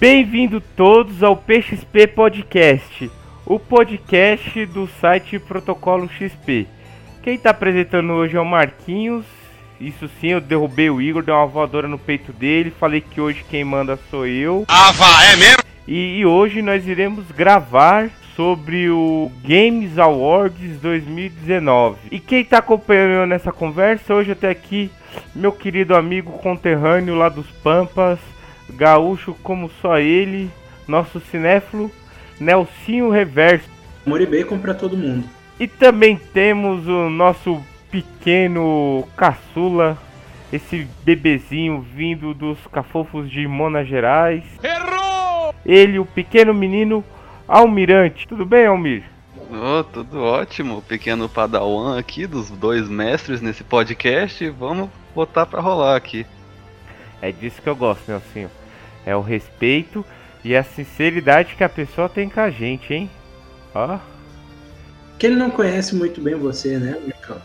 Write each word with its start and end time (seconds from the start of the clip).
Bem-vindo 0.00 0.62
todos 0.62 1.22
ao 1.22 1.36
PXP 1.36 2.06
Podcast, 2.06 3.10
o 3.44 3.58
podcast 3.58 4.64
do 4.64 4.88
site 4.98 5.38
Protocolo 5.38 6.08
XP. 6.08 6.66
Quem 7.22 7.34
está 7.34 7.50
apresentando 7.50 8.14
hoje 8.14 8.34
é 8.34 8.40
o 8.40 8.44
Marquinhos. 8.46 9.26
Isso 9.78 10.08
sim, 10.18 10.28
eu 10.28 10.40
derrubei 10.40 10.88
o 10.88 11.02
Igor, 11.02 11.22
dei 11.22 11.34
uma 11.34 11.44
voadora 11.44 11.86
no 11.86 11.98
peito 11.98 12.32
dele. 12.32 12.72
Falei 12.80 13.02
que 13.02 13.20
hoje 13.20 13.44
quem 13.50 13.62
manda 13.62 13.98
sou 14.10 14.26
eu. 14.26 14.64
Ah, 14.68 14.90
vá, 14.92 15.22
é 15.34 15.36
mesmo? 15.36 15.62
E, 15.86 16.20
e 16.20 16.24
hoje 16.24 16.62
nós 16.62 16.88
iremos 16.88 17.30
gravar 17.32 18.08
sobre 18.34 18.88
o 18.88 19.30
Games 19.44 19.98
Awards 19.98 20.80
2019. 20.80 21.98
E 22.10 22.18
quem 22.18 22.40
está 22.40 22.56
acompanhando 22.56 23.28
nessa 23.28 23.52
conversa, 23.52 24.14
hoje 24.14 24.32
até 24.32 24.48
aqui, 24.48 24.90
meu 25.34 25.52
querido 25.52 25.94
amigo 25.94 26.32
conterrâneo 26.38 27.14
lá 27.14 27.28
dos 27.28 27.50
Pampas, 27.62 28.18
gaúcho 28.70 29.34
como 29.42 29.70
só 29.80 29.98
ele, 29.98 30.50
nosso 30.86 31.20
cinéfilo, 31.20 31.90
Nelsinho 32.38 33.10
Reverso. 33.10 33.68
Amor 34.06 34.20
e 34.20 34.26
bacon 34.26 34.58
pra 34.58 34.74
todo 34.74 34.96
mundo. 34.96 35.28
E 35.58 35.66
também 35.66 36.16
temos 36.16 36.86
o 36.86 37.10
nosso 37.10 37.62
pequeno 37.90 39.06
caçula, 39.16 39.98
esse 40.52 40.86
bebezinho 41.04 41.80
vindo 41.80 42.32
dos 42.32 42.58
cafofos 42.72 43.30
de 43.30 43.46
Minas 43.46 43.86
Gerais. 43.86 44.44
Errou! 44.62 45.54
Ele, 45.66 45.98
o 45.98 46.06
pequeno 46.06 46.54
menino 46.54 47.04
Almirante. 47.46 48.26
Tudo 48.26 48.46
bem, 48.46 48.66
Almir? 48.66 49.02
Oh, 49.52 49.82
tudo 49.82 50.22
ótimo, 50.22 50.80
pequeno 50.82 51.28
padawan 51.28 51.98
aqui 51.98 52.26
dos 52.26 52.48
dois 52.50 52.88
mestres 52.88 53.40
nesse 53.40 53.64
podcast. 53.64 54.48
Vamos 54.50 54.88
botar 55.14 55.44
pra 55.46 55.60
rolar 55.60 55.96
aqui. 55.96 56.24
É 57.20 57.32
disso 57.32 57.60
que 57.60 57.68
eu 57.68 57.74
gosto, 57.74 58.08
Nelsinho. 58.08 58.50
É 59.06 59.14
o 59.16 59.20
respeito 59.20 60.04
e 60.44 60.56
a 60.56 60.62
sinceridade 60.62 61.54
que 61.56 61.64
a 61.64 61.68
pessoa 61.68 62.08
tem 62.08 62.28
com 62.28 62.40
a 62.40 62.50
gente, 62.50 62.92
hein? 62.92 63.10
Ó. 63.74 63.98
Que 65.18 65.26
ele 65.26 65.36
não 65.36 65.50
conhece 65.50 65.94
muito 65.94 66.20
bem 66.20 66.34
você, 66.34 66.78
né, 66.78 66.98
Mircão? 67.04 67.36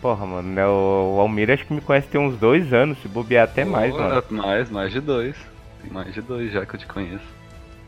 Porra, 0.00 0.24
mano, 0.24 0.48
né, 0.48 0.66
o 0.66 1.16
Almir 1.20 1.50
acho 1.50 1.66
que 1.66 1.74
me 1.74 1.80
conhece 1.80 2.08
tem 2.08 2.20
uns 2.20 2.36
dois 2.38 2.72
anos, 2.72 2.98
se 3.02 3.08
bobear 3.08 3.44
até 3.44 3.64
mais, 3.64 3.92
Oh, 3.94 3.98
mano. 3.98 4.24
Mais, 4.30 4.70
mais 4.70 4.92
de 4.92 5.00
dois. 5.00 5.36
Tem 5.82 5.90
mais 5.90 6.14
de 6.14 6.22
dois 6.22 6.52
já 6.52 6.64
que 6.64 6.74
eu 6.74 6.80
te 6.80 6.86
conheço. 6.86 7.40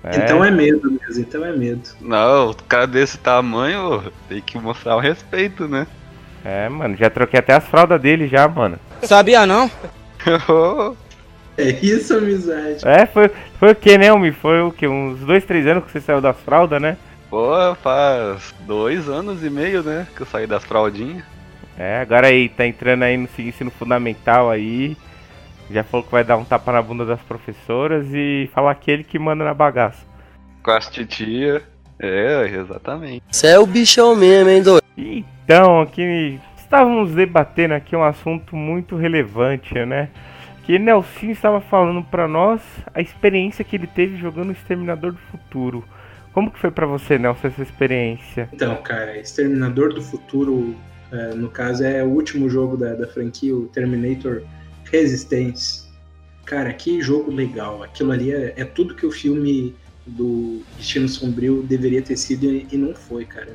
Então 0.04 0.44
é 0.44 0.50
medo 0.50 0.90
mesmo, 0.90 1.22
então 1.22 1.44
é 1.44 1.52
medo. 1.52 1.88
Não, 2.00 2.50
o 2.50 2.54
cara 2.64 2.86
desse 2.88 3.16
tamanho 3.18 4.12
tem 4.28 4.40
que 4.40 4.58
mostrar 4.58 4.96
o 4.96 5.00
respeito, 5.00 5.68
né? 5.68 5.86
É, 6.44 6.68
mano, 6.68 6.96
já 6.96 7.08
troquei 7.08 7.38
até 7.38 7.54
as 7.54 7.64
fraldas 7.64 8.00
dele 8.00 8.26
já, 8.26 8.48
mano. 8.48 8.78
Sabia 9.02 9.46
não? 9.46 9.70
É 11.56 11.70
isso, 11.82 12.16
amizade. 12.16 12.86
É, 12.86 13.04
foi, 13.06 13.30
foi 13.58 13.72
o 13.72 13.74
que, 13.74 13.98
né, 13.98 14.08
Almir? 14.08 14.34
Foi 14.34 14.62
o 14.62 14.72
que? 14.72 14.86
Uns 14.86 15.20
dois, 15.20 15.44
três 15.44 15.66
anos 15.66 15.84
que 15.84 15.90
você 15.90 16.00
saiu 16.00 16.20
das 16.20 16.36
fraldas, 16.40 16.80
né? 16.80 16.96
Pô, 17.28 17.74
faz 17.76 18.54
dois 18.66 19.08
anos 19.08 19.44
e 19.44 19.50
meio, 19.50 19.82
né? 19.82 20.06
Que 20.14 20.22
eu 20.22 20.26
saí 20.26 20.46
das 20.46 20.64
fraldinhas. 20.64 21.24
É, 21.78 22.00
agora 22.00 22.26
aí, 22.26 22.48
tá 22.48 22.66
entrando 22.66 23.02
aí 23.02 23.16
no 23.16 23.28
ensino 23.38 23.70
fundamental 23.70 24.50
aí. 24.50 24.96
Já 25.70 25.82
falou 25.82 26.04
que 26.04 26.12
vai 26.12 26.22
dar 26.22 26.36
um 26.36 26.44
tapa 26.44 26.70
na 26.72 26.82
bunda 26.82 27.04
das 27.04 27.20
professoras 27.22 28.06
e 28.12 28.50
falar 28.52 28.74
que 28.74 28.90
ele 28.90 29.04
que 29.04 29.18
manda 29.18 29.44
na 29.44 29.54
bagaça. 29.54 30.04
Com 30.62 30.70
as 30.70 30.88
titia. 30.88 31.62
É, 31.98 32.50
exatamente. 32.52 33.22
Cê 33.30 33.48
é 33.48 33.58
o 33.58 33.66
bichão 33.66 34.14
mesmo, 34.14 34.50
hein, 34.50 34.62
doido? 34.62 34.82
Então, 34.96 35.80
aqui 35.80 36.38
estávamos 36.56 37.12
debatendo 37.12 37.74
aqui 37.74 37.94
um 37.94 38.02
assunto 38.02 38.56
muito 38.56 38.96
relevante, 38.96 39.74
né? 39.86 40.08
Que 40.62 40.78
Nelson 40.78 41.26
estava 41.26 41.60
falando 41.60 42.04
pra 42.04 42.28
nós 42.28 42.62
a 42.94 43.00
experiência 43.00 43.64
que 43.64 43.74
ele 43.74 43.86
teve 43.86 44.16
jogando 44.16 44.52
Exterminador 44.52 45.12
do 45.12 45.18
Futuro. 45.18 45.84
Como 46.32 46.50
que 46.50 46.58
foi 46.58 46.70
pra 46.70 46.86
você, 46.86 47.18
Nelson, 47.18 47.48
essa 47.48 47.62
experiência? 47.62 48.48
Então, 48.52 48.76
cara, 48.82 49.18
Exterminador 49.18 49.92
do 49.92 50.00
Futuro, 50.00 50.74
é, 51.10 51.34
no 51.34 51.50
caso, 51.50 51.84
é 51.84 52.02
o 52.02 52.08
último 52.08 52.48
jogo 52.48 52.76
da, 52.76 52.94
da 52.94 53.06
franquia, 53.08 53.54
o 53.54 53.66
Terminator 53.66 54.42
Resistance. 54.90 55.88
Cara, 56.44 56.72
que 56.72 57.02
jogo 57.02 57.30
legal. 57.30 57.82
Aquilo 57.82 58.12
ali 58.12 58.32
é, 58.32 58.54
é 58.56 58.64
tudo 58.64 58.94
que 58.94 59.04
o 59.04 59.10
filme 59.10 59.74
do 60.06 60.62
Destino 60.76 61.08
Sombrio 61.08 61.62
deveria 61.62 62.02
ter 62.02 62.16
sido 62.16 62.46
e, 62.46 62.66
e 62.70 62.76
não 62.76 62.94
foi, 62.94 63.24
cara. 63.24 63.54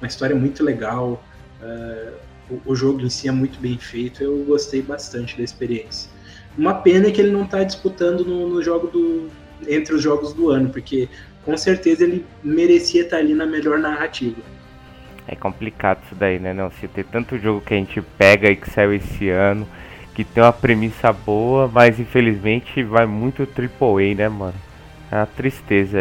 Uma 0.00 0.06
história 0.08 0.36
muito 0.36 0.62
legal. 0.62 1.22
é, 1.60 2.12
o, 2.50 2.72
o 2.72 2.76
jogo 2.76 3.00
em 3.00 3.10
si 3.10 3.28
é 3.28 3.32
muito 3.32 3.58
bem 3.60 3.76
feito. 3.78 4.22
Eu 4.22 4.44
gostei 4.44 4.82
bastante 4.82 5.36
da 5.36 5.42
experiência. 5.42 6.13
Uma 6.56 6.74
pena 6.74 7.10
que 7.10 7.20
ele 7.20 7.32
não 7.32 7.46
tá 7.46 7.62
disputando 7.64 8.24
no, 8.24 8.48
no 8.48 8.62
jogo 8.62 8.86
do. 8.86 9.28
entre 9.66 9.94
os 9.94 10.02
jogos 10.02 10.32
do 10.32 10.50
ano, 10.50 10.70
porque 10.70 11.08
com 11.44 11.56
certeza 11.56 12.04
ele 12.04 12.24
merecia 12.42 13.02
estar 13.02 13.18
ali 13.18 13.34
na 13.34 13.46
melhor 13.46 13.78
narrativa. 13.78 14.40
É 15.26 15.34
complicado 15.34 16.02
isso 16.04 16.14
daí, 16.14 16.38
né, 16.38 16.52
Nelson? 16.52 16.86
Ter 16.86 17.04
tanto 17.04 17.38
jogo 17.38 17.60
que 17.60 17.74
a 17.74 17.76
gente 17.76 18.00
pega 18.18 18.48
aí 18.48 18.56
que 18.56 18.70
saiu 18.70 18.92
esse 18.94 19.28
ano, 19.30 19.66
que 20.14 20.22
tem 20.22 20.42
uma 20.42 20.52
premissa 20.52 21.12
boa, 21.12 21.66
mas 21.66 21.98
infelizmente 21.98 22.82
vai 22.82 23.06
muito 23.06 23.42
AAA, 23.42 24.14
né, 24.14 24.28
mano? 24.28 24.54
É 25.10 25.16
uma 25.16 25.26
tristeza 25.26 25.98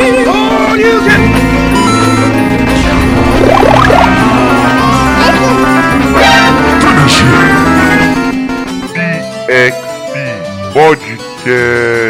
aí. 0.00 0.26
XP 9.48 10.14
Podcast. 10.72 12.05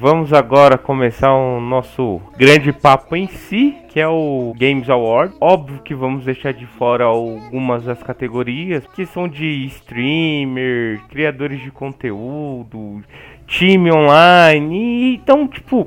Vamos 0.00 0.32
agora 0.32 0.78
começar 0.78 1.30
o 1.30 1.60
nosso 1.60 2.22
grande 2.34 2.72
papo 2.72 3.14
em 3.14 3.26
si, 3.26 3.76
que 3.90 4.00
é 4.00 4.08
o 4.08 4.54
Games 4.56 4.88
Award. 4.88 5.34
Óbvio 5.38 5.82
que 5.82 5.94
vamos 5.94 6.24
deixar 6.24 6.54
de 6.54 6.64
fora 6.64 7.04
algumas 7.04 7.84
das 7.84 8.02
categorias 8.02 8.82
que 8.94 9.04
são 9.04 9.28
de 9.28 9.66
streamer, 9.66 11.02
criadores 11.10 11.60
de 11.60 11.70
conteúdo, 11.70 13.02
time 13.46 13.92
online. 13.92 14.74
E, 14.74 15.14
então, 15.16 15.46
tipo, 15.46 15.86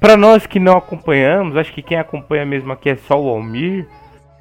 pra 0.00 0.16
nós 0.16 0.46
que 0.46 0.58
não 0.58 0.78
acompanhamos, 0.78 1.54
acho 1.54 1.74
que 1.74 1.82
quem 1.82 1.98
acompanha 1.98 2.46
mesmo 2.46 2.72
aqui 2.72 2.88
é 2.88 2.96
só 2.96 3.20
o 3.20 3.28
Almir. 3.28 3.86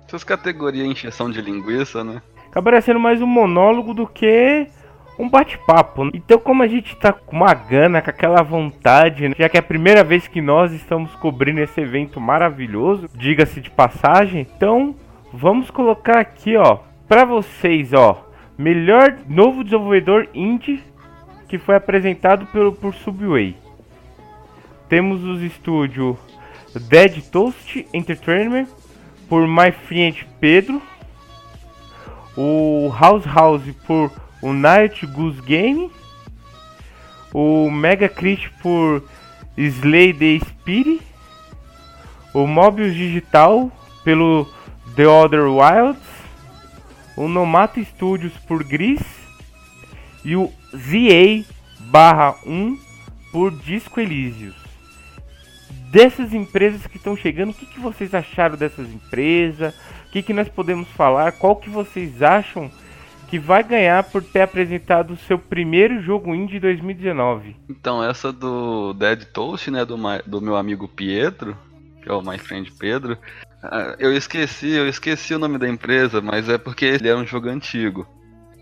Essas 0.08 0.24
categorias 0.24 0.88
encheção 0.88 1.30
de 1.30 1.42
linguiça, 1.42 2.02
né? 2.02 2.22
acabaria 2.50 2.80
sendo 2.80 3.00
mais 3.00 3.22
um 3.22 3.28
monólogo 3.28 3.94
do 3.94 4.08
que 4.08 4.68
um 5.18 5.30
bate-papo. 5.30 6.10
Então, 6.14 6.40
como 6.40 6.64
a 6.64 6.68
gente 6.68 6.96
tá 6.96 7.14
com 7.14 7.36
uma 7.36 7.54
gana, 7.54 8.02
com 8.02 8.10
aquela 8.10 8.42
vontade, 8.42 9.30
né? 9.30 9.36
já 9.38 9.48
que 9.48 9.58
é 9.58 9.60
a 9.60 9.64
primeira 9.64 10.04
vez 10.04 10.28
que 10.28 10.42
nós 10.42 10.72
estamos 10.72 11.14
cobrindo 11.16 11.60
esse 11.60 11.80
evento 11.80 12.20
maravilhoso, 12.20 13.10
diga-se 13.14 13.62
de 13.62 13.70
passagem, 13.70 14.42
então 14.42 14.96
vamos 15.34 15.70
colocar 15.70 16.20
aqui, 16.20 16.58
ó, 16.58 16.80
pra 17.08 17.26
vocês, 17.26 17.94
ó, 17.94 18.26
melhor 18.58 19.18
novo 19.28 19.64
desenvolvedor 19.64 20.28
indie 20.34 20.84
que 21.48 21.58
foi 21.58 21.76
apresentado 21.76 22.46
pelo 22.48 22.72
por 22.72 22.94
Subway. 22.94 23.56
Temos 24.88 25.24
os 25.24 25.42
estúdios 25.42 26.18
Dead 26.90 27.22
Toast 27.30 27.86
Entertainment 27.94 28.68
por 29.28 29.48
My 29.48 29.72
Friend 29.72 30.26
Pedro, 30.40 30.82
o 32.38 32.90
House 32.98 33.26
House 33.26 33.64
por 33.86 34.12
o 34.42 34.54
Night 34.54 35.06
Goose 35.06 35.42
Game, 35.42 35.92
o 37.34 37.70
Mega 37.70 38.10
Crit 38.10 38.50
por 38.62 39.04
Slay 39.58 40.14
the 40.14 40.40
Spirit, 40.46 41.02
o 42.34 42.48
Mobius 42.48 42.96
Digital 42.96 43.72
pelo 44.04 44.48
The 44.96 45.08
Other 45.08 45.48
Wilds, 45.48 46.02
o 47.16 47.28
Nomata 47.28 47.84
Studios 47.84 48.34
por 48.48 48.64
Gris 48.64 49.02
e 50.24 50.36
o 50.36 50.52
ZA 50.76 51.46
barra 51.80 52.36
1 52.46 52.78
por 53.32 53.52
Disco 53.52 54.00
Elysius. 54.00 54.56
Dessas 55.92 56.34
empresas 56.34 56.88
que 56.88 56.98
estão 56.98 57.18
chegando, 57.18 57.52
o 57.52 57.54
que, 57.54 57.66
que 57.66 57.80
vocês 57.80 58.14
acharam 58.14 58.56
dessas 58.56 58.90
empresas? 58.90 59.74
O 60.08 60.12
que, 60.12 60.24
que 60.24 60.34
nós 60.34 60.48
podemos 60.48 60.88
falar? 60.90 61.34
Qual 61.34 61.56
que 61.56 61.70
vocês 61.70 62.22
acham 62.22 62.72
que 63.32 63.40
vai 63.40 63.64
ganhar 63.64 64.04
por 64.04 64.22
ter 64.22 64.42
apresentado 64.42 65.14
o 65.14 65.18
seu 65.18 65.40
primeiro 65.40 66.02
jogo 66.02 66.36
indie 66.36 66.60
2019? 66.60 67.56
Então, 67.70 68.04
essa 68.04 68.30
do 68.30 68.92
Dead 68.92 69.24
Toast, 69.24 69.72
né, 69.72 69.86
do, 69.86 69.96
do 70.28 70.42
meu 70.42 70.58
amigo 70.58 70.86
Pietro, 70.86 71.58
que 72.04 72.10
é 72.10 72.14
o 72.14 72.22
My 72.22 72.38
Friend 72.38 72.70
Pedro, 72.74 73.18
ah, 73.64 73.96
eu 73.98 74.12
esqueci, 74.12 74.72
eu 74.72 74.86
esqueci 74.86 75.34
o 75.34 75.40
nome 75.40 75.58
da 75.58 75.70
empresa, 75.70 76.20
mas 76.20 76.50
é 76.50 76.58
porque 76.58 76.84
ele 76.84 77.08
é 77.08 77.16
um 77.16 77.26
jogo 77.26 77.48
antigo. 77.48 78.06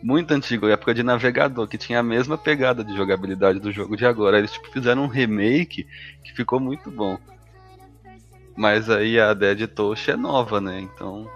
muito 0.03 0.31
antigo, 0.35 0.67
época 0.67 0.93
de 0.93 1.01
navegador, 1.01 1.67
que 1.67 1.77
tinha 1.77 1.99
a 1.99 2.03
mesma 2.03 2.37
pegada 2.37 2.83
de 2.83 2.95
jogabilidade 2.95 3.59
do 3.59 3.71
jogo 3.71 3.97
de 3.97 4.05
agora. 4.05 4.37
Eles 4.37 4.51
tipo, 4.51 4.71
fizeram 4.71 5.05
um 5.05 5.07
remake 5.07 5.87
que 6.23 6.31
ficou 6.31 6.59
muito 6.59 6.91
bom. 6.91 7.17
Mas 8.55 8.87
aí 8.87 9.19
a 9.19 9.33
Dead 9.33 9.67
Touch 9.67 10.11
é 10.11 10.15
nova, 10.15 10.61
né? 10.61 10.79
Então 10.79 11.27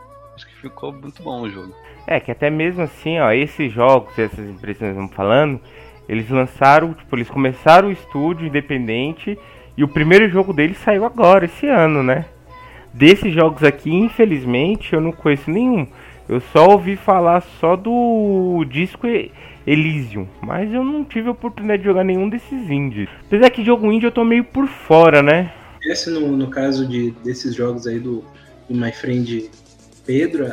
ficou 0.69 0.93
muito 0.93 1.21
bom 1.21 1.41
o 1.41 1.49
jogo. 1.49 1.73
É, 2.07 2.19
que 2.19 2.31
até 2.31 2.49
mesmo 2.49 2.81
assim, 2.81 3.19
ó, 3.19 3.31
esses 3.31 3.71
jogos, 3.71 4.17
essas 4.17 4.49
empresas 4.49 4.77
que 4.77 4.83
nós 4.83 4.93
estamos 4.93 5.13
falando, 5.13 5.59
eles 6.07 6.29
lançaram, 6.29 6.93
tipo, 6.93 7.15
eles 7.15 7.29
começaram 7.29 7.89
o 7.89 7.91
estúdio 7.91 8.47
independente 8.47 9.37
e 9.77 9.83
o 9.83 9.87
primeiro 9.87 10.29
jogo 10.29 10.53
deles 10.53 10.77
saiu 10.77 11.05
agora, 11.05 11.45
esse 11.45 11.67
ano, 11.67 12.03
né? 12.03 12.25
Desses 12.93 13.33
jogos 13.33 13.63
aqui, 13.63 13.91
infelizmente, 13.91 14.93
eu 14.93 15.01
não 15.01 15.11
conheço 15.11 15.49
nenhum. 15.49 15.87
Eu 16.29 16.39
só 16.39 16.69
ouvi 16.69 16.95
falar 16.95 17.41
só 17.59 17.75
do 17.75 18.63
disco 18.69 19.07
Elysium, 19.65 20.27
mas 20.41 20.71
eu 20.71 20.83
não 20.83 21.03
tive 21.03 21.27
a 21.27 21.31
oportunidade 21.31 21.81
de 21.81 21.87
jogar 21.87 22.03
nenhum 22.03 22.29
desses 22.29 22.69
indies. 22.69 23.09
Apesar 23.25 23.49
que 23.49 23.65
jogo 23.65 23.91
indie 23.91 24.05
eu 24.05 24.11
tô 24.11 24.23
meio 24.23 24.43
por 24.43 24.67
fora, 24.67 25.21
né? 25.21 25.51
Esse 25.81 26.09
no, 26.11 26.37
no 26.37 26.47
caso 26.49 26.87
de, 26.87 27.11
desses 27.23 27.55
jogos 27.55 27.87
aí 27.87 27.99
do, 27.99 28.23
do 28.69 28.75
My 28.75 28.91
Friend 28.91 29.49
Pedro, 30.05 30.45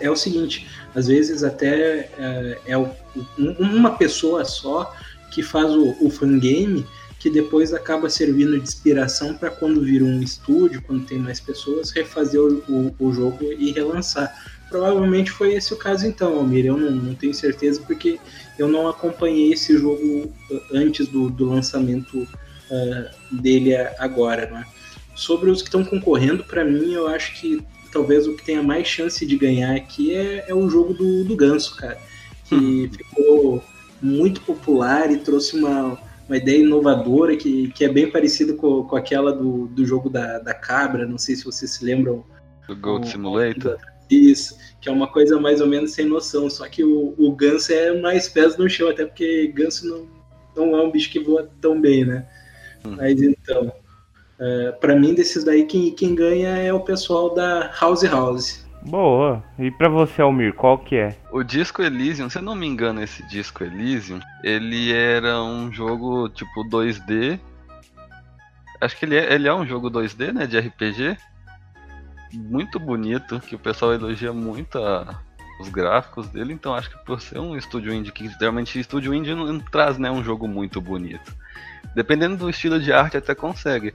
é 0.00 0.10
o 0.10 0.16
seguinte, 0.16 0.68
às 0.94 1.08
vezes 1.08 1.42
até 1.42 2.10
é, 2.18 2.58
é 2.66 2.78
um, 2.78 2.90
uma 3.38 3.96
pessoa 3.96 4.44
só 4.44 4.94
que 5.30 5.42
faz 5.42 5.72
o, 5.72 6.10
fangame 6.10 6.86
que 7.18 7.28
depois 7.30 7.72
acaba 7.72 8.08
servindo 8.08 8.56
de 8.56 8.62
inspiração 8.62 9.34
para 9.34 9.50
quando 9.50 9.82
vira 9.82 10.04
um 10.04 10.22
estúdio, 10.22 10.82
quando 10.82 11.06
tem 11.06 11.18
mais 11.18 11.40
pessoas, 11.40 11.90
refazer 11.90 12.40
o, 12.40 13.12
jogo 13.12 13.50
e 13.58 13.72
relançar. 13.72 14.32
Provavelmente 14.68 15.30
foi 15.30 15.54
esse 15.54 15.72
o 15.72 15.76
caso 15.76 16.06
então, 16.06 16.36
Almir. 16.36 16.66
Eu 16.66 16.76
não, 16.76 17.14
tenho 17.14 17.32
certeza 17.32 17.80
porque 17.80 18.20
eu 18.58 18.68
não 18.68 18.88
acompanhei 18.88 19.52
esse 19.52 19.76
jogo 19.78 20.32
antes 20.72 21.08
do, 21.08 21.30
do 21.30 21.46
lançamento 21.46 22.18
uh, 22.18 23.36
dele 23.40 23.74
agora. 23.98 24.50
Né? 24.50 24.64
Sobre 25.14 25.50
os 25.50 25.62
que 25.62 25.68
estão 25.68 25.84
concorrendo, 25.84 26.44
para 26.44 26.64
mim, 26.64 26.92
eu 26.92 27.08
acho 27.08 27.40
que 27.40 27.64
talvez 27.94 28.26
o 28.26 28.34
que 28.34 28.44
tenha 28.44 28.62
mais 28.62 28.88
chance 28.88 29.24
de 29.24 29.38
ganhar 29.38 29.76
aqui 29.76 30.12
é, 30.12 30.44
é 30.48 30.54
o 30.54 30.68
jogo 30.68 30.92
do, 30.92 31.24
do 31.24 31.36
Ganso, 31.36 31.76
cara. 31.76 31.96
Que 32.44 32.54
hum. 32.54 32.90
ficou 32.90 33.64
muito 34.02 34.40
popular 34.40 35.10
e 35.12 35.18
trouxe 35.18 35.56
uma, 35.56 35.96
uma 36.28 36.36
ideia 36.36 36.58
inovadora 36.58 37.36
que, 37.36 37.68
que 37.68 37.84
é 37.84 37.88
bem 37.88 38.10
parecida 38.10 38.52
com, 38.54 38.82
com 38.82 38.96
aquela 38.96 39.32
do, 39.32 39.68
do 39.68 39.86
jogo 39.86 40.10
da, 40.10 40.40
da 40.40 40.52
cabra. 40.52 41.06
Não 41.06 41.16
sei 41.16 41.36
se 41.36 41.44
vocês 41.44 41.70
se 41.70 41.84
lembram. 41.84 42.24
Do 42.66 42.74
Gold 42.76 43.08
Simulator? 43.08 43.78
Isso, 44.10 44.58
que 44.80 44.88
é 44.88 44.92
uma 44.92 45.06
coisa 45.06 45.38
mais 45.38 45.60
ou 45.60 45.66
menos 45.68 45.92
sem 45.92 46.04
noção. 46.04 46.50
Só 46.50 46.68
que 46.68 46.82
o, 46.82 47.14
o 47.16 47.32
ganso 47.32 47.72
é 47.72 47.98
mais 48.00 48.28
pés 48.28 48.56
no 48.56 48.68
chão, 48.68 48.88
até 48.88 49.06
porque 49.06 49.52
ganso 49.54 49.88
não, 49.88 50.66
não 50.66 50.76
é 50.76 50.82
um 50.82 50.90
bicho 50.90 51.10
que 51.10 51.20
voa 51.20 51.48
tão 51.60 51.80
bem, 51.80 52.04
né? 52.04 52.26
Hum. 52.84 52.96
Mas 52.96 53.22
então, 53.22 53.72
é, 54.38 54.72
para 54.72 54.96
mim, 54.96 55.14
desses 55.14 55.44
daí, 55.44 55.64
quem, 55.64 55.94
quem 55.94 56.14
ganha 56.14 56.56
é 56.58 56.72
o 56.72 56.80
pessoal 56.80 57.34
da 57.34 57.70
House 57.80 58.02
House. 58.04 58.64
Boa. 58.82 59.42
E 59.58 59.70
para 59.70 59.88
você, 59.88 60.20
Almir, 60.20 60.52
qual 60.54 60.78
que 60.78 60.96
é? 60.96 61.16
O 61.32 61.42
Disco 61.42 61.82
Elysium, 61.82 62.28
se 62.28 62.38
eu 62.38 62.42
não 62.42 62.54
me 62.54 62.66
engano, 62.66 63.02
esse 63.02 63.26
Disco 63.28 63.64
Elysium, 63.64 64.20
ele 64.42 64.92
era 64.92 65.42
um 65.42 65.72
jogo 65.72 66.28
tipo 66.28 66.68
2D. 66.68 67.40
Acho 68.80 68.98
que 68.98 69.06
ele 69.06 69.16
é, 69.16 69.32
ele 69.32 69.48
é 69.48 69.54
um 69.54 69.66
jogo 69.66 69.90
2D, 69.90 70.32
né, 70.32 70.46
de 70.46 70.58
RPG. 70.58 71.16
Muito 72.34 72.78
bonito, 72.78 73.40
que 73.40 73.54
o 73.54 73.58
pessoal 73.58 73.94
elogia 73.94 74.32
muito 74.32 74.78
a, 74.78 75.18
os 75.60 75.68
gráficos 75.68 76.28
dele, 76.28 76.52
então 76.52 76.74
acho 76.74 76.90
que 76.90 77.04
por 77.04 77.20
ser 77.20 77.38
um 77.38 77.56
estúdio 77.56 77.94
indie, 77.94 78.12
que 78.12 78.28
geralmente 78.28 78.78
estúdio 78.78 79.14
indie 79.14 79.34
não, 79.34 79.46
não 79.46 79.60
traz 79.60 79.96
né, 79.96 80.10
um 80.10 80.22
jogo 80.22 80.46
muito 80.46 80.80
bonito. 80.80 81.34
Dependendo 81.94 82.36
do 82.36 82.50
estilo 82.50 82.80
de 82.80 82.92
arte 82.92 83.16
até 83.16 83.34
consegue. 83.34 83.94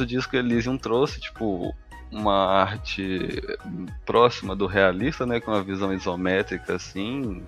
O 0.00 0.06
disco 0.06 0.36
Elysium 0.36 0.76
trouxe, 0.76 1.20
tipo, 1.20 1.74
uma 2.10 2.62
arte 2.62 3.42
próxima 4.04 4.54
do 4.54 4.66
realista, 4.66 5.26
né, 5.26 5.40
com 5.40 5.50
uma 5.50 5.62
visão 5.62 5.92
isométrica 5.92 6.74
assim, 6.74 7.42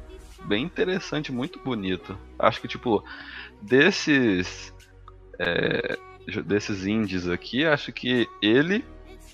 bem 0.45 0.65
interessante, 0.65 1.33
muito 1.33 1.59
bonito. 1.61 2.17
Acho 2.39 2.61
que 2.61 2.69
tipo 2.69 3.05
desses 3.63 4.73
é, 5.39 5.97
desses 6.45 6.87
indies 6.87 7.29
aqui, 7.29 7.65
acho 7.65 7.93
que 7.93 8.29
ele 8.43 8.85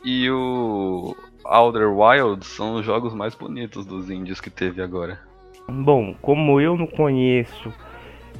e 0.04 0.30
o 0.30 1.16
Outer 1.44 1.90
Wilds 1.90 2.48
são 2.48 2.74
os 2.74 2.84
jogos 2.84 3.14
mais 3.14 3.34
bonitos 3.34 3.84
dos 3.86 4.10
indies 4.10 4.40
que 4.40 4.50
teve 4.50 4.82
agora. 4.82 5.20
Bom, 5.66 6.14
como 6.20 6.60
eu 6.60 6.76
não 6.76 6.86
conheço 6.86 7.72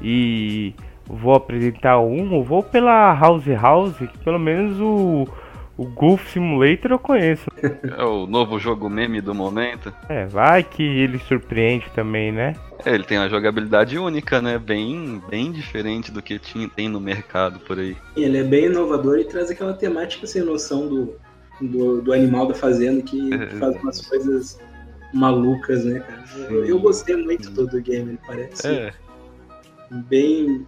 e 0.02 0.74
vou 1.06 1.34
apresentar 1.34 2.00
um, 2.00 2.34
eu 2.34 2.42
vou 2.42 2.62
pela 2.62 3.12
House 3.14 3.46
House, 3.46 3.96
que 3.96 4.18
pelo 4.18 4.38
menos 4.38 4.80
o 4.80 5.26
o 5.76 5.84
Golf 5.86 6.32
Simulator 6.32 6.92
eu 6.92 6.98
conheço. 6.98 7.50
É 7.98 8.04
o 8.04 8.26
novo 8.26 8.58
jogo 8.58 8.88
meme 8.88 9.20
do 9.20 9.34
momento. 9.34 9.92
É, 10.08 10.24
vai 10.26 10.62
que 10.62 10.82
ele 10.82 11.18
surpreende 11.18 11.86
também, 11.94 12.30
né? 12.30 12.54
É, 12.84 12.94
ele 12.94 13.04
tem 13.04 13.18
uma 13.18 13.28
jogabilidade 13.28 13.98
única, 13.98 14.40
né? 14.40 14.58
Bem, 14.58 15.20
bem 15.28 15.50
diferente 15.50 16.12
do 16.12 16.22
que 16.22 16.38
tinha, 16.38 16.68
tem 16.68 16.88
no 16.88 17.00
mercado 17.00 17.58
por 17.60 17.78
aí. 17.78 17.96
Ele 18.16 18.38
é 18.38 18.44
bem 18.44 18.66
inovador 18.66 19.18
e 19.18 19.24
traz 19.24 19.50
aquela 19.50 19.74
temática 19.74 20.26
sem 20.26 20.42
noção 20.42 20.86
do, 20.86 21.14
do, 21.60 22.02
do 22.02 22.12
animal 22.12 22.46
da 22.46 22.54
fazenda 22.54 23.02
que 23.02 23.34
é. 23.34 23.46
faz 23.58 23.76
umas 23.82 24.06
coisas 24.06 24.60
malucas, 25.12 25.84
né, 25.84 26.00
cara? 26.00 26.24
Eu, 26.50 26.64
eu, 26.66 26.78
gostei 26.78 27.16
muito 27.16 27.50
do, 27.50 27.66
do 27.66 27.80
game, 27.80 28.10
ele 28.10 28.20
parece 28.26 28.66
é. 28.66 28.92
Bem 30.08 30.66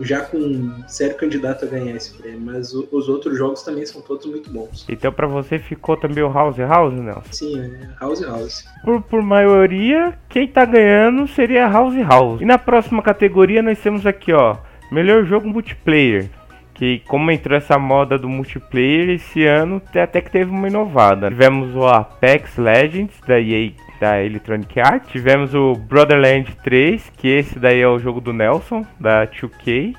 já 0.00 0.22
com 0.22 0.38
um 0.38 0.82
sério 0.88 1.16
candidato 1.16 1.64
a 1.64 1.68
ganhar 1.68 1.94
esse 1.94 2.14
prêmio, 2.14 2.40
mas 2.40 2.72
os 2.72 3.08
outros 3.08 3.36
jogos 3.36 3.62
também 3.62 3.84
são 3.84 4.00
todos 4.00 4.26
muito 4.26 4.50
bons. 4.50 4.86
Então 4.88 5.12
para 5.12 5.26
você 5.26 5.58
ficou 5.58 5.96
também 5.96 6.24
o 6.24 6.32
House 6.32 6.58
House, 6.58 6.94
não? 6.94 7.22
Sim, 7.30 7.60
é 7.60 7.88
House 8.00 8.22
House. 8.22 8.64
Por, 8.82 9.02
por 9.02 9.22
maioria, 9.22 10.18
quem 10.28 10.48
tá 10.48 10.64
ganhando 10.64 11.28
seria 11.28 11.68
House 11.68 11.96
House. 11.96 12.40
E 12.40 12.44
na 12.44 12.58
próxima 12.58 13.02
categoria 13.02 13.62
nós 13.62 13.78
temos 13.78 14.06
aqui, 14.06 14.32
ó, 14.32 14.56
melhor 14.90 15.24
jogo 15.24 15.46
multiplayer. 15.46 16.30
Que 16.72 17.00
como 17.06 17.30
entrou 17.30 17.58
essa 17.58 17.78
moda 17.78 18.16
do 18.16 18.26
multiplayer 18.26 19.10
esse 19.10 19.44
ano, 19.44 19.82
até 19.94 20.22
que 20.22 20.30
teve 20.30 20.50
uma 20.50 20.66
inovada. 20.66 21.28
Tivemos 21.28 21.74
o 21.76 21.86
Apex 21.86 22.56
Legends 22.56 23.20
da 23.26 23.38
EA 23.38 23.72
da 24.00 24.22
Electronic 24.24 24.80
Arts. 24.80 25.10
Tivemos 25.10 25.54
o 25.54 25.74
Brotherland 25.74 26.56
3, 26.64 27.12
que 27.18 27.28
esse 27.28 27.58
daí 27.58 27.80
é 27.80 27.86
o 27.86 27.98
jogo 27.98 28.20
do 28.20 28.32
Nelson, 28.32 28.84
da 28.98 29.26
2K. 29.26 29.94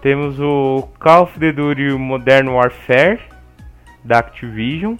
Temos 0.00 0.40
o 0.40 0.88
Call 0.98 1.24
of 1.24 1.38
Duty 1.38 1.92
Modern 1.92 2.48
Warfare, 2.48 3.20
da 4.02 4.18
Activision. 4.18 4.96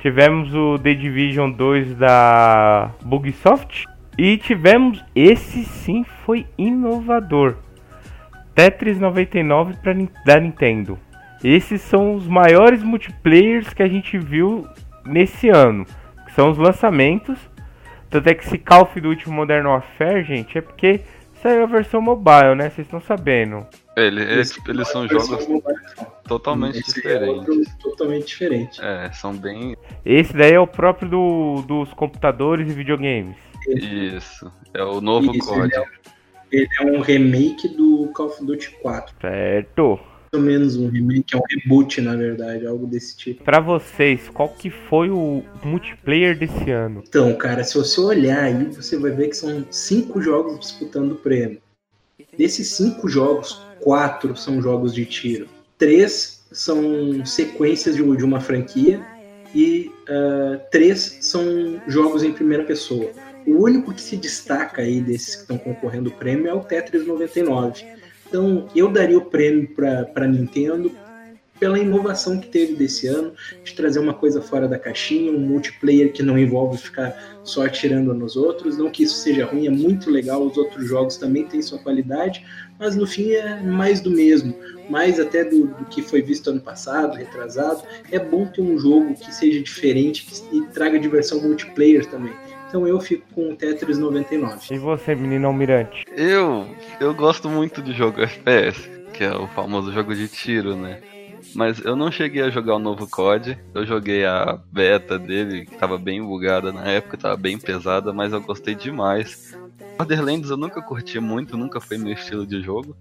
Tivemos 0.00 0.54
o 0.54 0.78
The 0.78 0.94
Division 0.94 1.50
2 1.50 1.96
da 1.96 2.90
Bugsoft. 3.02 3.86
E 4.16 4.36
tivemos, 4.36 5.04
esse 5.14 5.64
sim 5.64 6.04
foi 6.24 6.46
inovador, 6.58 7.56
Tetris 8.54 8.98
99 8.98 9.74
pra, 9.82 9.94
da 10.26 10.38
Nintendo. 10.38 10.98
Esses 11.42 11.80
são 11.80 12.14
os 12.14 12.26
maiores 12.26 12.82
multiplayers 12.82 13.72
que 13.72 13.82
a 13.82 13.88
gente 13.88 14.18
viu 14.18 14.66
nesse 15.06 15.48
ano 15.48 15.86
são 16.34 16.50
os 16.50 16.58
lançamentos. 16.58 17.38
Tanto 18.08 18.28
é 18.28 18.34
que 18.34 18.44
esse 18.44 18.58
Call 18.58 18.82
of 18.82 19.00
Duty 19.00 19.28
Modern 19.28 19.66
Warfare, 19.66 20.24
gente, 20.24 20.58
é 20.58 20.60
porque 20.60 21.00
saiu 21.40 21.62
a 21.62 21.66
versão 21.66 22.00
mobile, 22.00 22.54
né? 22.56 22.70
Vocês 22.70 22.86
estão 22.86 23.00
sabendo. 23.00 23.66
Ele, 23.96 24.22
eles, 24.22 24.58
eles 24.66 24.88
são 24.88 25.06
jogos 25.06 25.46
totalmente 26.26 26.78
Esse 26.78 26.94
diferentes. 26.94 27.68
É 27.68 27.82
totalmente 27.82 28.26
diferente. 28.26 28.80
É, 28.82 29.10
são 29.12 29.32
bem. 29.36 29.76
Esse 30.04 30.32
daí 30.32 30.54
é 30.54 30.60
o 30.60 30.66
próprio 30.66 31.08
do, 31.08 31.62
dos 31.62 31.92
computadores 31.94 32.70
e 32.70 32.74
videogames. 32.74 33.36
Isso, 33.68 34.50
é 34.74 34.82
o 34.82 35.00
novo 35.00 35.34
Isso, 35.34 35.48
código. 35.48 35.84
Ele 36.50 36.64
é, 36.64 36.66
ele 36.66 36.68
é 36.80 36.98
um 36.98 37.00
remake 37.00 37.68
do 37.68 38.10
Call 38.14 38.26
of 38.26 38.44
Duty 38.44 38.70
4. 38.82 39.14
Certo 39.20 40.00
ou 40.32 40.40
menos 40.40 40.76
um 40.76 40.88
remake, 40.88 41.34
é 41.34 41.36
um 41.36 41.42
reboot, 41.48 42.00
na 42.00 42.14
verdade, 42.14 42.66
algo 42.66 42.86
desse 42.86 43.16
tipo. 43.16 43.42
Para 43.42 43.60
vocês, 43.60 44.28
qual 44.28 44.48
que 44.48 44.70
foi 44.70 45.10
o 45.10 45.42
multiplayer 45.64 46.38
desse 46.38 46.70
ano? 46.70 47.02
Então, 47.06 47.34
cara, 47.34 47.64
se 47.64 47.74
você 47.74 48.00
olhar 48.00 48.44
aí, 48.44 48.64
você 48.66 48.96
vai 48.96 49.10
ver 49.10 49.28
que 49.28 49.36
são 49.36 49.66
cinco 49.70 50.20
jogos 50.20 50.60
disputando 50.60 51.12
o 51.12 51.16
prêmio. 51.16 51.60
Desses 52.38 52.68
cinco 52.68 53.08
jogos, 53.08 53.60
quatro 53.80 54.36
são 54.36 54.62
jogos 54.62 54.94
de 54.94 55.04
tiro, 55.04 55.48
três 55.76 56.44
são 56.52 57.24
sequências 57.24 57.96
de 57.96 58.02
uma 58.02 58.40
franquia 58.40 59.04
e 59.54 59.90
uh, 60.08 60.60
três 60.70 61.18
são 61.22 61.80
jogos 61.88 62.22
em 62.22 62.32
primeira 62.32 62.64
pessoa. 62.64 63.10
O 63.46 63.64
único 63.64 63.92
que 63.92 64.00
se 64.00 64.16
destaca 64.16 64.82
aí 64.82 65.00
desses 65.00 65.34
que 65.34 65.42
estão 65.42 65.58
concorrendo 65.58 66.10
ao 66.10 66.16
prêmio 66.16 66.46
é 66.46 66.54
o 66.54 66.60
Tetris 66.60 67.06
99 67.06 67.99
então, 68.30 68.68
eu 68.76 68.88
daria 68.92 69.18
o 69.18 69.24
prêmio 69.24 69.68
para 69.74 70.28
Nintendo 70.28 70.92
pela 71.58 71.78
inovação 71.78 72.40
que 72.40 72.48
teve 72.48 72.74
desse 72.74 73.06
ano, 73.06 73.34
de 73.62 73.74
trazer 73.74 73.98
uma 73.98 74.14
coisa 74.14 74.40
fora 74.40 74.66
da 74.66 74.78
caixinha, 74.78 75.30
um 75.30 75.40
multiplayer 75.40 76.10
que 76.10 76.22
não 76.22 76.38
envolve 76.38 76.78
ficar 76.78 77.38
só 77.44 77.66
atirando 77.66 78.14
nos 78.14 78.34
outros. 78.34 78.78
Não 78.78 78.90
que 78.90 79.02
isso 79.02 79.16
seja 79.16 79.44
ruim, 79.44 79.66
é 79.66 79.70
muito 79.70 80.08
legal, 80.08 80.42
os 80.42 80.56
outros 80.56 80.88
jogos 80.88 81.18
também 81.18 81.44
têm 81.44 81.60
sua 81.60 81.78
qualidade, 81.78 82.46
mas 82.78 82.96
no 82.96 83.06
fim 83.06 83.32
é 83.32 83.60
mais 83.60 84.00
do 84.00 84.10
mesmo, 84.10 84.54
mais 84.88 85.20
até 85.20 85.44
do, 85.44 85.66
do 85.66 85.84
que 85.84 86.00
foi 86.00 86.22
visto 86.22 86.48
ano 86.48 86.60
passado, 86.60 87.16
retrasado. 87.16 87.82
É 88.10 88.18
bom 88.18 88.46
ter 88.46 88.62
um 88.62 88.78
jogo 88.78 89.12
que 89.14 89.34
seja 89.34 89.60
diferente 89.60 90.24
que, 90.24 90.56
e 90.56 90.62
traga 90.68 90.98
diversão 90.98 91.42
multiplayer 91.42 92.06
também. 92.06 92.32
Então 92.70 92.86
eu 92.86 93.00
fico 93.00 93.26
com 93.34 93.50
o 93.50 93.56
Tetris 93.56 93.98
99. 93.98 94.72
E 94.72 94.78
você, 94.78 95.12
menino 95.12 95.48
almirante? 95.48 96.04
Eu, 96.16 96.68
eu 97.00 97.12
gosto 97.12 97.48
muito 97.48 97.82
de 97.82 97.92
jogo 97.92 98.22
FPS, 98.22 98.88
que 99.12 99.24
é 99.24 99.36
o 99.36 99.48
famoso 99.48 99.92
jogo 99.92 100.14
de 100.14 100.28
tiro, 100.28 100.76
né? 100.76 101.00
Mas 101.52 101.84
eu 101.84 101.96
não 101.96 102.12
cheguei 102.12 102.42
a 102.42 102.48
jogar 102.48 102.76
o 102.76 102.78
novo 102.78 103.08
COD. 103.10 103.58
Eu 103.74 103.84
joguei 103.84 104.24
a 104.24 104.56
beta 104.70 105.18
dele, 105.18 105.66
que 105.66 105.76
tava 105.76 105.98
bem 105.98 106.22
bugada 106.22 106.72
na 106.72 106.86
época, 106.86 107.16
tava 107.16 107.36
bem 107.36 107.58
pesada, 107.58 108.12
mas 108.12 108.32
eu 108.32 108.40
gostei 108.40 108.76
demais. 108.76 109.52
Borderlands 109.98 110.48
eu 110.48 110.56
nunca 110.56 110.80
curti 110.80 111.18
muito, 111.18 111.56
nunca 111.56 111.80
foi 111.80 111.98
meu 111.98 112.12
estilo 112.12 112.46
de 112.46 112.62
jogo. 112.62 112.96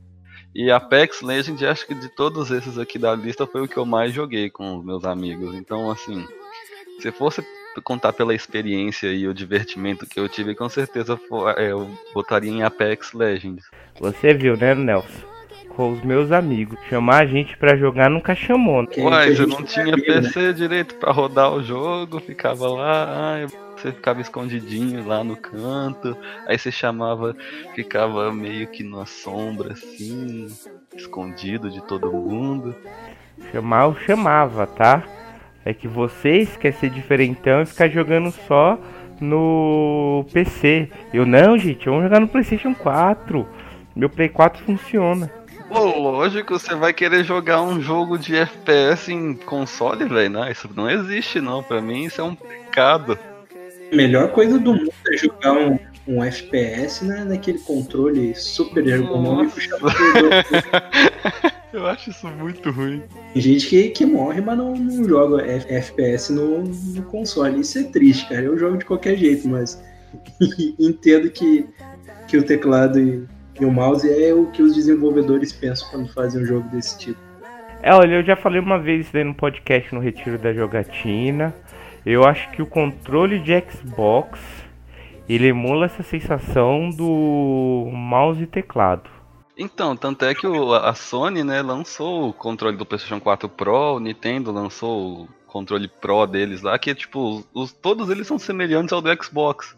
E 0.56 0.72
Apex 0.72 1.22
Legends, 1.22 1.62
acho 1.62 1.86
que 1.86 1.94
de 1.94 2.10
todos 2.10 2.50
esses 2.50 2.80
aqui 2.80 2.98
da 2.98 3.14
lista 3.14 3.46
foi 3.46 3.62
o 3.62 3.68
que 3.68 3.78
eu 3.78 3.86
mais 3.86 4.12
joguei 4.12 4.50
com 4.50 4.80
os 4.80 4.84
meus 4.84 5.06
amigos. 5.06 5.54
Então, 5.54 5.92
assim, 5.92 6.26
se 7.00 7.12
fosse 7.12 7.44
contar 7.84 8.14
pela 8.14 8.34
experiência 8.34 9.08
e 9.08 9.28
o 9.28 9.34
divertimento 9.34 10.06
que 10.06 10.20
eu 10.20 10.28
tive, 10.28 10.56
com 10.56 10.68
certeza 10.70 11.20
eu 11.58 11.90
botaria 12.14 12.52
em 12.52 12.64
Apex 12.64 13.14
Legends. 13.14 13.66
Você 14.00 14.34
viu, 14.34 14.58
né, 14.58 14.74
Nelson? 14.76 15.30
com 15.80 15.94
os 15.94 16.04
meus 16.04 16.30
amigos. 16.30 16.78
Chamar 16.90 17.22
a 17.22 17.26
gente 17.26 17.56
para 17.58 17.78
jogar 17.78 18.10
nunca 18.10 18.36
chamou. 18.36 18.82
Né? 18.82 18.90
Uai, 18.98 19.32
eu 19.32 19.48
não 19.48 19.64
tinha 19.64 19.96
PC 19.96 20.40
né? 20.40 20.52
direito 20.52 20.96
para 20.96 21.14
rodar 21.14 21.54
o 21.54 21.64
jogo, 21.64 22.20
ficava 22.20 22.68
lá, 22.68 23.36
ai, 23.36 23.48
você 23.78 23.94
ficava 23.94 24.20
escondidinho 24.20 25.08
lá 25.08 25.24
no 25.24 25.38
canto, 25.38 26.18
aí 26.46 26.60
você 26.60 26.70
chamava, 26.70 27.34
ficava 27.76 28.30
meio 28.34 28.68
que 28.68 28.84
na 28.84 29.06
sombra 29.06 29.72
assim, 29.72 30.48
escondido 30.98 31.70
de 31.70 31.82
todo 31.88 32.12
mundo. 32.12 32.76
Chamar 33.54 33.86
eu 33.86 33.96
chamava, 34.06 34.68
tá? 34.68 35.02
É 35.66 35.74
que 35.74 35.88
vocês 35.88 36.56
querem 36.58 36.78
ser 36.78 36.90
diferentão 36.90 37.62
e 37.62 37.66
ficar 37.66 37.90
jogando 37.90 38.32
só 38.48 38.80
no 39.20 40.26
PC. 40.32 40.90
Eu 41.14 41.26
não, 41.26 41.58
gente, 41.58 41.86
vamos 41.86 42.04
jogar 42.04 42.20
no 42.20 42.28
PlayStation 42.28 42.74
4. 42.74 43.48
Meu 43.96 44.10
Play 44.10 44.30
4 44.30 44.64
funciona. 44.64 45.32
Pô, 45.68 46.00
lógico, 46.00 46.58
você 46.58 46.74
vai 46.74 46.94
querer 46.94 47.24
jogar 47.24 47.62
um 47.62 47.80
jogo 47.80 48.18
de 48.18 48.36
FPS 48.36 49.12
em 49.12 49.36
console, 49.36 50.06
velho? 50.06 50.30
Não, 50.30 50.50
isso 50.50 50.68
não 50.76 50.90
existe, 50.90 51.40
não. 51.40 51.62
Pra 51.62 51.80
mim, 51.80 52.06
isso 52.06 52.20
é 52.20 52.24
um 52.24 52.34
pecado. 52.34 53.20
A 53.92 53.96
melhor 53.96 54.32
coisa 54.32 54.58
do 54.58 54.74
mundo 54.74 54.92
é 55.14 55.18
jogar 55.18 55.54
um, 55.54 55.78
um 56.08 56.24
FPS 56.24 57.06
né, 57.06 57.24
naquele 57.24 57.60
controle 57.60 58.34
super 58.34 58.88
ergonômico 58.88 59.60
Eu 61.72 61.86
acho 61.86 62.10
isso 62.10 62.28
muito 62.28 62.72
ruim. 62.72 63.04
Tem 63.34 63.42
gente 63.42 63.68
que, 63.68 63.90
que 63.90 64.06
morre, 64.06 64.42
mas 64.42 64.58
não, 64.58 64.76
não 64.76 65.04
joga 65.04 65.46
FPS 65.46 66.34
no, 66.34 66.64
no 66.64 67.04
console. 67.04 67.62
Isso 67.62 67.78
é 67.78 67.84
triste, 67.84 68.28
cara. 68.28 68.42
Eu 68.42 68.58
jogo 68.58 68.78
de 68.78 68.86
qualquer 68.86 69.16
jeito, 69.16 69.48
mas 69.48 69.82
entendo 70.80 71.30
que, 71.30 71.68
que 72.28 72.38
o 72.38 72.44
teclado 72.44 73.00
e 73.00 73.28
e 73.60 73.66
o 73.66 73.72
mouse 73.72 74.10
é 74.10 74.34
o 74.34 74.46
que 74.48 74.62
os 74.62 74.74
desenvolvedores 74.74 75.52
pensam 75.52 75.90
quando 75.90 76.14
fazem 76.14 76.42
um 76.42 76.46
jogo 76.46 76.70
desse 76.70 76.98
tipo. 76.98 77.20
É, 77.82 77.94
olha, 77.94 78.16
eu 78.16 78.24
já 78.24 78.36
falei 78.36 78.60
uma 78.60 78.80
vez 78.80 79.08
isso 79.08 79.24
no 79.24 79.34
podcast 79.34 79.94
no 79.94 80.00
Retiro 80.00 80.38
da 80.38 80.54
Jogatina. 80.54 81.54
Eu 82.06 82.24
acho 82.24 82.50
que 82.52 82.62
o 82.62 82.66
controle 82.66 83.40
de 83.40 83.62
Xbox 83.70 84.40
ele 85.28 85.48
emula 85.48 85.86
essa 85.86 86.02
sensação 86.02 86.90
do 86.90 87.90
mouse 87.92 88.44
e 88.44 88.48
teclado. 88.48 89.10
Então, 89.62 89.94
tanto 89.94 90.24
é 90.24 90.34
que 90.34 90.48
o, 90.48 90.74
a 90.74 90.96
Sony, 90.96 91.44
né, 91.44 91.62
lançou 91.62 92.30
o 92.30 92.34
controle 92.34 92.78
do 92.78 92.86
PlayStation 92.86 93.20
4 93.20 93.50
Pro, 93.50 93.96
o 93.96 94.00
Nintendo 94.00 94.54
lançou 94.54 95.24
o 95.24 95.28
controle 95.46 95.90
Pro 95.90 96.26
deles 96.26 96.62
lá, 96.62 96.80
que 96.80 96.96
tipo, 96.96 97.46
os, 97.54 97.74
todos 97.74 98.10
eles 98.10 98.26
são 98.26 98.40
semelhantes 98.40 98.94
ao 98.94 99.02
do 99.02 99.10
Xbox. 99.22 99.76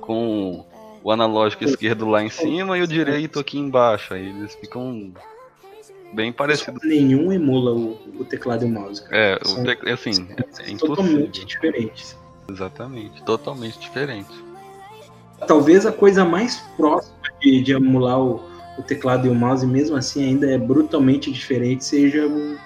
Com 0.00 0.64
o 1.02 1.10
analógico 1.10 1.64
esquerdo 1.64 2.06
lá 2.06 2.22
em 2.22 2.30
cima 2.30 2.78
e 2.78 2.82
o 2.82 2.86
direito 2.86 3.40
aqui 3.40 3.58
embaixo. 3.58 4.14
Aí 4.14 4.28
eles 4.28 4.54
ficam 4.54 5.12
bem 6.12 6.32
parecidos. 6.32 6.80
Nenhum 6.84 7.32
emula 7.32 7.72
o, 7.72 7.98
o 8.20 8.24
teclado 8.24 8.64
e 8.64 8.68
o 8.68 8.70
mouse. 8.70 9.02
Cara. 9.02 9.16
É, 9.16 9.34
o 9.34 9.64
te... 9.64 9.90
assim, 9.90 10.28
é, 10.30 10.72
é 10.72 10.76
totalmente 10.76 11.44
diferentes. 11.44 12.16
Exatamente, 12.48 13.20
totalmente 13.24 13.80
diferente. 13.80 14.30
Talvez 15.44 15.84
a 15.84 15.90
coisa 15.90 16.24
mais 16.24 16.60
próxima 16.76 17.16
de, 17.40 17.62
de 17.62 17.72
emular 17.72 18.20
o, 18.20 18.55
o, 18.78 18.82
teclado 18.82 19.26
e 19.26 19.30
o 19.30 19.34
mouse, 19.34 19.66
mesmo 19.66 19.96
assim 19.96 20.24
ainda 20.24 20.50
é 20.50 20.58
brutalmente 20.58 21.30
diferente, 21.30 21.84
seja 21.84 22.26
o, 22.26 22.56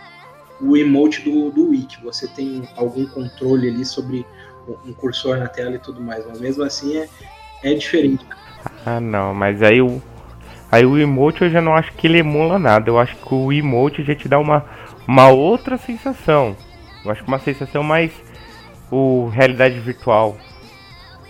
o 0.60 0.76
emote 0.76 1.22
do, 1.22 1.50
do 1.50 1.70
que 1.86 2.02
você 2.02 2.28
tem 2.28 2.68
algum 2.76 3.06
controle 3.06 3.68
ali 3.68 3.84
sobre 3.84 4.26
um 4.86 4.92
cursor 4.92 5.38
na 5.38 5.48
tela 5.48 5.74
e 5.74 5.78
tudo 5.78 6.00
mais, 6.00 6.24
mas 6.26 6.40
mesmo 6.40 6.62
assim 6.62 6.96
é, 6.96 7.08
é 7.62 7.74
diferente. 7.74 8.24
Ah, 8.84 9.00
não, 9.00 9.34
mas 9.34 9.62
aí 9.62 9.80
o 9.80 10.00
aí 10.70 10.86
o 10.86 10.96
emote 10.96 11.42
eu 11.42 11.50
já 11.50 11.60
não 11.60 11.74
acho 11.74 11.92
que 11.94 12.06
ele 12.06 12.18
emula 12.18 12.58
nada. 12.58 12.88
Eu 12.88 12.98
acho 12.98 13.16
que 13.16 13.34
o 13.34 13.52
emote 13.52 14.04
já 14.04 14.14
te 14.14 14.28
dá 14.28 14.38
uma 14.38 14.64
uma 15.06 15.28
outra 15.28 15.76
sensação. 15.76 16.56
Eu 17.04 17.10
acho 17.10 17.22
que 17.22 17.28
uma 17.28 17.38
sensação 17.38 17.82
mais 17.82 18.12
o 18.90 19.28
realidade 19.28 19.78
virtual. 19.78 20.36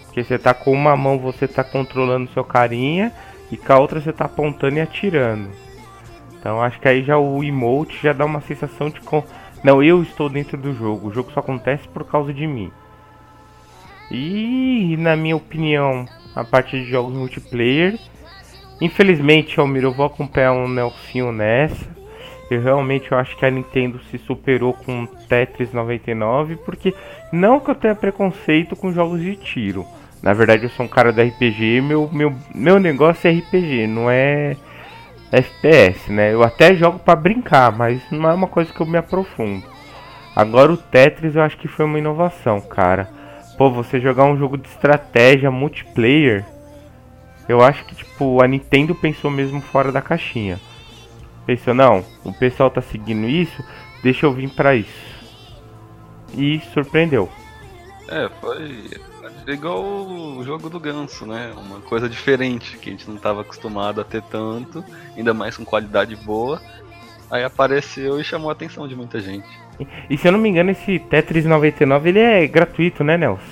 Porque 0.05 0.25
você 0.25 0.39
tá 0.39 0.53
com 0.53 0.73
uma 0.73 0.97
mão, 0.97 1.19
você 1.19 1.47
tá 1.47 1.63
controlando 1.63 2.31
seu 2.33 2.45
carinha 2.45 3.13
e 3.51 3.57
com 3.57 3.73
a 3.73 3.79
outra 3.79 4.01
você 4.01 4.13
tá 4.13 4.25
apontando 4.25 4.77
e 4.77 4.81
atirando. 4.81 5.51
Então 6.39 6.63
acho 6.63 6.81
que 6.81 6.89
aí 6.89 7.03
já 7.03 7.19
o 7.19 7.43
emote 7.45 7.99
já 8.03 8.13
dá 8.13 8.25
uma 8.25 8.41
sensação 8.41 8.89
de 8.89 9.01
com 9.01 9.23
não, 9.63 9.83
eu 9.83 10.03
estou 10.03 10.29
dentro 10.29 10.57
do 10.57 10.73
jogo. 10.73 11.09
O 11.09 11.13
jogo 11.13 11.31
só 11.33 11.41
acontece 11.41 11.87
por 11.89 12.05
causa 12.05 12.33
de 12.33 12.47
mim. 12.47 12.71
E 14.11 14.97
na 14.99 15.15
minha 15.15 15.37
opinião, 15.37 16.07
a 16.35 16.43
parte 16.43 16.79
de 16.79 16.91
jogos 16.91 17.15
multiplayer. 17.15 17.99
Infelizmente, 18.81 19.61
Almir, 19.61 19.83
eu 19.83 19.93
vou 19.93 20.07
acompanhar 20.07 20.53
um 20.53 20.67
Nelsinho 20.67 21.31
nessa. 21.31 21.89
Eu 22.51 22.63
realmente 22.63 23.13
eu 23.13 23.19
acho 23.19 23.37
que 23.37 23.45
a 23.45 23.51
Nintendo 23.51 24.01
se 24.11 24.19
superou 24.19 24.73
com 24.73 25.07
Tetris 25.07 25.73
99, 25.73 26.57
porque 26.57 26.93
não 27.31 27.61
que 27.61 27.71
eu 27.71 27.75
tenha 27.75 27.95
preconceito 27.95 28.75
com 28.75 28.93
jogos 28.93 29.21
de 29.21 29.37
tiro. 29.37 29.87
Na 30.23 30.33
verdade, 30.33 30.65
eu 30.65 30.71
sou 30.71 30.87
um 30.87 30.89
cara 30.89 31.13
da 31.13 31.23
RPG, 31.23 31.81
meu, 31.81 32.09
meu, 32.13 32.35
meu 32.55 32.79
negócio 32.79 33.29
é 33.29 33.33
RPG, 33.33 33.87
não 33.87 34.11
é 34.11 34.57
FPS, 35.33 36.13
né? 36.13 36.35
Eu 36.35 36.43
até 36.43 36.75
jogo 36.75 36.99
para 36.99 37.17
brincar, 37.17 37.73
mas 37.73 38.03
não 38.11 38.29
é 38.29 38.35
uma 38.35 38.47
coisa 38.47 38.73
que 38.73 38.81
eu 38.81 38.87
me 38.87 38.99
aprofundo. 38.99 39.65
Agora 40.37 40.73
o 40.73 40.77
Tetris 40.77 41.37
eu 41.37 41.43
acho 41.43 41.57
que 41.57 41.69
foi 41.69 41.85
uma 41.85 41.99
inovação, 41.99 42.61
cara 42.61 43.21
pô, 43.61 43.71
você 43.71 44.01
jogar 44.01 44.25
um 44.25 44.39
jogo 44.39 44.57
de 44.57 44.67
estratégia 44.67 45.51
multiplayer, 45.51 46.47
eu 47.47 47.61
acho 47.61 47.85
que 47.85 47.95
tipo 47.95 48.43
a 48.43 48.49
Nintendo 48.49 48.95
pensou 48.95 49.31
mesmo 49.31 49.61
fora 49.61 49.93
da 49.93 50.01
caixinha. 50.01 50.59
Pensou, 51.45 51.75
não, 51.75 52.03
o 52.25 52.33
pessoal 52.33 52.71
tá 52.71 52.81
seguindo 52.81 53.29
isso, 53.29 53.63
deixa 54.03 54.25
eu 54.25 54.33
vir 54.33 54.49
para 54.49 54.75
isso. 54.75 55.11
E 56.33 56.59
surpreendeu. 56.73 57.29
É, 58.09 58.31
foi 58.41 58.89
igual 59.53 59.83
o 59.83 60.43
jogo 60.45 60.69
do 60.69 60.81
ganso, 60.81 61.27
né? 61.27 61.53
Uma 61.57 61.81
coisa 61.81 62.09
diferente 62.09 62.79
que 62.79 62.89
a 62.89 62.93
gente 62.93 63.09
não 63.09 63.17
estava 63.17 63.41
acostumado 63.41 64.01
a 64.01 64.05
ter 64.05 64.23
tanto, 64.23 64.85
ainda 65.17 65.33
mais 65.33 65.57
com 65.57 65.65
qualidade 65.65 66.17
boa. 66.17 66.61
Aí 67.31 67.45
apareceu 67.45 68.21
e 68.21 68.25
chamou 68.25 68.49
a 68.51 68.53
atenção 68.53 68.89
de 68.89 68.97
muita 68.97 69.21
gente. 69.21 69.49
E 70.09 70.17
se 70.17 70.27
eu 70.27 70.33
não 70.33 70.39
me 70.39 70.49
engano, 70.49 70.71
esse 70.71 70.99
Tetris 70.99 71.45
99 71.45 72.09
ele 72.09 72.19
é 72.19 72.47
gratuito, 72.47 73.05
né, 73.05 73.17
Nelson? 73.17 73.45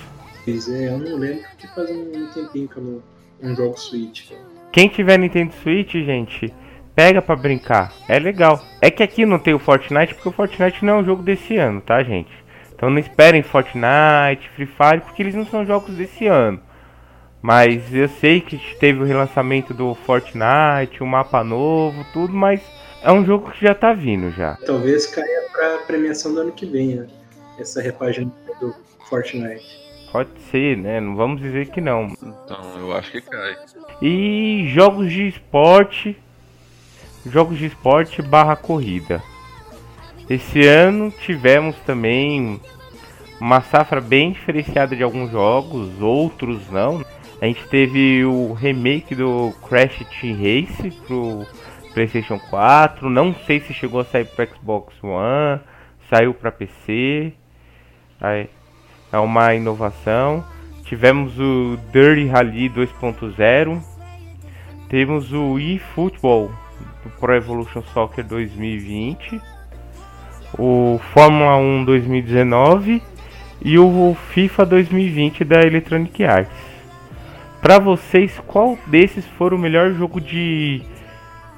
Pois 0.44 0.68
é, 0.68 0.88
eu 0.88 0.98
não 0.98 1.16
lembro 1.16 1.44
porque 1.50 1.66
faz 1.68 1.90
um 1.90 2.26
tempinho 2.32 2.68
que 2.68 2.76
eu 2.76 2.82
não, 2.82 3.02
não 3.40 3.54
jogo 3.54 3.78
Switch. 3.78 4.32
Quem 4.72 4.88
tiver 4.88 5.18
Nintendo 5.18 5.52
Switch, 5.62 5.92
gente, 5.92 6.52
pega 6.94 7.22
para 7.22 7.36
brincar. 7.36 7.92
É 8.08 8.18
legal. 8.18 8.60
É 8.82 8.90
que 8.90 9.02
aqui 9.02 9.24
não 9.24 9.38
tem 9.38 9.54
o 9.54 9.58
Fortnite 9.58 10.14
porque 10.14 10.28
o 10.28 10.32
Fortnite 10.32 10.84
não 10.84 10.94
é 10.94 10.96
um 11.00 11.04
jogo 11.04 11.22
desse 11.22 11.56
ano, 11.56 11.80
tá, 11.80 12.02
gente? 12.02 12.30
Então 12.78 12.88
não 12.88 13.00
esperem 13.00 13.42
Fortnite, 13.42 14.48
Free 14.54 14.66
Fire, 14.66 15.00
porque 15.00 15.20
eles 15.20 15.34
não 15.34 15.44
são 15.44 15.66
jogos 15.66 15.96
desse 15.96 16.28
ano. 16.28 16.60
Mas 17.42 17.92
eu 17.92 18.08
sei 18.08 18.40
que 18.40 18.56
teve 18.76 19.00
o 19.00 19.04
relançamento 19.04 19.74
do 19.74 19.96
Fortnite, 19.96 21.02
o 21.02 21.04
um 21.04 21.08
mapa 21.08 21.42
novo, 21.42 22.06
tudo, 22.12 22.32
mas 22.32 22.60
é 23.02 23.10
um 23.10 23.24
jogo 23.24 23.50
que 23.50 23.64
já 23.64 23.74
tá 23.74 23.92
vindo 23.92 24.30
já. 24.30 24.56
Talvez 24.64 25.08
caia 25.08 25.42
pra 25.50 25.78
premiação 25.88 26.32
do 26.32 26.40
ano 26.40 26.52
que 26.52 26.66
vem, 26.66 26.94
né? 26.94 27.08
Essa 27.58 27.82
repagem 27.82 28.32
do 28.60 28.72
Fortnite. 29.08 29.66
Pode 30.12 30.30
ser, 30.48 30.76
né? 30.76 31.00
Não 31.00 31.16
vamos 31.16 31.42
dizer 31.42 31.70
que 31.70 31.80
não. 31.80 32.06
Então, 32.22 32.78
eu 32.78 32.92
acho 32.92 33.10
que 33.10 33.20
cai. 33.20 33.56
E 34.00 34.68
jogos 34.68 35.10
de 35.10 35.26
esporte. 35.26 36.16
Jogos 37.26 37.58
de 37.58 37.66
esporte 37.66 38.22
barra 38.22 38.54
corrida. 38.54 39.20
Esse 40.28 40.66
ano 40.66 41.10
tivemos 41.10 41.74
também 41.86 42.60
uma 43.40 43.62
safra 43.62 44.00
bem 44.00 44.32
diferenciada 44.32 44.94
de 44.94 45.02
alguns 45.02 45.30
jogos, 45.30 46.00
outros 46.00 46.68
não. 46.70 47.02
A 47.40 47.46
gente 47.46 47.66
teve 47.68 48.24
o 48.24 48.52
remake 48.52 49.14
do 49.14 49.54
Crash 49.66 50.04
Team 50.20 50.36
Race 50.36 50.90
pro 51.06 51.46
PlayStation 51.94 52.38
4. 52.38 53.08
Não 53.08 53.34
sei 53.46 53.60
se 53.60 53.72
chegou 53.72 54.00
a 54.00 54.04
sair 54.04 54.26
para 54.26 54.46
Xbox 54.46 54.92
One, 55.02 55.60
saiu 56.10 56.34
para 56.34 56.50
PC. 56.52 57.32
É 58.20 59.18
uma 59.18 59.54
inovação. 59.54 60.44
Tivemos 60.84 61.38
o 61.38 61.78
Dirty 61.92 62.26
Rally 62.26 62.68
2.0. 62.68 63.80
Temos 64.88 65.32
o 65.32 65.58
eFootball 65.58 66.50
do 67.04 67.10
Pro 67.20 67.34
Evolution 67.34 67.82
Soccer 67.94 68.26
2020. 68.26 69.40
O 70.56 71.00
Fórmula 71.12 71.56
1 71.56 71.84
2019 71.84 73.02
e 73.60 73.78
o 73.78 74.16
FIFA 74.32 74.66
2020 74.66 75.44
da 75.44 75.60
Electronic 75.62 76.24
Arts. 76.24 76.52
Para 77.60 77.78
vocês, 77.78 78.32
qual 78.46 78.78
desses 78.86 79.24
foi 79.36 79.50
o 79.50 79.58
melhor 79.58 79.92
jogo 79.92 80.20
de 80.20 80.80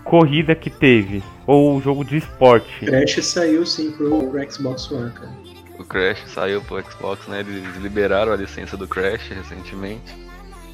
corrida 0.02 0.54
que 0.54 0.70
teve? 0.70 1.23
Ou 1.47 1.80
jogo 1.80 2.04
de 2.04 2.16
esporte? 2.16 2.87
Crash 2.87 3.25
saiu 3.25 3.66
sim 3.66 3.92
pro, 3.92 4.28
pro 4.28 4.50
Xbox 4.50 4.90
One, 4.90 5.11
cara. 5.12 5.30
O 5.78 5.85
Crash 5.85 6.25
saiu 6.28 6.62
pro 6.62 6.82
Xbox, 6.82 7.26
né? 7.26 7.40
Eles 7.40 7.76
liberaram 7.76 8.32
a 8.32 8.37
licença 8.37 8.76
do 8.76 8.88
Crash 8.88 9.28
recentemente. 9.28 10.14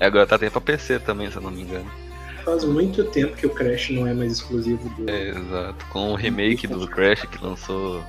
E 0.00 0.04
agora 0.04 0.26
tá 0.26 0.36
até 0.36 0.48
pra 0.48 0.60
PC 0.60 1.00
também, 1.00 1.30
se 1.30 1.36
eu 1.36 1.42
não 1.42 1.50
me 1.50 1.62
engano. 1.62 1.90
Faz 2.46 2.62
muito 2.62 3.02
tempo 3.02 3.36
que 3.36 3.44
o 3.44 3.50
Crash 3.50 3.90
não 3.90 4.06
é 4.06 4.14
mais 4.14 4.34
exclusivo 4.34 4.88
do. 4.90 5.10
É, 5.10 5.30
exato. 5.30 5.84
Com 5.86 6.12
o 6.12 6.14
remake 6.14 6.68
do 6.68 6.86
Crash 6.86 7.22
que 7.22 7.44
lançou 7.44 8.00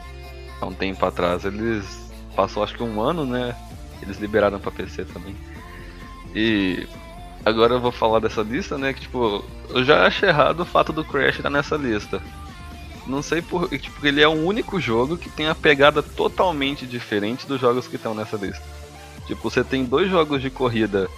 há 0.61 0.65
um 0.67 0.73
tempo 0.73 1.03
atrás, 1.03 1.43
eles. 1.43 2.07
Passou 2.35 2.63
acho 2.63 2.75
que 2.75 2.83
um 2.83 3.01
ano, 3.01 3.25
né? 3.25 3.55
Eles 3.99 4.19
liberaram 4.19 4.59
pra 4.59 4.69
PC 4.69 5.05
também. 5.05 5.35
E 6.35 6.87
agora 7.43 7.73
eu 7.73 7.81
vou 7.81 7.91
falar 7.91 8.19
dessa 8.19 8.43
lista, 8.43 8.77
né? 8.77 8.93
Que 8.93 9.01
tipo, 9.01 9.43
eu 9.71 9.83
já 9.83 10.05
achei 10.05 10.29
errado 10.29 10.59
o 10.59 10.65
fato 10.65 10.93
do 10.93 11.03
Crash 11.03 11.37
estar 11.37 11.49
nessa 11.49 11.75
lista. 11.75 12.21
Não 13.07 13.23
sei 13.23 13.41
por. 13.41 13.67
Tipo, 13.69 14.05
ele 14.05 14.21
é 14.21 14.27
o 14.27 14.45
único 14.45 14.79
jogo 14.79 15.17
que 15.17 15.31
tem 15.31 15.47
a 15.47 15.55
pegada 15.55 16.03
totalmente 16.03 16.85
diferente 16.85 17.47
dos 17.47 17.59
jogos 17.59 17.87
que 17.87 17.95
estão 17.95 18.13
nessa 18.13 18.37
lista. 18.37 18.63
Tipo, 19.25 19.49
você 19.49 19.63
tem 19.63 19.83
dois 19.83 20.11
jogos 20.11 20.43
de 20.43 20.51
corrida 20.51 21.09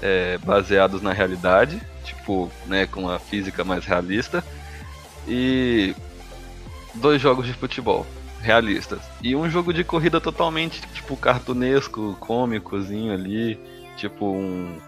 é, 0.00 0.38
baseados 0.38 1.02
na 1.02 1.12
realidade, 1.12 1.82
tipo, 2.04 2.50
né, 2.66 2.86
com 2.86 3.08
a 3.08 3.18
física 3.18 3.64
mais 3.64 3.84
realista, 3.84 4.44
e 5.26 5.94
dois 6.94 7.20
jogos 7.20 7.46
de 7.46 7.52
futebol 7.54 8.06
realistas. 8.40 9.00
E 9.22 9.34
um 9.36 9.48
jogo 9.48 9.72
de 9.72 9.84
corrida 9.84 10.20
totalmente, 10.20 10.80
tipo, 10.92 11.16
cartunesco, 11.16 12.16
cômicozinho 12.20 13.12
ali, 13.12 13.58
tipo 13.96 14.26
um, 14.26 14.78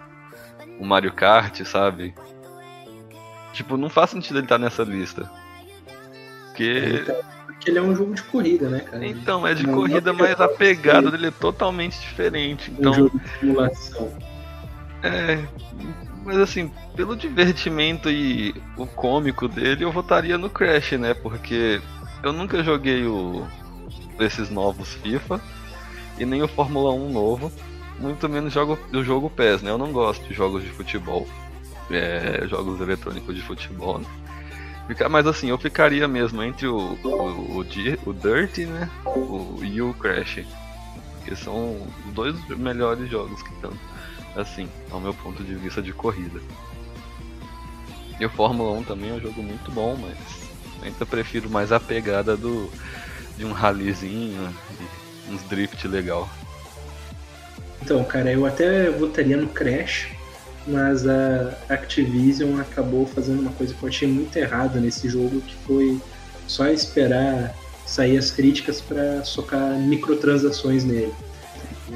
um 0.81 0.85
Mario 0.85 1.13
Kart, 1.13 1.63
sabe? 1.65 2.15
Tipo, 3.53 3.77
não 3.77 3.89
faz 3.89 4.11
sentido 4.11 4.39
ele 4.39 4.47
estar 4.47 4.59
nessa 4.59 4.83
lista. 4.83 5.31
Porque. 6.49 7.05
Porque 7.47 7.71
ele 7.71 7.79
é 7.79 7.83
um 7.83 7.95
jogo 7.95 8.15
de 8.15 8.23
corrida, 8.25 8.69
né, 8.69 8.81
cara? 8.81 9.07
Então, 9.07 9.47
é 9.47 9.55
de 9.55 9.65
não, 9.65 9.75
corrida, 9.75 10.13
não 10.13 10.19
mas 10.19 10.41
a 10.41 10.49
pegada 10.49 11.11
dele 11.11 11.29
é 11.29 11.31
totalmente 11.31 11.99
diferente. 12.01 12.71
Então... 12.71 12.93
Um 12.93 12.95
jogo 12.95 13.19
de 13.21 13.29
simulação. 13.39 14.13
É. 15.03 15.45
Mas 16.25 16.39
assim, 16.39 16.71
pelo 16.97 17.15
divertimento 17.15 18.11
e 18.11 18.55
o 18.77 18.87
cômico 18.87 19.47
dele, 19.47 19.85
eu 19.85 19.93
votaria 19.93 20.39
no 20.39 20.49
Crash, 20.49 20.93
né? 20.93 21.13
Porque 21.13 21.81
eu 22.23 22.33
nunca 22.33 22.65
joguei 22.65 23.05
o 23.07 23.47
desses 24.19 24.49
novos 24.49 24.95
FIFA 24.95 25.41
e 26.19 26.25
nem 26.25 26.43
o 26.43 26.49
Fórmula 26.49 26.93
1 26.93 27.13
novo, 27.13 27.53
muito 27.99 28.29
menos 28.29 28.53
jogo 28.53 28.79
o 28.93 29.03
jogo 29.03 29.29
PES, 29.29 29.63
né? 29.63 29.71
Eu 29.71 29.79
não 29.79 29.93
gosto 29.93 30.27
de 30.27 30.33
jogos 30.33 30.63
de 30.63 30.71
futebol, 30.71 31.27
é, 31.91 32.47
jogos 32.49 32.81
eletrônicos 32.81 33.35
de 33.35 33.43
futebol. 33.43 33.99
Né? 33.99 34.07
Mas 35.11 35.27
assim, 35.27 35.51
eu 35.51 35.59
ficaria 35.59 36.07
mesmo 36.09 36.43
entre 36.43 36.67
o, 36.67 36.77
o, 36.77 37.09
o, 37.09 37.59
o 37.59 38.15
Dirt 38.15 38.59
né? 38.59 38.91
O, 39.05 39.61
e 39.63 39.83
o 39.83 39.93
Crash. 39.95 40.45
Que 41.25 41.35
são 41.35 41.87
os 42.07 42.13
dois 42.13 42.35
melhores 42.49 43.11
jogos 43.11 43.43
que 43.43 43.53
estão, 43.55 43.73
assim, 44.37 44.69
ao 44.91 45.01
meu 45.01 45.15
ponto 45.15 45.43
de 45.43 45.55
vista 45.55 45.81
de 45.81 45.93
corrida. 45.93 46.41
E 48.19 48.25
o 48.25 48.31
Fórmula 48.31 48.73
1 48.79 48.85
também 48.85 49.11
é 49.11 49.15
um 49.15 49.21
jogo 49.21 49.43
muito 49.43 49.71
bom, 49.71 49.97
mas 49.97 50.17
ainda 50.83 51.05
prefiro 51.07 51.51
mais 51.51 51.73
a 51.73 51.81
pegada 51.81 52.37
do 52.37 52.71
de 53.37 53.45
um 53.45 53.53
rallyzinho 53.53 54.55
e 55.29 55.33
uns 55.33 55.43
drift 55.45 55.87
legal. 55.89 56.29
Então, 57.83 58.03
cara, 58.05 58.33
eu 58.33 58.47
até 58.47 58.91
votaria 58.91 59.37
no 59.37 59.49
Crash, 59.49 60.09
mas 60.67 61.07
a 61.07 61.55
Activision 61.69 62.59
acabou 62.61 63.07
fazendo 63.07 63.41
uma 63.41 63.53
coisa 63.53 63.75
que 63.75 63.83
eu 63.83 63.89
achei 63.89 64.09
muito 64.09 64.37
errada 64.37 64.81
nesse 64.81 65.09
jogo, 65.09 65.41
que 65.41 65.55
foi 65.67 66.01
só 66.47 66.67
esperar 66.69 67.55
sair 67.85 68.17
as 68.17 68.31
críticas 68.31 68.81
para 68.81 69.23
socar 69.25 69.79
microtransações 69.79 70.85
nele. 70.85 71.13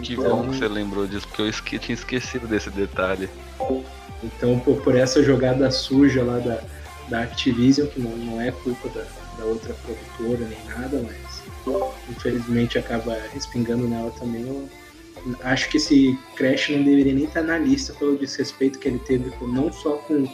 Que 0.02 0.12
então, 0.12 0.42
bom 0.42 0.50
que 0.50 0.56
você 0.56 0.68
lembrou 0.68 1.06
disso, 1.06 1.26
porque 1.28 1.42
eu 1.42 1.48
esque 1.48 1.78
tinha 1.78 1.94
esquecido 1.94 2.46
desse 2.46 2.70
detalhe. 2.70 3.28
Então, 4.22 4.58
por, 4.60 4.82
por, 4.82 4.94
essa 4.94 5.22
jogada 5.22 5.70
suja 5.70 6.22
lá 6.22 6.38
da, 6.38 6.60
da 7.08 7.22
Activision, 7.22 7.86
que 7.88 8.00
não, 8.00 8.10
não 8.10 8.40
é 8.40 8.50
culpa 8.50 8.88
da, 8.90 9.04
da 9.38 9.44
outra 9.44 9.74
produtora 9.74 10.46
nem 10.46 10.64
nada, 10.66 11.02
mas 11.02 11.38
infelizmente 12.08 12.78
acaba 12.78 13.16
respingando 13.32 13.86
nela 13.86 14.10
também, 14.12 14.42
eu 14.42 14.68
acho 15.42 15.68
que 15.68 15.76
esse 15.76 16.18
Crash 16.36 16.70
não 16.70 16.82
deveria 16.82 17.12
nem 17.12 17.24
estar 17.24 17.42
na 17.42 17.58
lista 17.58 17.92
pelo 17.94 18.16
desrespeito 18.16 18.78
que 18.78 18.88
ele 18.88 18.98
teve 19.00 19.32
não 19.42 19.72
só 19.72 19.96
com 19.98 20.28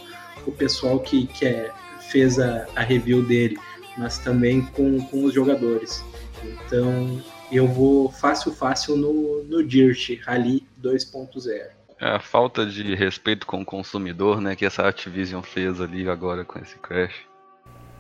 o 0.46 0.52
pessoal 0.52 1.00
que, 1.00 1.26
que 1.26 1.46
é, 1.46 1.70
fez 2.10 2.38
a, 2.38 2.66
a 2.76 2.82
review 2.82 3.22
dele, 3.24 3.56
mas 3.96 4.18
também 4.18 4.62
com, 4.62 5.00
com 5.06 5.24
os 5.24 5.34
jogadores. 5.34 6.04
Então 6.44 7.22
eu 7.50 7.66
vou 7.66 8.10
fácil, 8.10 8.52
fácil 8.52 8.96
no, 8.96 9.44
no 9.44 9.64
Dirt 9.64 10.20
Rally 10.24 10.66
2.0. 10.82 11.74
É 12.00 12.08
a 12.08 12.20
falta 12.20 12.66
de 12.66 12.94
respeito 12.94 13.46
com 13.46 13.62
o 13.62 13.64
consumidor, 13.64 14.40
né, 14.40 14.56
que 14.56 14.64
essa 14.64 14.86
Activision 14.86 15.42
fez 15.42 15.80
ali 15.80 16.08
agora 16.08 16.44
com 16.44 16.58
esse 16.58 16.76
Crash. 16.78 17.14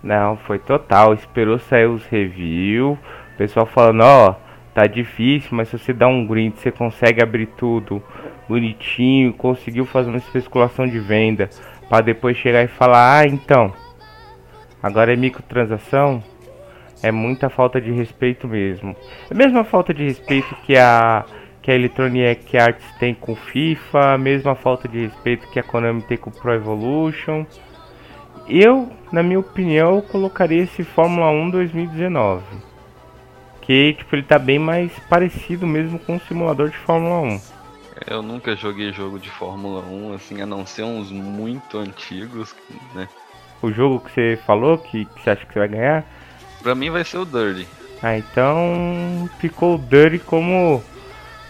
Não, 0.02 0.36
foi 0.36 0.58
total. 0.58 1.14
Esperou 1.14 1.58
sair 1.58 1.86
os 1.86 2.04
reviews. 2.04 2.98
O 2.98 3.36
pessoal 3.38 3.64
falando, 3.64 4.02
ó, 4.02 4.30
oh, 4.30 4.34
tá 4.74 4.86
difícil, 4.86 5.50
mas 5.52 5.68
se 5.68 5.78
você 5.78 5.92
dá 5.92 6.06
um 6.06 6.26
grind, 6.26 6.54
você 6.56 6.70
consegue 6.70 7.22
abrir 7.22 7.46
tudo 7.56 8.02
bonitinho, 8.48 9.32
conseguiu 9.32 9.86
fazer 9.86 10.10
uma 10.10 10.18
especulação 10.18 10.86
de 10.86 10.98
venda 10.98 11.48
para 11.88 12.04
depois 12.04 12.36
chegar 12.36 12.62
e 12.62 12.68
falar: 12.68 13.20
"Ah, 13.20 13.26
então, 13.26 13.72
agora 14.82 15.12
é 15.12 15.16
microtransação". 15.16 16.22
É 17.06 17.12
muita 17.12 17.48
falta 17.48 17.80
de 17.80 17.90
respeito 17.90 18.48
mesmo. 18.48 18.96
É 19.30 19.34
a 19.34 19.36
mesma 19.36 19.64
falta 19.64 19.92
de 19.92 20.04
respeito 20.04 20.54
que 20.64 20.76
a 20.76 21.24
que 21.60 21.70
a 21.70 21.74
Electronic 21.74 22.58
Arts 22.58 22.84
tem 22.98 23.14
com 23.14 23.34
FIFA, 23.34 24.14
a 24.14 24.18
mesma 24.18 24.54
falta 24.54 24.86
de 24.86 25.06
respeito 25.06 25.48
que 25.48 25.58
a 25.58 25.62
Konami 25.62 26.02
tem 26.02 26.18
com 26.18 26.28
o 26.28 26.32
Pro 26.32 26.52
Evolution. 26.52 27.46
Eu, 28.46 28.90
na 29.10 29.22
minha 29.22 29.40
opinião, 29.40 30.02
colocaria 30.02 30.62
esse 30.62 30.84
Fórmula 30.84 31.30
1 31.30 31.48
2019 31.48 32.42
que 33.64 33.94
tipo, 33.94 34.14
ele 34.14 34.22
tá 34.22 34.38
bem 34.38 34.58
mais 34.58 34.92
parecido 35.08 35.66
mesmo 35.66 35.98
com 35.98 36.16
o 36.16 36.20
simulador 36.20 36.68
de 36.68 36.76
Fórmula 36.76 37.20
1. 37.20 37.40
Eu 38.06 38.22
nunca 38.22 38.54
joguei 38.54 38.92
jogo 38.92 39.18
de 39.18 39.30
Fórmula 39.30 39.80
1, 39.80 40.14
assim, 40.14 40.42
a 40.42 40.46
não 40.46 40.66
ser 40.66 40.82
uns 40.82 41.10
muito 41.10 41.78
antigos, 41.78 42.54
né? 42.94 43.08
O 43.62 43.72
jogo 43.72 44.00
que 44.00 44.10
você 44.10 44.38
falou, 44.44 44.76
que, 44.76 45.06
que 45.06 45.22
você 45.22 45.30
acha 45.30 45.46
que 45.46 45.52
você 45.52 45.58
vai 45.58 45.68
ganhar? 45.68 46.04
Pra 46.64 46.74
mim 46.74 46.88
vai 46.88 47.04
ser 47.04 47.18
o 47.18 47.26
Dirty. 47.26 47.68
Ah, 48.02 48.16
então 48.16 49.28
ficou 49.38 49.74
o 49.74 49.78
Dirty 49.78 50.18
como 50.18 50.82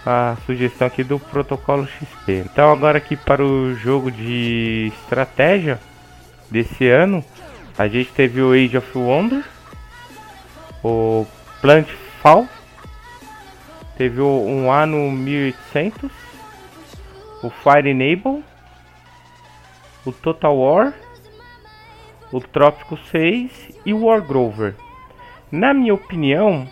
a 0.05 0.37
sugestão 0.45 0.89
aqui 0.89 1.05
do 1.05 1.21
protocolo 1.21 1.87
XP. 1.87 2.45
Então 2.45 2.73
agora 2.73 2.99
aqui 2.99 3.17
para 3.17 3.41
o 3.41 3.77
jogo 3.77 4.11
de 4.11 4.93
estratégia 4.93 5.81
desse 6.51 6.89
ano, 6.89 7.25
a 7.79 7.87
gente 7.87 8.11
teve 8.11 8.43
o 8.43 8.53
Age 8.53 8.77
of 8.77 8.99
Wonder, 8.99 9.45
o 10.83 11.25
Plant 11.61 11.87
Fall. 12.21 12.49
Teve 13.97 14.21
um 14.21 14.73
ano 14.73 15.13
1800. 15.13 16.11
O 17.41 17.51
Fire 17.51 17.89
Enable. 17.89 18.43
O 20.05 20.11
Total 20.11 20.57
War. 20.57 20.93
O 22.33 22.41
Trópico 22.41 22.99
6 23.13 23.71
e 23.87 23.95
o 23.95 24.07
War 24.07 24.21
Grover. 24.21 24.75
Na 25.55 25.73
minha 25.73 25.95
opinião, 25.95 26.67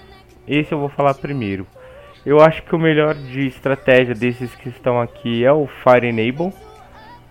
esse 0.45 0.73
eu 0.73 0.79
vou 0.81 0.89
falar 0.89 1.15
primeiro. 1.15 1.65
Eu 2.27 2.41
acho 2.41 2.65
que 2.65 2.75
o 2.75 2.79
melhor 2.81 3.15
de 3.15 3.47
estratégia 3.47 4.13
desses 4.13 4.53
que 4.57 4.69
estão 4.69 5.01
aqui 5.01 5.45
é 5.45 5.53
o 5.53 5.69
Fire 5.69 6.09
Enable. 6.09 6.53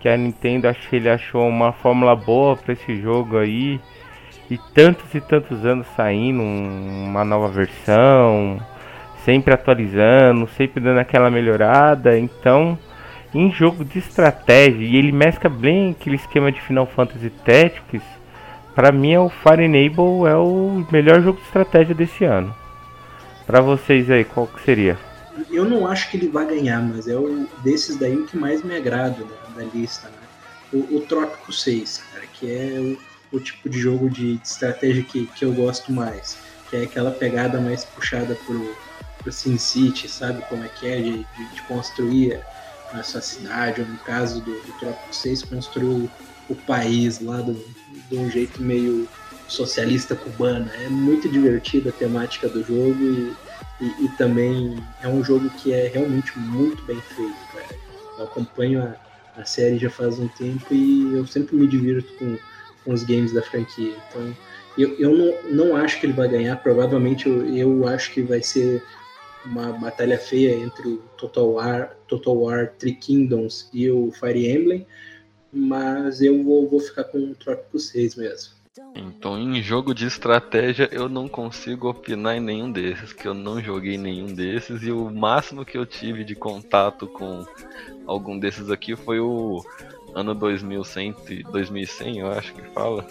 Que 0.00 0.08
a 0.08 0.16
Nintendo 0.16 0.66
acho 0.66 0.88
que 0.88 0.96
ele 0.96 1.10
achou 1.10 1.46
uma 1.46 1.70
fórmula 1.70 2.16
boa 2.16 2.56
para 2.56 2.72
esse 2.72 2.96
jogo 3.02 3.36
aí. 3.36 3.78
e 4.50 4.56
tantos 4.72 5.14
e 5.14 5.20
tantos 5.20 5.62
anos 5.66 5.86
saindo 5.94 6.42
uma 6.42 7.22
nova 7.22 7.48
versão, 7.48 8.58
sempre 9.22 9.52
atualizando, 9.52 10.48
sempre 10.56 10.80
dando 10.80 11.00
aquela 11.00 11.30
melhorada. 11.30 12.18
Então, 12.18 12.78
em 13.34 13.52
jogo 13.52 13.84
de 13.84 13.98
estratégia, 13.98 14.86
e 14.86 14.96
ele 14.96 15.12
mescla 15.12 15.50
bem 15.50 15.90
aquele 15.90 16.16
esquema 16.16 16.50
de 16.50 16.62
Final 16.62 16.86
Fantasy 16.86 17.28
Tactics, 17.28 18.21
para 18.74 18.92
mim 18.92 19.12
é 19.12 19.20
o 19.20 19.28
Fire 19.28 19.64
Enable 19.64 20.28
é 20.28 20.36
o 20.36 20.86
melhor 20.90 21.22
jogo 21.22 21.38
de 21.38 21.46
estratégia 21.46 21.94
desse 21.94 22.24
ano. 22.24 22.54
Para 23.46 23.60
vocês 23.60 24.10
aí, 24.10 24.24
qual 24.24 24.46
que 24.46 24.62
seria? 24.62 24.98
Eu 25.50 25.64
não 25.64 25.86
acho 25.86 26.10
que 26.10 26.16
ele 26.16 26.28
vai 26.28 26.46
ganhar, 26.46 26.80
mas 26.80 27.08
é 27.08 27.16
o 27.16 27.46
desses 27.62 27.96
daí 27.96 28.16
o 28.16 28.26
que 28.26 28.36
mais 28.36 28.62
me 28.62 28.76
agrada 28.76 29.24
da, 29.24 29.62
da 29.62 29.70
lista, 29.74 30.08
né? 30.08 30.14
O, 30.72 30.96
o 30.96 31.00
Trópico 31.00 31.52
6, 31.52 32.04
cara, 32.12 32.26
que 32.32 32.50
é 32.50 32.80
o 32.80 33.12
o 33.32 33.40
tipo 33.40 33.68
de 33.68 33.80
jogo 33.80 34.10
de, 34.10 34.36
de 34.36 34.46
estratégia 34.46 35.02
que, 35.02 35.26
que 35.26 35.44
eu 35.44 35.52
gosto 35.52 35.90
mais. 35.90 36.36
Que 36.68 36.76
é 36.76 36.82
aquela 36.82 37.10
pegada 37.10 37.60
mais 37.60 37.84
puxada 37.84 38.34
pro, 38.46 38.76
pro 39.18 39.32
SimCity, 39.32 40.08
sabe 40.08 40.42
como 40.48 40.62
é 40.62 40.68
que 40.68 40.86
é? 40.86 40.96
De, 40.96 41.12
de, 41.12 41.54
de 41.54 41.62
construir 41.66 42.38
a 42.92 43.02
sua 43.02 43.22
cidade, 43.22 43.80
ou 43.80 43.86
no 43.86 43.98
caso 43.98 44.40
do, 44.42 44.52
do 44.52 44.72
Trópico 44.78 45.14
6, 45.14 45.44
construir 45.44 45.86
o, 45.86 46.10
o 46.50 46.54
país 46.54 47.20
lá 47.20 47.38
do, 47.38 47.54
de 48.12 48.18
um 48.18 48.30
jeito 48.30 48.62
meio 48.62 49.08
socialista 49.48 50.14
cubana. 50.14 50.70
É 50.84 50.88
muito 50.88 51.28
divertida 51.28 51.90
a 51.90 51.92
temática 51.92 52.48
do 52.48 52.62
jogo 52.62 53.02
e, 53.02 53.34
e, 53.80 54.04
e, 54.04 54.08
também 54.16 54.76
é 55.02 55.08
um 55.08 55.24
jogo 55.24 55.50
que 55.50 55.72
é 55.72 55.88
realmente 55.88 56.38
muito 56.38 56.82
bem 56.84 57.00
feito, 57.00 57.36
cara. 57.52 57.80
Eu 58.18 58.24
acompanho 58.24 58.82
a, 58.82 59.40
a 59.40 59.44
série 59.44 59.78
já 59.78 59.90
faz 59.90 60.18
um 60.18 60.28
tempo 60.28 60.72
e 60.72 61.14
eu 61.14 61.26
sempre 61.26 61.56
me 61.56 61.66
divirto 61.66 62.12
com 62.14 62.36
com 62.84 62.92
os 62.92 63.02
games 63.02 63.32
da 63.32 63.42
franquia. 63.42 63.94
Então, 64.08 64.36
eu, 64.76 64.94
eu 64.98 65.14
não, 65.14 65.50
não 65.50 65.76
acho 65.76 66.00
que 66.00 66.06
ele 66.06 66.12
vai 66.12 66.28
ganhar. 66.28 66.56
Provavelmente 66.56 67.28
eu, 67.28 67.46
eu 67.54 67.88
acho 67.88 68.12
que 68.12 68.22
vai 68.22 68.42
ser 68.42 68.82
uma 69.44 69.72
batalha 69.72 70.18
feia 70.18 70.54
entre 70.54 70.88
o 70.88 70.96
Total 71.16 71.48
War, 71.50 71.96
Total 72.06 72.36
War 72.36 72.72
Three 72.78 72.94
Kingdoms 72.94 73.68
e 73.72 73.90
o 73.90 74.12
Fire 74.12 74.48
Emblem, 74.48 74.86
mas 75.52 76.22
eu 76.22 76.42
vou, 76.42 76.68
vou 76.68 76.80
ficar 76.80 77.04
com 77.04 77.18
o 77.18 77.34
Trópico 77.34 77.78
6 77.78 78.16
mesmo. 78.16 78.62
Então, 78.94 79.38
em 79.38 79.62
jogo 79.62 79.94
de 79.94 80.06
estratégia, 80.06 80.88
eu 80.90 81.08
não 81.08 81.28
consigo 81.28 81.88
opinar 81.88 82.36
em 82.36 82.40
nenhum 82.40 82.72
desses, 82.72 83.12
que 83.12 83.28
eu 83.28 83.34
não 83.34 83.60
joguei 83.60 83.98
nenhum 83.98 84.34
desses, 84.34 84.82
e 84.82 84.90
o 84.90 85.10
máximo 85.10 85.64
que 85.64 85.76
eu 85.76 85.84
tive 85.84 86.24
de 86.24 86.34
contato 86.34 87.06
com 87.06 87.44
algum 88.06 88.38
desses 88.38 88.70
aqui 88.70 88.96
foi 88.96 89.20
o 89.20 89.62
ano 90.14 90.34
2100, 90.34 91.14
2100 91.50 92.18
eu 92.20 92.30
acho 92.30 92.54
que 92.54 92.62
fala. 92.70 93.06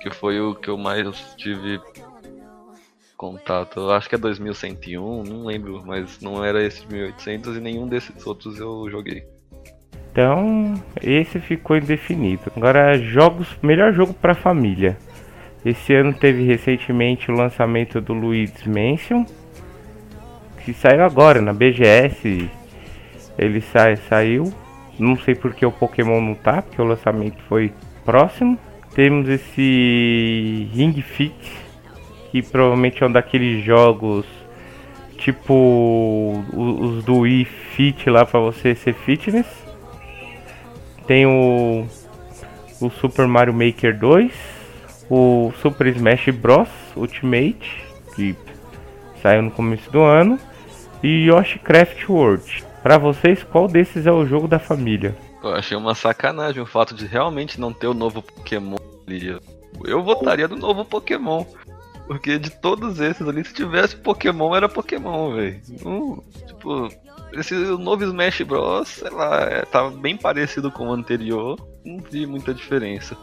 Que 0.00 0.10
foi 0.10 0.38
o 0.40 0.54
que 0.54 0.68
eu 0.68 0.76
mais 0.76 1.06
tive 1.36 1.80
contato. 3.16 3.80
Eu 3.80 3.90
acho 3.90 4.08
que 4.08 4.14
é 4.14 4.18
2101, 4.18 5.24
não 5.24 5.46
lembro, 5.46 5.82
mas 5.84 6.20
não 6.20 6.44
era 6.44 6.62
esse 6.62 6.82
de 6.82 6.94
1800 6.94 7.56
e 7.56 7.60
nenhum 7.60 7.88
desses 7.88 8.26
outros 8.26 8.58
eu 8.58 8.88
joguei. 8.90 9.26
Então, 10.10 10.74
esse 11.02 11.38
ficou 11.38 11.76
indefinido. 11.76 12.52
Agora, 12.56 12.98
jogos, 12.98 13.48
melhor 13.62 13.92
jogo 13.92 14.14
para 14.14 14.34
família. 14.34 14.96
Esse 15.64 15.94
ano 15.94 16.12
teve 16.14 16.44
recentemente 16.44 17.30
o 17.30 17.34
lançamento 17.34 18.00
do 18.00 18.12
Luigi's 18.12 18.66
Mansion, 18.66 19.24
que 20.64 20.72
saiu 20.72 21.04
agora 21.04 21.40
na 21.40 21.52
BGS. 21.52 22.48
Ele 23.38 23.60
sai, 23.60 23.96
saiu 23.96 24.52
não 24.98 25.16
sei 25.16 25.34
porque 25.34 25.64
o 25.64 25.70
Pokémon 25.70 26.20
não 26.20 26.34
tá, 26.34 26.60
porque 26.60 26.82
o 26.82 26.84
lançamento 26.84 27.40
foi 27.48 27.72
próximo. 28.04 28.58
Temos 28.94 29.28
esse 29.28 30.68
Ring 30.72 31.00
Fit, 31.00 31.52
que 32.30 32.42
provavelmente 32.42 33.02
é 33.02 33.06
um 33.06 33.12
daqueles 33.12 33.64
jogos 33.64 34.26
tipo 35.16 36.44
os 36.52 37.04
do 37.04 37.18
Wii 37.18 37.44
Fit 37.44 38.10
lá 38.10 38.24
para 38.24 38.40
você 38.40 38.74
ser 38.74 38.94
fitness. 38.94 39.46
Tem 41.08 41.24
o, 41.26 41.86
o 42.82 42.90
Super 42.90 43.26
Mario 43.26 43.54
Maker 43.54 43.98
2, 43.98 44.30
o 45.08 45.50
Super 45.62 45.86
Smash 45.86 46.28
Bros 46.28 46.68
Ultimate, 46.94 47.82
que 48.14 48.36
saiu 49.22 49.40
no 49.40 49.50
começo 49.50 49.90
do 49.90 50.02
ano, 50.02 50.38
e 51.02 51.26
Yoshi 51.26 51.58
Craft 51.60 52.06
World. 52.10 52.62
Para 52.82 52.98
vocês, 52.98 53.42
qual 53.42 53.66
desses 53.66 54.06
é 54.06 54.12
o 54.12 54.26
jogo 54.26 54.46
da 54.46 54.58
família? 54.58 55.16
Eu 55.42 55.54
achei 55.54 55.76
uma 55.78 55.94
sacanagem 55.94 56.62
o 56.62 56.66
fato 56.66 56.94
de 56.94 57.06
realmente 57.06 57.58
não 57.58 57.72
ter 57.72 57.86
o 57.86 57.94
novo 57.94 58.20
Pokémon 58.20 58.76
ali. 59.06 59.34
Eu 59.84 60.02
votaria 60.02 60.46
no 60.46 60.56
novo 60.56 60.84
Pokémon. 60.84 61.42
Porque 62.08 62.38
de 62.38 62.50
todos 62.50 62.98
esses 62.98 63.28
ali, 63.28 63.44
se 63.44 63.52
tivesse 63.52 63.94
Pokémon, 63.94 64.56
era 64.56 64.68
Pokémon, 64.68 65.34
velho. 65.34 65.60
Tipo, 66.46 66.88
esse 67.34 67.54
novo 67.54 68.02
Smash 68.02 68.40
Bros, 68.42 68.88
sei 68.88 69.10
lá, 69.10 69.42
é, 69.42 69.62
tá 69.66 69.88
bem 69.90 70.16
parecido 70.16 70.72
com 70.72 70.88
o 70.88 70.92
anterior. 70.92 71.56
Não 71.84 71.98
vi 71.98 72.26
muita 72.26 72.54
diferença. 72.54 73.16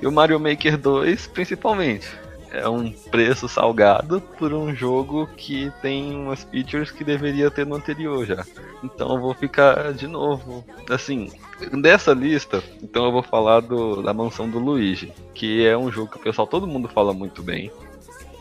E 0.00 0.06
o 0.06 0.12
Mario 0.12 0.38
Maker 0.38 0.78
2, 0.78 1.26
principalmente 1.26 2.08
é 2.56 2.68
um 2.68 2.90
preço 2.90 3.48
salgado 3.48 4.20
por 4.38 4.52
um 4.52 4.74
jogo 4.74 5.28
que 5.36 5.70
tem 5.82 6.14
umas 6.14 6.44
features 6.44 6.90
que 6.90 7.04
deveria 7.04 7.50
ter 7.50 7.66
no 7.66 7.74
anterior 7.74 8.24
já. 8.24 8.44
Então 8.82 9.14
eu 9.14 9.20
vou 9.20 9.34
ficar 9.34 9.92
de 9.92 10.06
novo. 10.06 10.64
Assim, 10.88 11.30
dessa 11.80 12.12
lista, 12.12 12.62
então 12.82 13.04
eu 13.04 13.12
vou 13.12 13.22
falar 13.22 13.60
do, 13.60 14.02
da 14.02 14.14
mansão 14.14 14.48
do 14.48 14.58
Luigi, 14.58 15.12
que 15.34 15.66
é 15.66 15.76
um 15.76 15.90
jogo 15.90 16.10
que 16.10 16.16
o 16.16 16.22
pessoal, 16.22 16.46
todo 16.46 16.66
mundo 16.66 16.88
fala 16.88 17.12
muito 17.12 17.42
bem. 17.42 17.70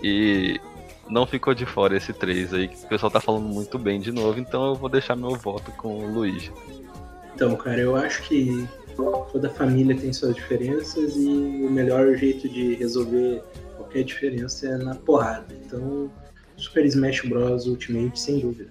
E 0.03 0.59
não 1.09 1.25
ficou 1.25 1.53
de 1.53 1.65
fora 1.65 1.95
esse 1.95 2.13
3 2.13 2.53
aí, 2.53 2.67
que 2.67 2.75
o 2.83 2.87
pessoal 2.87 3.11
tá 3.11 3.19
falando 3.19 3.47
muito 3.47 3.77
bem 3.77 3.99
de 3.99 4.11
novo, 4.11 4.39
então 4.39 4.67
eu 4.67 4.75
vou 4.75 4.89
deixar 4.89 5.15
meu 5.15 5.31
voto 5.31 5.71
com 5.71 5.99
o 5.99 6.11
Luigi. 6.11 6.51
Então, 7.33 7.55
cara, 7.55 7.79
eu 7.81 7.95
acho 7.95 8.23
que 8.23 8.67
toda 9.31 9.49
família 9.49 9.95
tem 9.95 10.13
suas 10.13 10.35
diferenças 10.35 11.15
e 11.15 11.27
o 11.27 11.69
melhor 11.69 12.15
jeito 12.15 12.47
de 12.47 12.75
resolver 12.75 13.41
qualquer 13.75 14.03
diferença 14.03 14.67
é 14.67 14.77
na 14.77 14.95
porrada. 14.95 15.53
Então, 15.65 16.09
Super 16.57 16.85
Smash 16.85 17.21
Bros. 17.21 17.67
Ultimate, 17.67 18.19
sem 18.19 18.39
dúvida. 18.39 18.69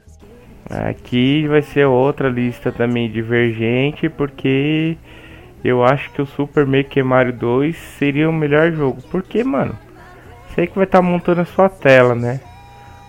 Aqui 0.71 1.47
vai 1.47 1.61
ser 1.61 1.85
outra 1.85 2.29
lista 2.31 2.73
também 2.73 3.11
divergente, 3.11 4.09
porque 4.09 4.97
eu 5.63 5.85
acho 5.85 6.11
que 6.13 6.23
o 6.23 6.27
Super 6.27 6.67
Maker 6.67 7.05
Mario 7.05 7.35
2 7.35 7.77
seria 7.77 8.31
o 8.31 8.33
melhor 8.33 8.73
jogo. 8.73 9.03
Porque, 9.11 9.45
mano, 9.45 9.79
sei 10.55 10.67
que 10.67 10.77
vai 10.77 10.85
estar 10.85 10.99
tá 10.99 11.03
montando 11.03 11.40
a 11.40 11.45
sua 11.45 11.69
tela, 11.69 12.14
né? 12.14 12.40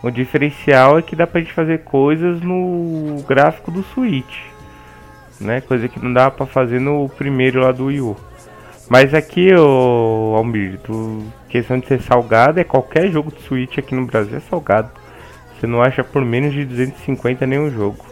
O 0.03 0.11
diferencial 0.11 0.99
é 0.99 1.01
que 1.01 1.15
dá 1.15 1.25
pra 1.25 1.41
gente 1.41 1.53
fazer 1.53 1.83
coisas 1.83 2.41
no 2.41 3.23
gráfico 3.27 3.71
do 3.71 3.83
Switch, 3.83 4.37
né? 5.39 5.61
Coisa 5.61 5.87
que 5.87 5.99
não 5.99 6.13
dá 6.13 6.29
pra 6.29 6.45
fazer 6.45 6.79
no 6.79 7.09
primeiro 7.09 7.61
lá 7.61 7.71
do 7.71 7.85
Wii 7.85 8.01
U. 8.01 8.15
Mas 8.87 9.13
aqui, 9.15 9.51
ô 9.55 10.35
Almir, 10.37 10.79
tu, 10.83 11.23
questão 11.49 11.79
de 11.79 11.87
ser 11.87 12.01
salgado, 12.01 12.59
é 12.59 12.63
qualquer 12.63 13.09
jogo 13.09 13.31
de 13.31 13.41
Switch 13.41 13.79
aqui 13.79 13.95
no 13.95 14.05
Brasil 14.05 14.37
é 14.37 14.39
salgado. 14.39 14.91
Você 15.59 15.65
não 15.65 15.81
acha 15.81 16.03
por 16.03 16.23
menos 16.23 16.53
de 16.53 16.65
250 16.65 17.47
nenhum 17.47 17.71
jogo. 17.71 18.05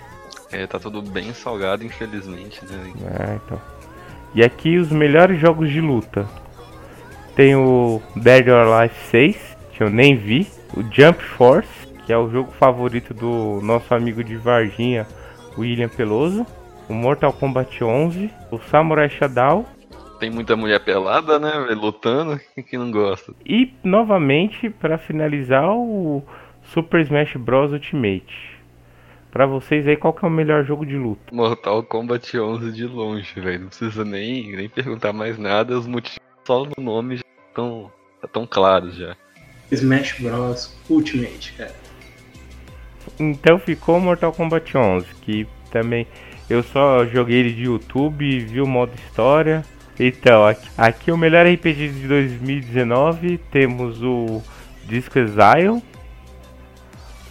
É, 0.52 0.66
tá 0.66 0.80
tudo 0.80 1.02
bem 1.02 1.34
salgado, 1.34 1.84
infelizmente, 1.84 2.64
né? 2.66 2.92
É, 3.20 3.36
então. 3.36 3.62
E 4.34 4.44
aqui 4.44 4.78
os 4.78 4.90
melhores 4.90 5.40
jogos 5.40 5.70
de 5.70 5.80
luta. 5.80 6.28
Tem 7.36 7.56
o 7.56 8.02
Dead 8.16 8.48
or 8.48 8.68
Alive 8.68 8.96
6, 9.10 9.58
que 9.74 9.84
eu 9.84 9.90
nem 9.90 10.16
vi. 10.16 10.48
O 10.76 10.82
Jump 10.84 11.22
Force, 11.22 11.88
que 12.06 12.14
é 12.14 12.18
o 12.18 12.30
jogo 12.30 12.52
favorito 12.52 13.14
do 13.14 13.60
nosso 13.64 13.94
amigo 13.94 14.24
de 14.24 14.36
Varginha, 14.36 15.08
William 15.58 15.90
Peloso. 15.90 16.46
O 16.88 16.94
Mortal 16.94 17.34
Kombat 17.34 17.84
11, 17.84 18.30
o 18.52 18.60
Samurai 18.60 19.10
Shadow 19.10 19.66
tem 20.20 20.30
muita 20.30 20.56
mulher 20.56 20.80
pelada, 20.80 21.38
né, 21.38 21.52
lutando, 21.76 22.40
que 22.70 22.78
não 22.78 22.90
gosta. 22.90 23.34
E 23.46 23.74
novamente, 23.84 24.70
para 24.70 24.98
finalizar, 24.98 25.70
o 25.70 26.24
Super 26.64 27.02
Smash 27.02 27.36
Bros 27.36 27.74
Ultimate. 27.74 28.54
Pra 29.30 29.46
vocês 29.46 29.86
aí, 29.86 29.98
qual 29.98 30.14
que 30.14 30.24
é 30.24 30.28
o 30.28 30.32
melhor 30.32 30.64
jogo 30.64 30.86
de 30.86 30.96
luta? 30.96 31.24
Mortal 31.34 31.84
Kombat 31.84 32.40
11 32.40 32.72
de 32.72 32.86
longe, 32.86 33.38
velho. 33.38 33.62
Não 33.62 33.68
precisa 33.68 34.06
nem, 34.06 34.56
nem 34.56 34.70
perguntar 34.70 35.12
mais 35.12 35.38
nada, 35.38 35.78
os 35.78 35.88
motivos 35.88 36.24
só 36.46 36.66
no 36.66 36.84
nome 36.84 37.18
já 37.18 37.24
estão 37.48 37.92
tão 38.32 38.46
claros 38.46 38.96
já. 38.96 39.16
Smash 39.72 40.20
Bros 40.20 40.76
Ultimate, 40.90 41.54
cara. 41.54 41.76
Então 43.20 43.60
ficou 43.60 44.00
Mortal 44.00 44.32
Kombat 44.32 44.78
11, 44.78 45.08
que 45.22 45.48
também 45.72 46.08
eu 46.50 46.64
só 46.64 47.06
joguei 47.06 47.38
ele 47.38 47.54
de 47.54 47.64
YouTube, 47.64 48.40
vi 48.40 48.62
o 48.62 48.68
modo 48.68 48.94
história, 48.96 49.64
então, 50.00 50.46
aqui, 50.46 50.70
aqui 50.76 51.12
o 51.12 51.18
melhor 51.18 51.46
RPG 51.46 51.90
de 51.90 52.08
2019 52.08 53.38
temos 53.52 54.02
o 54.02 54.42
Disco 54.86 55.20
Exile, 55.20 55.84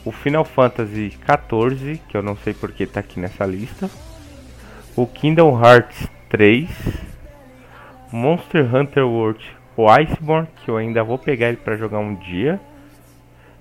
o 0.04 0.12
Final 0.12 0.44
Fantasy 0.44 1.10
XIV, 1.10 2.00
que 2.08 2.16
eu 2.16 2.22
não 2.22 2.36
sei 2.36 2.54
porque 2.54 2.86
tá 2.86 3.00
aqui 3.00 3.18
nessa 3.18 3.44
lista, 3.44 3.90
o 4.94 5.06
Kingdom 5.06 5.60
Hearts 5.60 6.08
3, 6.28 6.68
Monster 8.12 8.74
Hunter 8.74 9.06
World 9.06 9.42
o 9.76 9.88
Iceborne, 9.88 10.48
que 10.56 10.70
eu 10.70 10.76
ainda 10.76 11.02
vou 11.02 11.18
pegar 11.18 11.48
ele 11.48 11.56
para 11.56 11.76
jogar 11.76 11.98
um 11.98 12.14
dia, 12.14 12.60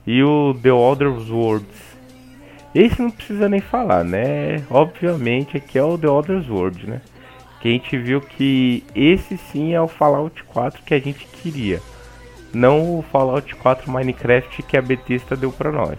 e 0.05 0.21
o 0.23 0.53
The 0.61 0.69
Elder 0.69 1.09
Worlds. 1.09 1.91
Esse 2.73 3.01
não 3.01 3.11
precisa 3.11 3.49
nem 3.49 3.59
falar, 3.59 4.03
né? 4.03 4.63
Obviamente 4.69 5.57
aqui 5.57 5.77
é 5.77 5.83
o 5.83 5.97
The 5.97 6.07
Elder 6.07 6.51
Worlds, 6.51 6.87
né? 6.87 7.01
Que 7.59 7.67
a 7.67 7.71
gente 7.71 7.97
viu 7.97 8.21
que 8.21 8.83
esse 8.95 9.37
sim 9.37 9.73
é 9.73 9.81
o 9.81 9.87
Fallout 9.87 10.43
4 10.45 10.81
que 10.83 10.93
a 10.93 10.99
gente 10.99 11.25
queria. 11.27 11.81
Não 12.53 12.99
o 12.99 13.01
Fallout 13.03 13.55
4 13.55 13.89
Minecraft 13.89 14.63
que 14.63 14.75
a 14.75 14.81
Bethesda 14.81 15.35
deu 15.35 15.51
pra 15.51 15.71
nós. 15.71 15.97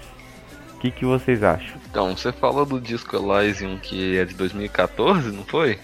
O 0.74 0.78
que, 0.80 0.90
que 0.90 1.04
vocês 1.04 1.42
acham? 1.42 1.76
Então, 1.88 2.16
você 2.16 2.32
falou 2.32 2.66
do 2.66 2.80
disco 2.80 3.16
Elysium 3.16 3.78
que 3.78 4.18
é 4.18 4.24
de 4.24 4.34
2014, 4.34 5.30
não 5.30 5.44
foi? 5.44 5.78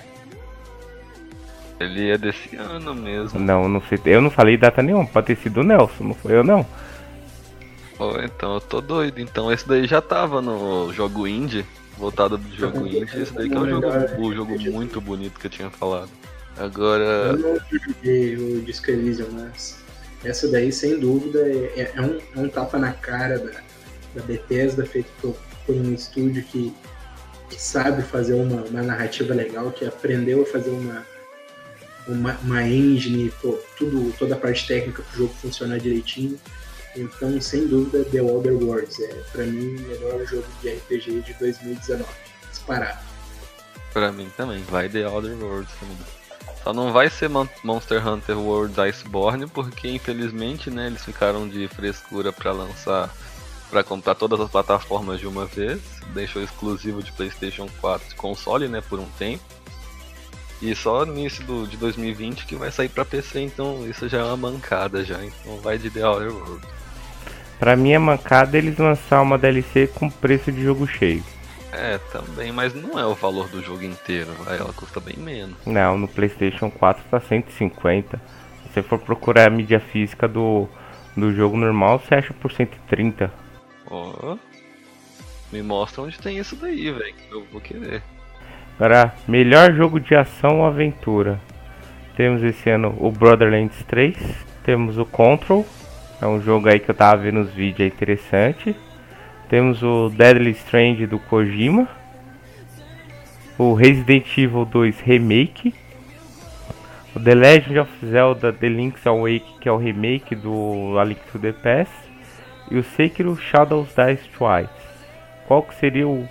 Ele 1.81 2.11
é 2.11 2.19
desse 2.19 2.57
ano 2.57 2.95
mesmo. 2.95 3.38
Não, 3.38 3.69
não 3.69 3.81
sei. 3.83 3.99
Eu 4.07 4.21
não 4.21 4.31
falei 4.31 4.57
data 4.57 4.83
nenhuma. 4.83 5.07
Pode 5.07 5.29
ter 5.29 5.37
sido 5.37 5.61
o 5.61 5.64
Nelson, 5.64 6.05
não 6.05 6.14
foi 6.14 6.35
eu 6.35 6.45
não. 6.45 6.67
Oh, 7.99 8.19
então 8.21 8.55
eu 8.55 8.61
tô 8.61 8.81
doido. 8.81 9.21
Então 9.21 9.53
esse 9.53 9.67
daí 9.67 9.87
já 9.87 10.01
tava 10.01 10.41
no 10.41 10.93
jogo 10.93 11.27
indie, 11.27 11.64
voltado 11.97 12.37
do 12.37 12.57
jogo 12.57 12.87
indie. 12.87 13.21
Esse 13.21 13.33
daí 13.33 13.49
que 13.49 13.55
é 13.55 13.59
um 13.59 13.69
jogo, 13.69 13.87
o 14.19 14.35
jogo 14.35 14.59
muito 14.73 15.01
bonito 15.01 15.38
que 15.38 15.47
eu 15.47 15.51
tinha 15.51 15.71
falado. 15.71 16.11
Agora. 16.57 17.05
Eu 17.05 17.38
não 17.38 17.59
joguei 17.71 18.37
o 18.37 18.61
Disco 18.62 18.91
Elysium, 18.91 19.29
mas 19.33 19.81
essa 20.25 20.49
daí, 20.49 20.73
sem 20.73 20.99
dúvida, 20.99 21.38
é, 21.41 21.93
é, 21.95 22.01
um, 22.01 22.19
é 22.37 22.41
um 22.41 22.49
tapa 22.49 22.79
na 22.79 22.93
cara 22.93 23.38
da, 23.38 23.53
da 24.14 24.23
Bethesda, 24.23 24.85
feito 24.85 25.11
por, 25.21 25.37
por 25.64 25.77
um 25.77 25.95
estúdio 25.95 26.43
que, 26.43 26.75
que 27.49 27.62
sabe 27.62 28.03
fazer 28.03 28.35
uma, 28.35 28.62
uma 28.62 28.83
narrativa 28.83 29.33
legal, 29.33 29.71
que 29.71 29.85
aprendeu 29.85 30.43
a 30.43 30.47
fazer 30.47 30.71
uma, 30.71 31.05
uma, 32.09 32.37
uma 32.42 32.62
engine, 32.62 33.31
pô, 33.42 33.59
tudo, 33.77 34.12
toda 34.18 34.35
a 34.35 34.38
parte 34.38 34.66
técnica 34.66 35.03
para 35.03 35.14
o 35.14 35.18
jogo 35.18 35.35
funcionar 35.35 35.79
direitinho. 35.79 36.38
Então, 36.97 37.40
sem 37.40 37.66
dúvida, 37.66 38.05
The 38.05 38.18
Elder 38.18 38.55
Worlds 38.55 38.99
é, 39.01 39.14
para 39.31 39.44
mim, 39.44 39.77
o 39.77 39.81
melhor 39.83 40.27
jogo 40.27 40.47
de 40.62 40.71
RPG 40.71 41.21
de 41.21 41.35
2019. 41.35 42.09
Disparado. 42.51 42.99
Pra 43.92 44.11
mim 44.11 44.31
também, 44.37 44.62
vai 44.64 44.88
The 44.88 45.01
Elder 45.01 45.37
Worlds 45.37 45.73
também. 45.79 45.97
Só 46.64 46.73
não 46.73 46.92
vai 46.92 47.09
ser 47.09 47.31
Monster 47.62 48.07
Hunter 48.07 48.38
World 48.38 48.81
Iceborne, 48.81 49.47
porque 49.47 49.88
infelizmente, 49.88 50.71
né, 50.71 50.88
eles 50.88 51.05
ficaram 51.05 51.49
de 51.49 51.68
frescura 51.68 52.33
para 52.33 52.53
lançar, 52.53 53.14
para 53.71 53.85
comprar 53.85 54.14
todas 54.14 54.40
as 54.40 54.51
plataformas 54.51 55.21
de 55.21 55.27
uma 55.27 55.47
vez, 55.47 55.81
deixou 56.12 56.42
exclusivo 56.42 57.03
de 57.03 57.12
PlayStation 57.12 57.68
4 57.81 58.16
console, 58.16 58.66
né, 58.66 58.81
por 58.81 58.99
um 58.99 59.09
tempo. 59.18 59.44
E 60.61 60.75
só 60.75 61.07
no 61.07 61.16
início 61.16 61.44
do, 61.44 61.66
de 61.66 61.77
2020 61.77 62.44
que 62.44 62.57
vai 62.57 62.71
sair 62.71 62.88
para 62.88 63.05
PC, 63.05 63.40
então 63.40 63.88
isso 63.88 64.09
já 64.09 64.18
é 64.18 64.25
uma 64.25 64.37
mancada 64.37 65.05
já, 65.05 65.25
então 65.25 65.59
vai 65.59 65.79
de 65.79 65.88
The 65.88 66.05
Outer 66.05 66.35
World. 66.35 66.66
Pra 67.59 67.77
mim 67.77 67.92
é 67.92 67.99
mancada 67.99 68.59
eles 68.59 68.77
lançar 68.79 69.21
uma 69.23 69.38
DLC 69.38 69.87
com 69.88 70.11
preço 70.11 70.51
de 70.51 70.62
jogo 70.62 70.87
cheio. 70.87 71.25
É, 71.73 71.99
também, 72.11 72.51
mas 72.51 72.75
não 72.75 72.99
é 72.99 73.07
o 73.07 73.14
valor 73.14 73.49
do 73.49 73.62
jogo 73.62 73.85
inteiro, 73.85 74.31
ela 74.47 74.73
custa 74.73 74.99
bem 74.99 75.16
menos. 75.16 75.57
Não, 75.64 75.99
no 75.99 76.09
PlayStation 76.09 76.71
4 76.71 77.05
tá 77.11 77.21
150. 77.21 78.16
Se 78.16 78.73
você 78.73 78.83
for 78.83 78.99
procurar 78.99 79.47
a 79.47 79.51
mídia 79.51 79.79
física 79.79 80.27
do, 80.27 80.68
do 81.16 81.33
jogo 81.33 81.57
normal, 81.57 82.01
você 82.01 82.16
acha 82.16 82.35
por 82.35 82.51
130. 82.51 83.33
Ó, 83.90 84.12
oh, 84.23 84.38
me 85.53 85.62
mostra 85.62 86.03
onde 86.03 86.18
tem 86.18 86.38
isso 86.38 86.57
daí, 86.57 86.90
velho, 86.90 87.14
eu 87.31 87.44
vou 87.53 87.61
querer. 87.61 88.03
Agora, 88.79 89.12
melhor 89.27 89.73
jogo 89.73 89.99
de 89.99 90.14
ação 90.14 90.61
ou 90.61 90.64
aventura. 90.64 91.41
Temos 92.17 92.45
esse 92.45 92.71
ano 92.71 92.95
o 93.01 93.11
Borderlands 93.11 93.83
3, 93.88 94.17
temos 94.62 94.97
o 94.99 95.05
Control, 95.05 95.67
é 96.23 96.27
um 96.29 96.41
jogo 96.41 96.69
aí 96.69 96.79
que 96.79 96.88
eu 96.88 96.95
tava 96.95 97.23
vendo 97.23 97.41
os 97.41 97.51
vídeos, 97.51 97.81
é 97.81 97.93
interessante. 97.93 98.77
Temos 99.49 99.83
o 99.83 100.11
Deadly 100.11 100.53
Strange 100.53 101.07
do 101.07 101.19
Kojima, 101.19 101.88
o 103.59 103.75
Resident 103.75 104.27
Evil 104.38 104.64
2 104.64 105.01
Remake, 105.01 105.75
o 107.17 107.19
The 107.19 107.35
Legend 107.35 107.81
of 107.81 107.91
Zelda 108.07 108.53
The 108.53 108.69
Link's 108.69 109.05
Awake, 109.05 109.57
que 109.61 109.69
é 109.69 109.73
o 109.73 109.77
remake 109.77 110.37
do 110.37 110.97
A 111.01 111.03
Link 111.03 111.21
to 111.33 111.38
the 111.41 111.51
Past, 111.51 111.93
e 112.71 112.79
o 112.79 112.85
Sekiro 112.85 113.37
Shadows 113.37 113.88
Die 113.88 114.29
Twice. 114.38 114.71
Qual 115.49 115.62
que 115.62 115.75
seria 115.75 116.07
o 116.07 116.29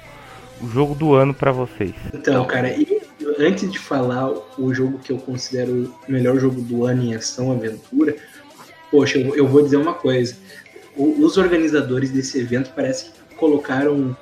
o 0.61 0.67
jogo 0.67 0.95
do 0.95 1.13
ano 1.13 1.33
para 1.33 1.51
vocês? 1.51 1.93
Então, 2.13 2.45
cara, 2.45 2.69
e 2.69 3.01
antes 3.39 3.71
de 3.71 3.79
falar 3.79 4.31
o 4.57 4.73
jogo 4.73 4.99
que 4.99 5.11
eu 5.11 5.17
considero 5.17 5.93
o 6.07 6.11
melhor 6.11 6.39
jogo 6.39 6.61
do 6.61 6.85
ano 6.85 7.03
em 7.03 7.15
ação 7.15 7.51
aventura, 7.51 8.15
poxa, 8.91 9.19
eu, 9.19 9.47
vou 9.47 9.61
dizer 9.61 9.77
uma 9.77 9.93
coisa. 9.93 10.35
Os 10.95 11.37
organizadores 11.37 12.09
desse 12.09 12.39
evento 12.39 12.71
parece 12.75 13.05
que 13.05 13.35
colocaram 13.35 14.17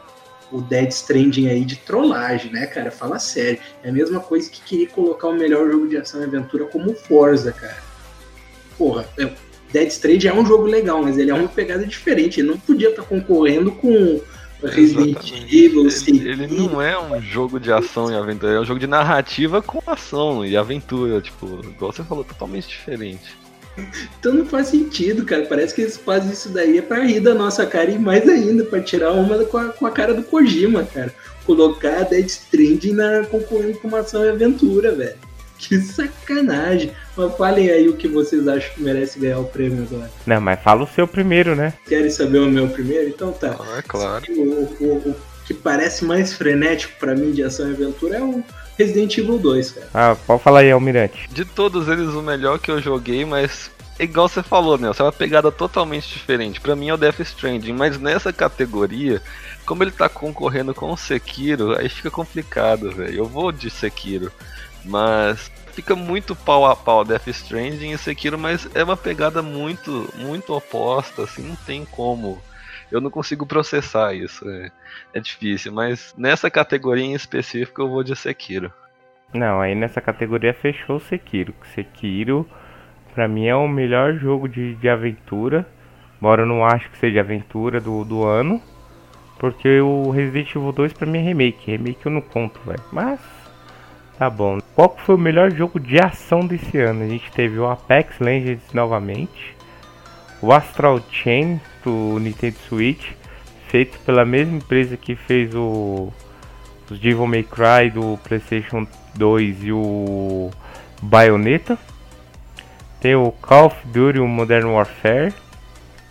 o 0.51 0.61
Dead 0.61 0.89
Stranding 0.89 1.47
aí 1.47 1.65
de 1.65 1.77
trollagem, 1.77 2.51
né, 2.51 2.65
cara? 2.65 2.91
Fala 2.91 3.17
sério. 3.17 3.59
É 3.83 3.89
a 3.89 3.91
mesma 3.91 4.19
coisa 4.19 4.49
que 4.49 4.61
querer 4.61 4.87
colocar 4.87 5.27
o 5.27 5.33
melhor 5.33 5.69
jogo 5.71 5.87
de 5.87 5.97
ação 5.97 6.21
e 6.21 6.25
aventura 6.25 6.65
como 6.65 6.93
Forza, 6.93 7.51
cara. 7.51 7.83
Porra, 8.77 9.07
é, 9.17 9.31
Dead 9.71 9.87
Stranding 9.87 10.27
é 10.27 10.33
um 10.33 10.45
jogo 10.45 10.65
legal, 10.65 11.01
mas 11.01 11.17
ele 11.17 11.31
é 11.31 11.33
uma 11.33 11.47
pegada 11.47 11.85
diferente. 11.85 12.39
Ele 12.39 12.49
não 12.49 12.57
podia 12.57 12.89
estar 12.89 13.03
tá 13.03 13.07
concorrendo 13.07 13.71
com 13.71 14.21
Resident 14.65 15.31
Evil, 15.51 15.87
ele, 16.07 16.29
ele 16.29 16.47
não 16.47 16.81
é 16.81 16.99
um 16.99 17.21
jogo 17.21 17.59
de 17.59 17.71
ação 17.71 18.11
e 18.11 18.15
aventura, 18.15 18.53
é 18.53 18.59
um 18.59 18.65
jogo 18.65 18.79
de 18.79 18.87
narrativa 18.87 19.61
com 19.61 19.81
ação 19.85 20.45
e 20.45 20.55
aventura, 20.55 21.21
tipo, 21.21 21.61
igual 21.65 21.91
você 21.91 22.03
falou, 22.03 22.23
totalmente 22.23 22.67
diferente. 22.67 23.37
Então 24.19 24.33
não 24.33 24.45
faz 24.45 24.67
sentido, 24.67 25.25
cara. 25.25 25.45
Parece 25.45 25.73
que 25.73 25.81
eles 25.81 25.97
fazem 25.97 26.31
isso 26.31 26.49
daí 26.49 26.77
é 26.77 26.81
pra 26.81 27.03
rir 27.03 27.19
da 27.19 27.33
nossa 27.33 27.65
cara 27.65 27.91
e 27.91 27.99
mais 27.99 28.27
ainda, 28.27 28.63
pra 28.63 28.81
tirar 28.81 29.11
uma 29.11 29.43
com 29.45 29.57
a, 29.57 29.65
com 29.65 29.85
a 29.85 29.91
cara 29.91 30.13
do 30.13 30.23
Kojima, 30.23 30.83
cara. 30.83 31.13
Colocar 31.45 31.99
a 31.99 32.03
Dead 32.03 32.25
Stranding 32.25 32.93
na 32.93 33.25
concorrendo 33.25 33.77
com 33.79 33.87
uma 33.87 33.99
ação 33.99 34.23
e 34.23 34.29
aventura, 34.29 34.93
velho. 34.93 35.17
Que 35.59 35.79
sacanagem. 35.79 36.91
Mas 37.15 37.35
falem 37.37 37.69
aí 37.69 37.87
o 37.87 37.95
que 37.95 38.07
vocês 38.07 38.47
acham 38.47 38.73
que 38.73 38.83
merece 38.83 39.17
ganhar 39.17 39.39
o 39.39 39.45
prêmio 39.45 39.87
agora. 39.89 40.11
Não, 40.25 40.41
mas 40.41 40.59
fala 40.61 40.83
o 40.83 40.87
seu 40.87 41.07
primeiro, 41.07 41.55
né? 41.55 41.73
Querem 41.87 42.09
saber 42.09 42.39
o 42.39 42.47
meu 42.47 42.67
primeiro? 42.67 43.07
Então 43.07 43.31
tá. 43.31 43.55
Ah, 43.59 43.79
é 43.79 43.81
claro. 43.81 44.25
O, 44.29 44.75
o, 44.79 45.09
o 45.09 45.15
que 45.45 45.53
parece 45.53 46.03
mais 46.03 46.33
frenético 46.33 46.93
para 46.99 47.15
mim 47.15 47.31
de 47.31 47.43
ação 47.43 47.69
e 47.69 47.73
aventura 47.73 48.17
é 48.17 48.21
o 48.21 48.43
Resident 48.77 49.17
Evil 49.17 49.37
2, 49.37 49.71
cara. 49.71 49.87
Ah, 49.93 50.17
pode 50.27 50.43
falar 50.43 50.59
aí, 50.59 50.71
Almirante. 50.71 51.29
De 51.31 51.45
todos 51.45 51.87
eles, 51.87 52.09
o 52.09 52.21
melhor 52.21 52.59
que 52.59 52.69
eu 52.69 52.81
joguei, 52.81 53.23
mas 53.23 53.71
igual 53.99 54.27
você 54.27 54.43
falou, 54.43 54.77
né? 54.77 54.91
É 54.97 55.03
uma 55.03 55.11
pegada 55.11 55.51
totalmente 55.51 56.09
diferente. 56.09 56.59
Para 56.59 56.75
mim 56.75 56.89
é 56.89 56.93
o 56.93 56.97
Death 56.97 57.19
Stranding, 57.21 57.73
mas 57.73 57.99
nessa 57.99 58.33
categoria, 58.33 59.21
como 59.65 59.83
ele 59.83 59.91
tá 59.91 60.09
concorrendo 60.09 60.73
com 60.73 60.91
o 60.91 60.97
Sekiro, 60.97 61.77
aí 61.77 61.87
fica 61.87 62.11
complicado, 62.11 62.91
velho. 62.91 63.19
Eu 63.19 63.25
vou 63.25 63.51
de 63.51 63.69
Sekiro. 63.69 64.31
Mas 64.85 65.51
fica 65.73 65.95
muito 65.95 66.35
pau 66.35 66.65
a 66.65 66.75
pau 66.75 67.03
Death 67.03 67.27
Stranding 67.27 67.91
e 67.91 67.97
Sekiro, 67.97 68.37
mas 68.37 68.69
é 68.75 68.83
uma 68.83 68.95
pegada 68.95 69.41
muito, 69.41 70.09
muito 70.15 70.53
oposta, 70.53 71.23
assim, 71.23 71.41
não 71.41 71.55
tem 71.55 71.83
como. 71.85 72.41
Eu 72.91 73.01
não 73.01 73.09
consigo 73.09 73.45
processar 73.45 74.13
isso, 74.13 74.47
é, 74.47 74.71
é 75.13 75.19
difícil, 75.19 75.73
mas 75.73 76.13
nessa 76.17 76.49
categoria 76.49 77.03
em 77.03 77.13
específico 77.13 77.81
eu 77.81 77.89
vou 77.89 78.03
de 78.03 78.15
Sekiro. 78.15 78.71
Não, 79.33 79.59
aí 79.59 79.75
nessa 79.75 79.99
categoria 79.99 80.53
fechou 80.53 80.99
Sekiro. 80.99 81.53
Sekiro, 81.73 82.47
pra 83.13 83.27
mim, 83.27 83.47
é 83.47 83.55
o 83.55 83.67
melhor 83.67 84.13
jogo 84.13 84.47
de, 84.47 84.75
de 84.75 84.87
aventura. 84.87 85.67
Embora 86.17 86.43
eu 86.43 86.45
não 86.45 86.63
acho 86.63 86.89
que 86.89 86.97
seja 86.97 87.19
aventura 87.19 87.81
do, 87.81 88.05
do 88.05 88.23
ano. 88.23 88.61
Porque 89.37 89.81
o 89.81 90.09
Resident 90.09 90.49
Evil 90.55 90.71
2 90.71 90.93
pra 90.93 91.05
mim 91.05 91.17
é 91.17 91.21
remake. 91.21 91.71
Remake 91.71 92.05
eu 92.05 92.11
não 92.11 92.21
conto, 92.21 92.59
velho. 92.61 92.81
Mas 92.91 93.19
Tá 94.17 94.29
bom. 94.29 94.59
Qual 94.73 94.95
foi 95.05 95.15
o 95.15 95.19
melhor 95.19 95.51
jogo 95.51 95.79
de 95.79 95.99
ação 95.99 96.47
desse 96.47 96.77
ano? 96.77 97.03
A 97.03 97.07
gente 97.07 97.29
teve 97.31 97.59
o 97.59 97.67
Apex 97.67 98.17
Legends 98.19 98.71
novamente, 98.73 99.55
o 100.41 100.53
Astral 100.53 101.01
Chain 101.11 101.59
do 101.83 102.17
Nintendo 102.19 102.55
Switch, 102.67 103.11
feito 103.67 103.99
pela 103.99 104.23
mesma 104.23 104.57
empresa 104.57 104.95
que 104.95 105.15
fez 105.15 105.53
o 105.53 106.13
os 106.89 106.99
Devil 106.99 107.25
May 107.25 107.43
Cry 107.43 107.89
do 107.91 108.17
PlayStation 108.23 108.87
2 109.15 109.63
e 109.63 109.71
o 109.71 110.51
Bayonetta. 111.01 111.77
Tem 113.01 113.15
o 113.15 113.31
Call 113.31 113.67
of 113.67 113.87
Duty 113.87 114.19
o 114.19 114.27
Modern 114.27 114.67
Warfare, 114.67 115.33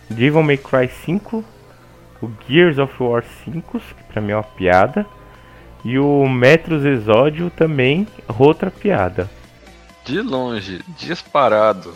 Devil 0.09 0.43
May 0.43 0.57
Cry 0.57 0.87
5, 0.87 1.43
o 2.21 2.31
Gears 2.47 2.77
of 2.77 2.93
War 3.01 3.23
5, 3.45 3.79
que 3.79 4.03
pra 4.11 4.21
mim 4.21 4.31
é 4.31 4.35
uma 4.35 4.43
piada. 4.43 5.05
E 5.85 5.99
o 5.99 6.27
Metros 6.27 6.83
Exódio 6.83 7.51
também, 7.51 8.07
outra 8.39 8.71
piada. 8.71 9.29
De 10.03 10.19
longe, 10.19 10.81
disparado, 10.97 11.93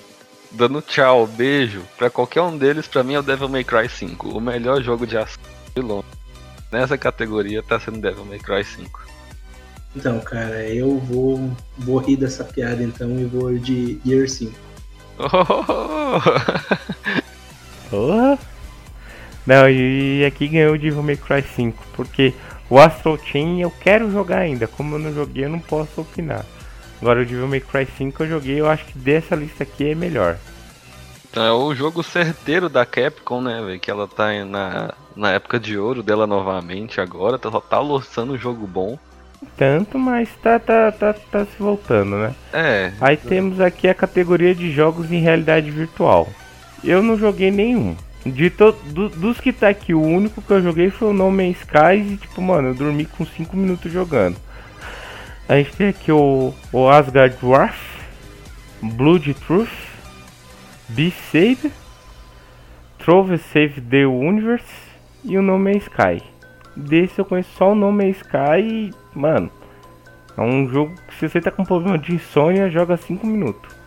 dando 0.52 0.80
tchau, 0.80 1.26
beijo, 1.26 1.82
pra 1.98 2.08
qualquer 2.08 2.44
um 2.44 2.56
deles, 2.56 2.88
pra 2.88 3.04
mim 3.04 3.16
é 3.16 3.20
o 3.20 3.24
Devil 3.24 3.50
May 3.50 3.64
Cry 3.64 3.90
5. 3.90 4.30
O 4.30 4.40
melhor 4.40 4.80
jogo 4.84 5.08
de 5.08 5.18
ação 5.18 5.42
de 5.76 5.82
longe. 5.82 6.06
Nessa 6.72 7.00
categoria 7.00 7.64
tá 7.64 7.80
sendo 7.80 8.00
Devil 8.00 8.26
May 8.26 8.38
Cry 8.38 8.64
5. 8.64 9.08
Então, 9.96 10.20
cara, 10.20 10.70
eu 10.70 11.00
vou, 11.00 11.52
vou 11.76 11.98
rir 11.98 12.16
dessa 12.16 12.44
piada 12.44 12.84
então 12.84 13.20
e 13.20 13.26
vou 13.26 13.58
de 13.58 14.00
Gear 14.06 14.30
5. 14.30 14.54
Porra. 17.90 18.38
Não, 19.50 19.68
e 19.68 20.24
aqui 20.26 20.48
ganhou 20.48 20.76
o 20.76 20.78
Devil 20.78 21.02
May 21.02 21.18
Cry 21.18 21.42
5, 21.42 21.84
porque 21.94 22.36
o 22.70 22.78
Astral 22.80 23.18
Chain 23.18 23.62
eu 23.62 23.72
quero 23.72 24.12
jogar 24.12 24.40
ainda, 24.40 24.68
como 24.68 24.96
eu 24.96 25.00
não 25.00 25.14
joguei 25.14 25.46
eu 25.46 25.50
não 25.50 25.60
posso 25.60 26.02
opinar. 26.02 26.46
Agora 27.02 27.22
o 27.22 27.26
Devil 27.26 27.48
May 27.48 27.62
Cry 27.62 27.88
5 27.98 28.24
eu 28.24 28.28
joguei, 28.30 28.60
eu 28.60 28.70
acho 28.70 28.86
que 28.86 28.98
dessa 28.98 29.36
lista 29.36 29.64
aqui 29.64 29.92
é 29.92 29.96
melhor. 29.96 30.38
Então 31.30 31.44
é 31.44 31.52
o 31.52 31.74
jogo 31.76 32.02
certeiro 32.04 32.68
da 32.68 32.86
Capcom, 32.86 33.42
né, 33.42 33.62
velho? 33.64 33.80
Que 33.80 33.90
ela 33.92 34.08
tá 34.08 34.34
na, 34.46 34.94
na 35.16 35.32
época 35.32 35.60
de 35.60 35.78
ouro 35.78 36.02
dela 36.04 36.26
novamente 36.26 37.00
agora, 37.00 37.38
tá- 37.38 37.52
só 37.52 37.60
tá 37.62 37.80
lançando 37.80 38.34
um 38.34 38.38
jogo 38.38 38.66
bom. 38.68 38.98
Tanto, 39.56 39.98
mas 39.98 40.28
tá, 40.44 40.60
tá, 40.60 40.92
tá, 40.92 41.14
tá 41.14 41.46
se 41.46 41.56
voltando, 41.58 42.18
né? 42.18 42.36
É, 42.52 42.92
Aí 43.00 43.16
temos 43.16 43.62
aqui 43.62 43.88
a 43.88 43.94
categoria 43.94 44.54
de 44.54 44.70
jogos 44.72 45.12
em 45.12 45.22
realidade 45.22 45.72
virtual. 45.72 46.28
Eu 46.84 47.02
não 47.02 47.18
joguei 47.18 47.50
nenhum. 47.52 47.96
De 48.26 48.50
to 48.50 48.72
do- 48.88 49.10
dos 49.10 49.40
que 49.40 49.54
tá 49.54 49.70
aqui, 49.70 49.94
o 49.94 50.02
único 50.02 50.42
que 50.42 50.52
eu 50.52 50.62
joguei 50.62 50.90
foi 50.90 51.10
o 51.10 51.14
No 51.14 51.32
Man's 51.32 51.58
Skies 51.62 52.12
e 52.12 52.18
tipo, 52.18 52.42
mano, 52.42 52.70
eu 52.70 52.76
dormi 52.76 53.06
com 53.06 53.26
5 53.26 53.56
minutos 53.56 53.92
jogando. 53.92 54.38
A 55.48 55.56
gente 55.56 55.76
tem 55.76 55.88
aqui 55.88 56.12
o, 56.12 56.54
o 56.72 56.90
Asgard 56.90 57.38
Wrath, 57.42 57.80
Blood 58.82 59.34
Truth, 59.36 59.70
Beast 60.90 61.18
Saber, 61.32 61.72
Trove 63.00 63.38
Save 63.38 63.82
the 63.82 64.06
Universe 64.06 64.68
e 65.24 65.38
o 65.38 65.42
No 65.42 65.58
Man's 65.58 65.84
Sky. 65.84 66.22
Desse 66.76 67.20
eu 67.20 67.26
conheço 67.26 67.50
só 67.58 67.72
o 67.72 67.76
No 67.76 67.92
Man's 67.92 68.18
Sky 68.18 68.62
e, 68.62 68.94
mano, 69.16 69.50
é 70.38 70.42
um 70.42 70.68
jogo 70.70 70.94
que 71.08 71.16
se 71.16 71.28
você 71.30 71.42
tá 71.42 71.52
com 71.52 71.64
problema 71.66 71.98
de 71.98 72.14
insônia, 72.14 72.70
joga 72.70 72.96
5 72.98 73.26
minutos. 73.26 73.79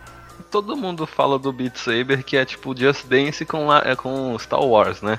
Todo 0.53 0.77
mundo 0.77 1.07
fala 1.07 1.39
do 1.39 1.51
Beat 1.51 1.77
Saber 1.77 2.21
que 2.21 2.37
é 2.37 2.45
tipo 2.45 2.77
Just 2.77 3.07
Dance 3.07 3.43
com, 3.43 3.73
é 3.73 3.95
com 3.95 4.37
Star 4.37 4.61
Wars, 4.63 5.01
né? 5.01 5.17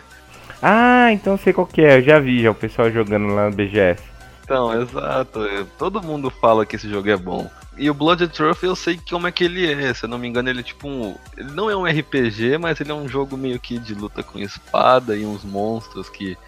Ah, 0.62 1.10
então 1.10 1.36
sei 1.36 1.52
qual 1.52 1.66
que 1.66 1.80
é, 1.80 1.98
eu 1.98 2.02
já 2.02 2.20
vi 2.20 2.40
já 2.40 2.52
o 2.52 2.54
pessoal 2.54 2.88
jogando 2.88 3.34
lá 3.34 3.50
no 3.50 3.56
BGS. 3.56 4.00
Então, 4.44 4.80
exato. 4.80 5.44
é, 5.44 5.66
Todo 5.76 6.00
mundo 6.00 6.30
fala 6.30 6.64
que 6.64 6.76
esse 6.76 6.88
jogo 6.88 7.10
é 7.10 7.16
bom. 7.16 7.50
E 7.76 7.90
o 7.90 7.94
Blood 7.94 8.28
Trophy 8.28 8.66
eu 8.66 8.76
sei 8.76 9.00
como 9.10 9.26
é 9.26 9.32
que 9.32 9.42
ele 9.42 9.72
é. 9.72 9.92
Se 9.92 10.04
eu 10.04 10.08
não 10.08 10.18
me 10.18 10.28
engano, 10.28 10.48
ele 10.48 10.60
é 10.60 10.62
tipo 10.62 10.86
um. 10.86 11.16
Ele 11.36 11.50
não 11.50 11.68
é 11.68 11.74
um 11.74 11.84
RPG, 11.84 12.56
mas 12.58 12.80
ele 12.80 12.92
é 12.92 12.94
um 12.94 13.08
jogo 13.08 13.36
meio 13.36 13.58
que 13.58 13.76
de 13.76 13.92
luta 13.92 14.22
com 14.22 14.38
espada 14.38 15.16
e 15.16 15.26
uns 15.26 15.42
monstros 15.42 16.08
que 16.08 16.38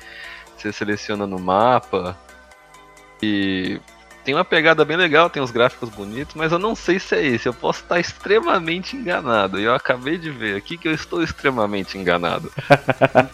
você 0.56 0.72
seleciona 0.72 1.26
no 1.26 1.40
mapa. 1.40 2.16
E 3.20 3.80
tem 4.26 4.34
uma 4.34 4.44
pegada 4.44 4.84
bem 4.84 4.96
legal, 4.96 5.30
tem 5.30 5.40
uns 5.40 5.52
gráficos 5.52 5.88
bonitos, 5.88 6.34
mas 6.34 6.50
eu 6.50 6.58
não 6.58 6.74
sei 6.74 6.98
se 6.98 7.14
é 7.14 7.24
esse. 7.24 7.46
Eu 7.46 7.54
posso 7.54 7.82
estar 7.82 8.00
extremamente 8.00 8.96
enganado. 8.96 9.60
E 9.60 9.62
eu 9.62 9.72
acabei 9.72 10.18
de 10.18 10.32
ver 10.32 10.56
aqui 10.56 10.76
que 10.76 10.88
eu 10.88 10.92
estou 10.92 11.22
extremamente 11.22 11.96
enganado. 11.96 12.52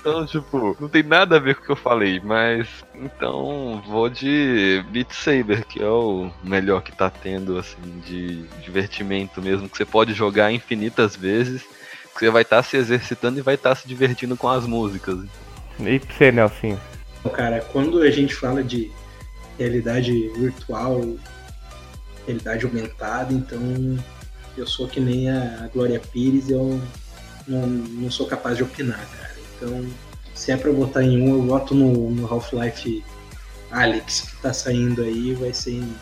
Então, 0.02 0.26
tipo, 0.26 0.76
não 0.80 0.88
tem 0.88 1.02
nada 1.02 1.36
a 1.36 1.38
ver 1.38 1.54
com 1.54 1.62
o 1.62 1.64
que 1.64 1.72
eu 1.72 1.76
falei, 1.76 2.20
mas 2.22 2.68
então 2.94 3.82
vou 3.86 4.08
de 4.08 4.84
Beat 4.90 5.12
Saber, 5.12 5.64
que 5.64 5.80
é 5.80 5.86
o 5.86 6.30
melhor 6.42 6.82
que 6.82 6.90
tá 6.90 7.08
tendo, 7.08 7.56
assim, 7.56 8.02
de 8.04 8.42
divertimento 8.62 9.40
mesmo, 9.40 9.68
que 9.68 9.76
você 9.76 9.84
pode 9.84 10.12
jogar 10.12 10.52
infinitas 10.52 11.14
vezes, 11.14 11.62
que 11.62 12.18
você 12.18 12.30
vai 12.30 12.42
estar 12.42 12.62
se 12.62 12.76
exercitando 12.76 13.38
e 13.38 13.42
vai 13.42 13.54
estar 13.54 13.74
se 13.76 13.86
divertindo 13.86 14.36
com 14.36 14.48
as 14.48 14.66
músicas. 14.66 15.20
E 15.78 15.98
pra 16.00 16.14
você, 16.16 16.32
Nelson? 16.32 16.78
Cara, 17.32 17.60
quando 17.60 18.00
a 18.00 18.10
gente 18.10 18.34
fala 18.34 18.62
de 18.62 18.90
realidade 19.58 20.28
virtual, 20.36 21.16
realidade 22.26 22.64
aumentada, 22.64 23.32
então 23.32 23.60
eu 24.56 24.66
sou 24.66 24.86
que 24.86 25.00
nem 25.00 25.30
a 25.30 25.68
Glória 25.72 26.00
Pires, 26.00 26.50
eu 26.50 26.80
não, 27.46 27.66
não 27.66 28.10
sou 28.10 28.26
capaz 28.26 28.56
de 28.56 28.62
opinar, 28.62 29.06
cara. 29.16 29.34
Então, 29.56 29.86
se 30.34 30.52
é 30.52 30.56
pra 30.56 30.72
botar 30.72 31.02
em 31.02 31.20
um, 31.20 31.34
eu 31.34 31.42
voto 31.42 31.74
no, 31.74 32.10
no 32.10 32.26
Half-Life 32.26 33.04
Alyx, 33.70 34.20
que 34.22 34.42
tá 34.42 34.52
saindo 34.52 35.02
aí, 35.02 35.34
vai 35.34 35.52
ser 35.52 35.72
em, 35.72 35.96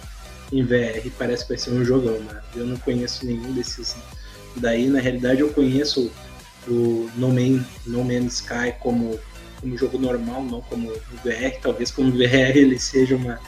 em 0.52 0.64
VR, 0.64 1.08
parece 1.18 1.44
que 1.44 1.50
vai 1.50 1.58
ser 1.58 1.70
um 1.70 1.84
jogão, 1.84 2.18
mano. 2.20 2.40
Eu 2.54 2.66
não 2.66 2.76
conheço 2.78 3.24
nenhum 3.24 3.52
desses 3.52 3.96
daí, 4.56 4.88
na 4.88 5.00
realidade 5.00 5.40
eu 5.40 5.52
conheço 5.52 6.10
o 6.68 7.08
No, 7.16 7.28
Man, 7.28 7.64
no 7.86 8.04
Man's 8.04 8.34
Sky 8.34 8.74
como 8.80 9.18
como 9.60 9.76
jogo 9.76 9.98
normal, 9.98 10.42
não 10.42 10.60
como 10.62 10.90
VR. 11.24 11.60
Talvez 11.62 11.90
como 11.90 12.10
VR 12.16 12.56
ele 12.56 12.78
seja 12.78 13.16
uma, 13.16 13.38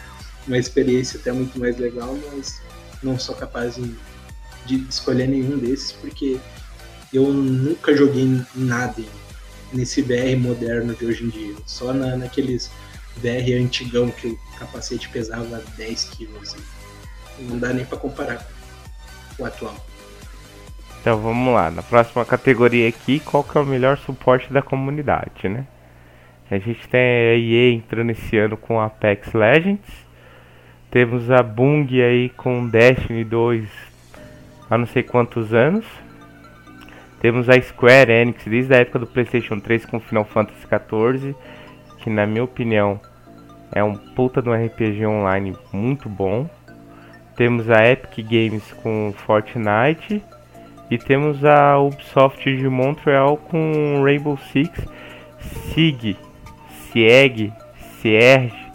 uma 0.47 0.59
experiência 0.59 1.19
até 1.19 1.33
muito 1.33 1.59
mais 1.59 1.79
legal, 1.79 2.17
mas 2.33 2.61
não 3.03 3.19
sou 3.19 3.35
capaz 3.35 3.77
de, 3.77 3.95
de 4.67 4.89
escolher 4.89 5.29
nenhum 5.29 5.59
desses, 5.59 5.93
porque 5.93 6.39
eu 7.13 7.33
nunca 7.33 7.97
joguei 7.97 8.41
nada 8.55 9.03
nesse 9.73 10.03
VR 10.03 10.37
moderno 10.39 10.95
de 10.95 11.05
hoje 11.05 11.25
em 11.25 11.29
dia. 11.29 11.55
Só 11.67 11.93
na, 11.93 12.17
naqueles 12.17 12.71
VR 13.17 13.61
antigão 13.61 14.11
que 14.11 14.29
o 14.29 14.39
capacete 14.59 15.09
pesava 15.09 15.63
10 15.77 16.05
quilos. 16.05 16.57
E 17.39 17.43
não 17.43 17.59
dá 17.59 17.73
nem 17.73 17.85
para 17.85 17.99
comparar 17.99 18.47
com 19.37 19.43
o 19.43 19.47
atual. 19.47 19.77
Então 21.01 21.21
vamos 21.21 21.53
lá, 21.53 21.69
na 21.71 21.83
próxima 21.83 22.25
categoria 22.25 22.89
aqui, 22.89 23.19
qual 23.19 23.43
que 23.43 23.59
é 23.59 23.61
o 23.61 23.67
melhor 23.67 23.99
suporte 23.99 24.53
da 24.53 24.63
comunidade, 24.63 25.49
né? 25.49 25.67
A 26.53 26.59
gente 26.59 26.87
tem 26.87 27.01
a 27.01 27.35
EA 27.35 27.73
entrando 27.73 28.11
esse 28.11 28.37
ano 28.37 28.59
com 28.59 28.79
Apex 28.79 29.33
Legends. 29.33 30.07
Temos 30.91 31.31
a 31.31 31.43
Bung 31.43 31.87
aí 32.03 32.29
com 32.29 32.69
Destiny 32.69 33.25
2 33.25 33.67
há 34.69 34.77
não 34.77 34.85
sei 34.85 35.03
quantos 35.03 35.55
anos. 35.55 35.87
Temos 37.23 37.49
a 37.49 37.59
Square 37.59 38.13
Enix 38.13 38.45
desde 38.45 38.75
a 38.75 38.81
época 38.81 38.99
do 38.99 39.07
PlayStation 39.07 39.61
3 39.61 39.87
com 39.87 39.99
Final 39.99 40.27
Fantasy 40.27 40.61
XIV, 40.67 41.35
que 42.01 42.11
na 42.11 42.27
minha 42.27 42.45
opinião 42.45 43.01
é 43.75 43.83
um 43.83 43.95
puta 43.95 44.43
de 44.43 44.51
um 44.51 44.53
RPG 44.53 45.07
online 45.07 45.57
muito 45.73 46.07
bom. 46.07 46.47
Temos 47.35 47.71
a 47.71 47.89
Epic 47.89 48.27
Games 48.29 48.75
com 48.83 49.15
Fortnite 49.17 50.23
e 50.91 50.99
temos 50.99 51.47
a 51.47 51.79
Ubisoft 51.79 52.45
de 52.45 52.69
Montreal 52.69 53.39
com 53.39 54.03
Rainbow 54.05 54.37
Six, 54.37 54.87
SIG, 55.41 56.19
SIEG, 56.93 57.53
Sierge, 58.01 58.73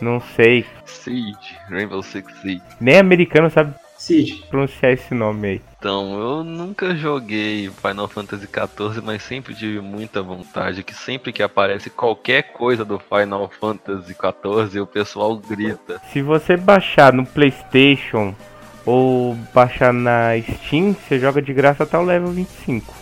não 0.00 0.20
sei. 0.20 0.66
Siege, 0.84 1.56
Rainbow 1.68 2.02
Six 2.02 2.32
Siege. 2.40 2.62
Nem 2.80 2.98
americano 2.98 3.48
sabe 3.50 3.74
Cid, 4.00 4.44
pronunciar 4.48 4.92
esse 4.92 5.12
nome 5.12 5.46
aí. 5.46 5.62
Então, 5.78 6.18
eu 6.18 6.42
nunca 6.42 6.96
joguei 6.96 7.68
Final 7.68 8.08
Fantasy 8.08 8.46
XIV, 8.46 9.02
mas 9.04 9.22
sempre 9.22 9.54
tive 9.54 9.78
muita 9.80 10.22
vontade, 10.22 10.82
que 10.82 10.94
sempre 10.94 11.34
que 11.34 11.42
aparece 11.42 11.90
qualquer 11.90 12.54
coisa 12.54 12.82
do 12.82 12.98
Final 12.98 13.50
Fantasy 13.60 14.14
XIV, 14.14 14.80
o 14.80 14.86
pessoal 14.86 15.36
grita. 15.36 16.00
Se 16.10 16.22
você 16.22 16.56
baixar 16.56 17.12
no 17.12 17.26
PlayStation 17.26 18.34
ou 18.86 19.34
baixar 19.52 19.92
na 19.92 20.30
Steam, 20.40 20.94
você 20.94 21.18
joga 21.18 21.42
de 21.42 21.52
graça 21.52 21.82
até 21.82 21.98
o 21.98 22.02
level 22.02 22.30
25. 22.30 22.99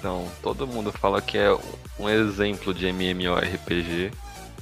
Então, 0.00 0.26
todo 0.42 0.66
mundo 0.66 0.90
fala 0.90 1.20
que 1.20 1.36
é 1.36 1.54
um 1.98 2.08
exemplo 2.08 2.72
de 2.72 2.86
MMORPG 2.86 4.10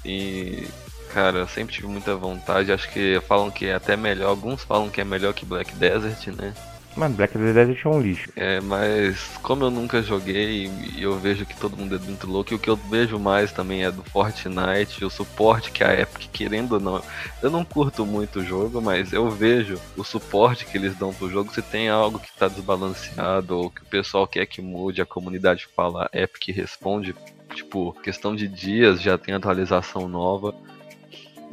e, 0.04 0.66
cara, 1.14 1.46
sempre 1.46 1.72
tive 1.76 1.86
muita 1.86 2.16
vontade, 2.16 2.72
acho 2.72 2.90
que 2.90 3.20
falam 3.20 3.48
que 3.48 3.66
é 3.66 3.74
até 3.74 3.96
melhor, 3.96 4.30
alguns 4.30 4.64
falam 4.64 4.90
que 4.90 5.00
é 5.00 5.04
melhor 5.04 5.32
que 5.32 5.46
Black 5.46 5.72
Desert, 5.76 6.26
né? 6.36 6.52
Mano, 6.98 7.14
Black 7.14 7.38
Desert 7.38 7.78
é 7.84 7.88
um 7.88 8.00
lixo. 8.00 8.28
É, 8.34 8.60
mas 8.60 9.38
como 9.40 9.62
eu 9.62 9.70
nunca 9.70 10.02
joguei 10.02 10.68
e 10.96 11.00
eu 11.00 11.16
vejo 11.16 11.46
que 11.46 11.56
todo 11.56 11.76
mundo 11.76 11.94
é 11.94 11.98
muito 12.00 12.26
louco, 12.26 12.52
e 12.52 12.56
o 12.56 12.58
que 12.58 12.68
eu 12.68 12.74
vejo 12.74 13.20
mais 13.20 13.52
também 13.52 13.84
é 13.84 13.90
do 13.90 14.02
Fortnite, 14.02 15.04
o 15.04 15.08
suporte 15.08 15.70
que 15.70 15.84
a 15.84 15.94
Epic, 15.94 16.28
querendo 16.32 16.72
ou 16.72 16.80
não, 16.80 17.00
eu 17.40 17.50
não 17.50 17.64
curto 17.64 18.04
muito 18.04 18.40
o 18.40 18.44
jogo, 18.44 18.82
mas 18.82 19.12
eu 19.12 19.30
vejo 19.30 19.80
o 19.96 20.02
suporte 20.02 20.66
que 20.66 20.76
eles 20.76 20.96
dão 20.96 21.14
pro 21.14 21.30
jogo, 21.30 21.54
se 21.54 21.62
tem 21.62 21.88
algo 21.88 22.18
que 22.18 22.36
tá 22.36 22.48
desbalanceado 22.48 23.56
ou 23.56 23.70
que 23.70 23.82
o 23.82 23.86
pessoal 23.86 24.26
quer 24.26 24.46
que 24.46 24.60
mude, 24.60 25.00
a 25.00 25.06
comunidade 25.06 25.68
fala, 25.76 26.10
a 26.12 26.18
Epic 26.18 26.48
responde, 26.48 27.14
tipo, 27.54 27.92
questão 28.02 28.34
de 28.34 28.48
dias 28.48 29.00
já 29.00 29.16
tem 29.16 29.34
atualização 29.34 30.08
nova. 30.08 30.52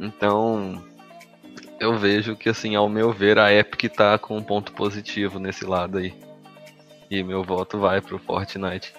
Então, 0.00 0.82
eu 1.78 1.98
vejo 1.98 2.36
que, 2.36 2.48
assim, 2.48 2.74
ao 2.74 2.88
meu 2.88 3.12
ver, 3.12 3.38
a 3.38 3.52
Epic 3.52 3.92
tá 3.92 4.18
com 4.18 4.36
um 4.36 4.42
ponto 4.42 4.72
positivo 4.72 5.38
nesse 5.38 5.64
lado 5.64 5.98
aí. 5.98 6.14
E 7.10 7.22
meu 7.22 7.42
voto 7.42 7.78
vai 7.78 8.00
pro 8.00 8.18
Fortnite. 8.18 8.92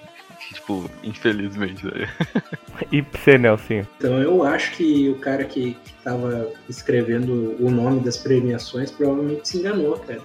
Tipo, 0.53 0.89
infelizmente, 1.03 1.83
velho. 1.83 2.07
E 2.91 3.01
pra 3.01 3.19
você, 3.19 3.37
Nelson? 3.39 3.85
Então 3.97 4.21
eu 4.21 4.43
acho 4.43 4.71
que 4.73 5.09
o 5.09 5.15
cara 5.15 5.43
que, 5.43 5.73
que 5.73 5.93
tava 6.03 6.51
escrevendo 6.69 7.55
o 7.59 7.71
nome 7.71 8.01
das 8.01 8.17
premiações 8.17 8.91
provavelmente 8.91 9.49
se 9.49 9.57
enganou, 9.57 9.97
cara. 9.97 10.21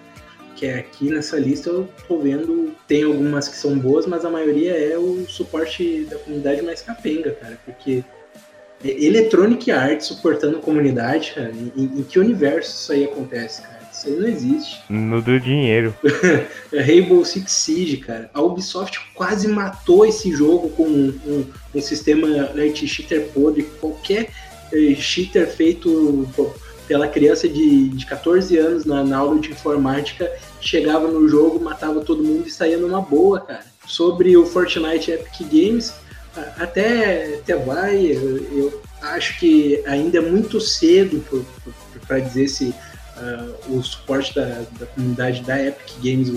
Que 0.54 0.66
é 0.66 0.78
aqui 0.78 1.10
nessa 1.10 1.38
lista 1.38 1.70
eu 1.70 1.88
tô 2.06 2.18
vendo, 2.18 2.74
tem 2.86 3.04
algumas 3.04 3.48
que 3.48 3.56
são 3.56 3.78
boas, 3.78 4.06
mas 4.06 4.22
a 4.26 4.30
maioria 4.30 4.72
é 4.72 4.98
o 4.98 5.24
suporte 5.26 6.04
da 6.04 6.18
comunidade 6.18 6.60
mais 6.60 6.82
capenga, 6.82 7.32
cara. 7.32 7.58
Porque 7.64 8.04
Electronic 8.84 9.70
Arts 9.70 10.06
suportando 10.06 10.58
comunidade, 10.58 11.32
cara, 11.34 11.52
em, 11.52 11.84
em 11.84 12.02
que 12.02 12.18
universo 12.18 12.70
isso 12.70 12.92
aí 12.92 13.04
acontece, 13.04 13.62
cara? 13.62 13.82
Isso 13.92 14.08
aí 14.08 14.16
não 14.16 14.26
existe. 14.26 14.82
No 14.88 15.20
do 15.20 15.38
dinheiro. 15.38 15.94
É 16.72 16.80
Rainbow 16.80 17.22
Six 17.22 17.52
Siege, 17.52 17.98
cara. 17.98 18.30
A 18.32 18.40
Ubisoft 18.40 18.98
quase 19.14 19.46
matou 19.46 20.06
esse 20.06 20.32
jogo 20.32 20.70
com 20.70 20.84
um, 20.84 21.20
um, 21.26 21.46
um 21.74 21.80
sistema 21.82 22.26
anti-cheater 22.56 23.28
podre. 23.28 23.64
Qualquer 23.78 24.30
eh, 24.72 24.94
cheater 24.94 25.46
feito 25.46 26.26
pô, 26.34 26.50
pela 26.88 27.06
criança 27.06 27.46
de, 27.46 27.90
de 27.90 28.06
14 28.06 28.56
anos 28.56 28.84
na, 28.86 29.04
na 29.04 29.18
aula 29.18 29.38
de 29.38 29.50
informática 29.50 30.30
chegava 30.60 31.08
no 31.08 31.28
jogo, 31.28 31.62
matava 31.62 32.00
todo 32.00 32.24
mundo 32.24 32.46
e 32.46 32.50
saía 32.50 32.78
numa 32.78 33.02
boa, 33.02 33.40
cara. 33.40 33.64
Sobre 33.86 34.34
o 34.36 34.46
Fortnite 34.46 35.10
Epic 35.10 35.40
Games, 35.50 35.92
até, 36.58 37.34
até 37.36 37.56
vai, 37.56 37.96
eu, 38.06 38.36
eu 38.52 38.82
acho 39.02 39.38
que 39.38 39.82
ainda 39.86 40.18
é 40.18 40.20
muito 40.20 40.60
cedo 40.60 41.24
para 42.06 42.18
dizer 42.20 42.48
se 42.48 42.74
ah, 43.16 43.48
o 43.68 43.82
suporte 43.82 44.34
da, 44.34 44.64
da 44.78 44.86
comunidade 44.86 45.42
da 45.42 45.62
Epic 45.62 45.94
Games 46.02 46.30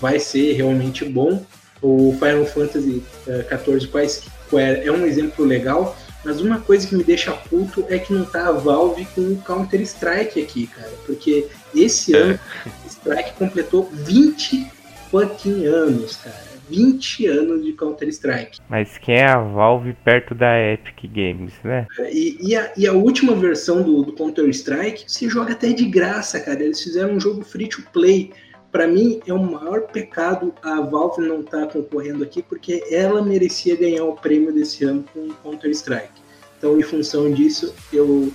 vai 0.00 0.18
ser 0.18 0.52
realmente 0.54 1.04
bom. 1.04 1.44
O 1.82 2.16
Final 2.18 2.46
Fantasy 2.46 3.02
XIV 3.26 4.08
Square 4.48 4.80
é 4.82 4.90
um 4.90 5.06
exemplo 5.06 5.44
legal, 5.44 5.96
mas 6.24 6.40
uma 6.40 6.58
coisa 6.60 6.86
que 6.86 6.96
me 6.96 7.04
deixa 7.04 7.32
puto 7.32 7.84
é 7.88 7.98
que 7.98 8.12
não 8.12 8.24
tá 8.24 8.48
a 8.48 8.52
Valve 8.52 9.06
com 9.14 9.20
o 9.20 9.36
Counter 9.46 9.80
Strike 9.82 10.42
aqui, 10.42 10.66
cara, 10.66 10.92
porque 11.04 11.46
esse 11.74 12.16
É. 12.16 12.18
ano 12.18 12.40
Strike 12.88 13.32
completou 13.34 13.88
20 13.92 14.70
fucking 15.10 15.66
anos, 15.66 16.16
cara. 16.16 16.55
20 16.68 17.26
anos 17.26 17.64
de 17.64 17.72
Counter 17.72 18.08
Strike. 18.08 18.58
Mas 18.68 18.98
quem 18.98 19.16
é 19.16 19.26
a 19.26 19.38
Valve 19.38 19.94
perto 20.04 20.34
da 20.34 20.58
Epic 20.58 21.10
Games, 21.12 21.54
né? 21.62 21.86
E, 22.10 22.38
e 22.40 22.56
a, 22.56 22.72
e 22.76 22.86
a 22.86 22.92
última 22.92 23.34
versão 23.34 23.82
do, 23.82 24.02
do 24.02 24.12
Counter 24.12 24.48
Strike 24.48 25.04
se 25.06 25.28
joga 25.28 25.52
até 25.52 25.72
de 25.72 25.84
graça, 25.84 26.40
cara. 26.40 26.62
Eles 26.62 26.82
fizeram 26.82 27.14
um 27.14 27.20
jogo 27.20 27.44
free 27.44 27.68
to 27.68 27.82
play. 27.92 28.32
Pra 28.72 28.86
mim 28.86 29.20
é 29.26 29.32
o 29.32 29.38
maior 29.38 29.82
pecado 29.82 30.52
a 30.62 30.80
Valve 30.80 31.22
não 31.22 31.40
estar 31.40 31.66
concorrendo 31.68 32.22
aqui, 32.22 32.42
porque 32.42 32.84
ela 32.90 33.22
merecia 33.22 33.76
ganhar 33.76 34.04
o 34.04 34.14
prêmio 34.14 34.52
desse 34.52 34.84
ano 34.84 35.04
com 35.14 35.20
o 35.28 35.34
Counter 35.34 35.70
Strike. 35.70 36.26
Então, 36.58 36.78
em 36.78 36.82
função 36.82 37.30
disso, 37.32 37.74
eu 37.92 38.32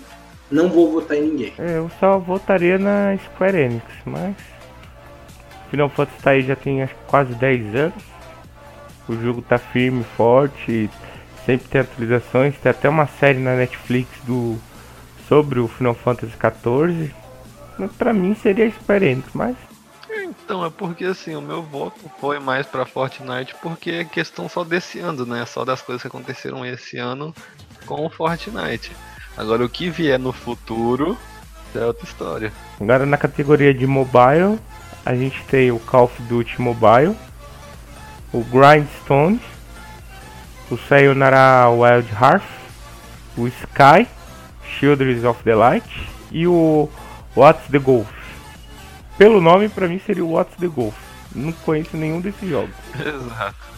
não 0.50 0.70
vou 0.70 0.92
votar 0.92 1.18
em 1.18 1.24
ninguém. 1.24 1.54
Eu 1.58 1.90
só 2.00 2.18
votaria 2.18 2.78
na 2.78 3.18
Square 3.18 3.58
Enix, 3.58 3.86
mas. 4.06 4.36
Final 5.70 5.90
Fantasy 5.90 6.22
tá 6.22 6.32
aí 6.32 6.42
já 6.42 6.56
tem 6.56 6.84
acho 6.84 6.96
quase 7.08 7.34
10 7.36 7.76
anos. 7.76 8.11
O 9.08 9.16
jogo 9.16 9.42
tá 9.42 9.58
firme, 9.58 10.04
forte, 10.16 10.90
sempre 11.46 11.68
tem 11.68 11.82
atualizações, 11.82 12.56
tem 12.58 12.70
até 12.70 12.88
uma 12.88 13.08
série 13.08 13.40
na 13.40 13.56
Netflix 13.56 14.10
do 14.24 14.58
sobre 15.28 15.60
o 15.60 15.68
Final 15.68 15.94
Fantasy 15.94 16.34
XIV. 16.34 17.14
Pra 17.98 18.14
mim 18.14 18.36
seria 18.36 18.66
Enix, 18.66 19.30
mas 19.34 19.56
Então, 20.10 20.66
é 20.66 20.70
porque 20.70 21.06
assim, 21.06 21.36
o 21.36 21.42
meu 21.42 21.64
voto 21.64 22.12
foi 22.20 22.38
mais 22.40 22.68
pra 22.68 22.86
Fortnite 22.86 23.56
porque 23.62 23.92
é 23.92 24.04
questão 24.04 24.50
só 24.50 24.64
desse 24.64 25.00
ano, 25.00 25.26
né? 25.26 25.46
Só 25.46 25.64
das 25.64 25.82
coisas 25.82 26.02
que 26.02 26.08
aconteceram 26.08 26.66
esse 26.66 26.98
ano 26.98 27.34
com 27.86 28.06
o 28.06 28.10
Fortnite. 28.10 28.92
Agora, 29.38 29.64
o 29.64 29.70
que 29.70 29.90
vier 29.90 30.20
no 30.20 30.34
futuro 30.34 31.18
é 31.74 31.86
outra 31.86 32.04
história. 32.04 32.52
Agora 32.80 33.06
na 33.06 33.18
categoria 33.18 33.74
de 33.74 33.88
mobile, 33.88 34.60
a 35.06 35.16
gente 35.16 35.42
tem 35.46 35.72
o 35.72 35.80
Call 35.80 36.06
of 36.06 36.22
Duty 36.24 36.62
Mobile, 36.62 37.16
o 38.34 38.44
Grindstone, 38.44 39.40
o 40.70 40.78
Sayonara 40.78 41.70
Wild 41.70 42.10
Hearth, 42.14 42.48
o 43.38 43.48
Sky, 43.48 44.08
Children 44.80 45.26
of 45.28 45.44
the 45.44 45.56
Light 45.56 46.10
e 46.32 46.48
o 46.48 46.90
What's 47.36 47.68
the 47.70 47.80
Golf. 47.80 48.10
Pelo 49.18 49.42
nome, 49.42 49.70
pra 49.70 49.88
mim 49.88 50.00
seria 50.06 50.24
o 50.24 50.32
What's 50.32 50.56
the 50.58 50.68
Golf. 50.68 50.96
Não 51.34 51.52
conheço 51.52 51.96
nenhum 51.96 52.20
desses 52.20 52.50
jogos. 52.50 52.76
Exato. 53.00 53.72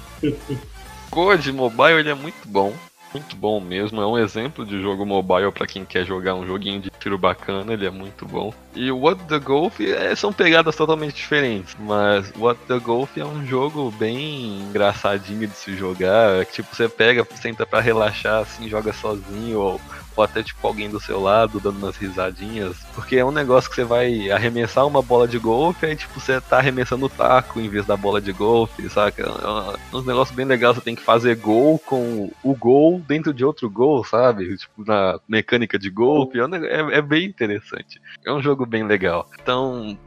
Code 1.10 1.52
Mobile 1.52 2.00
ele 2.00 2.10
é 2.10 2.16
muito 2.16 2.48
bom. 2.48 2.74
Muito 3.14 3.36
bom 3.36 3.62
mesmo, 3.62 4.02
é 4.02 4.08
um 4.08 4.18
exemplo 4.18 4.66
de 4.66 4.82
jogo 4.82 5.06
mobile 5.06 5.52
pra 5.52 5.68
quem 5.68 5.86
quer 5.86 6.04
jogar 6.04 6.34
um 6.34 6.48
joguinho 6.48 6.82
de 6.82 6.90
tiro 7.00 7.16
bacana, 7.16 7.74
ele 7.74 7.86
é 7.86 7.92
muito 7.92 8.26
bom. 8.26 8.52
E 8.74 8.92
What 8.92 9.26
the 9.26 9.38
Golf 9.38 9.80
é, 9.82 10.16
são 10.16 10.34
pegadas 10.34 10.76
totalmente 10.76 11.14
diferentes, 11.14 11.76
mas 11.80 12.34
What 12.36 12.60
the 12.68 12.80
Golf 12.80 13.16
é 13.18 13.24
um 13.24 13.46
jogo 13.46 13.92
bem 13.92 14.62
engraçadinho 14.62 15.48
de 15.48 15.54
se 15.56 15.76
jogar, 15.76 16.44
que, 16.48 16.54
tipo 16.54 16.76
você 16.76 16.90
pega, 16.90 17.28
senta 17.36 17.68
pra 17.68 17.80
relaxar 17.80 18.42
assim, 18.42 18.68
joga 18.68 18.92
sozinho 18.92 19.60
ou, 19.60 19.82
ou 20.16 20.24
até 20.24 20.44
tipo 20.44 20.66
alguém 20.66 20.90
do 20.90 21.00
seu 21.00 21.20
lado 21.20 21.60
dando 21.60 21.78
umas 21.78 21.98
risadinhas, 21.98 22.78
porque 22.94 23.18
é 23.18 23.26
um 23.26 23.32
negócio 23.32 23.70
que 23.70 23.76
você 23.76 23.84
vai 23.84 24.30
arremessar 24.30 24.86
uma 24.88 25.02
bola 25.02 25.28
de 25.28 25.40
golfe, 25.40 25.86
aí 25.86 25.96
tipo 25.96 26.20
você 26.20 26.40
tá 26.40 26.58
arremessando 26.58 27.06
o 27.06 27.10
taco 27.10 27.60
em 27.60 27.70
vez 27.70 27.86
da 27.86 27.98
bola 27.98 28.22
de 28.22 28.32
golfe, 28.32 28.90
saca? 28.90 29.24
É 29.24 29.48
uma- 29.48 29.80
uns 29.94 30.06
negócios 30.06 30.36
bem 30.36 30.46
legais, 30.46 30.76
você 30.76 30.82
tem 30.82 30.96
que 30.96 31.02
fazer 31.02 31.36
gol 31.36 31.80
com 31.80 32.32
o 32.44 32.56
gol 32.56 33.02
dentro 33.08 33.34
de 33.34 33.44
outro 33.44 33.70
gol, 33.70 34.04
sabe? 34.04 34.56
Tipo 34.58 34.84
na 34.86 35.20
mecânica 35.28 35.78
de 35.80 35.90
golfe, 35.90 36.40
é, 36.40 36.46
um 36.46 36.48
neg- 36.48 36.66
é- 36.66 36.98
é 36.98 37.02
bem 37.02 37.26
interessante. 37.26 38.00
É 38.26 38.32
um 38.32 38.42
jogo 38.42 38.66
bem 38.66 38.84
legal. 38.84 39.28
Então, 39.42 39.98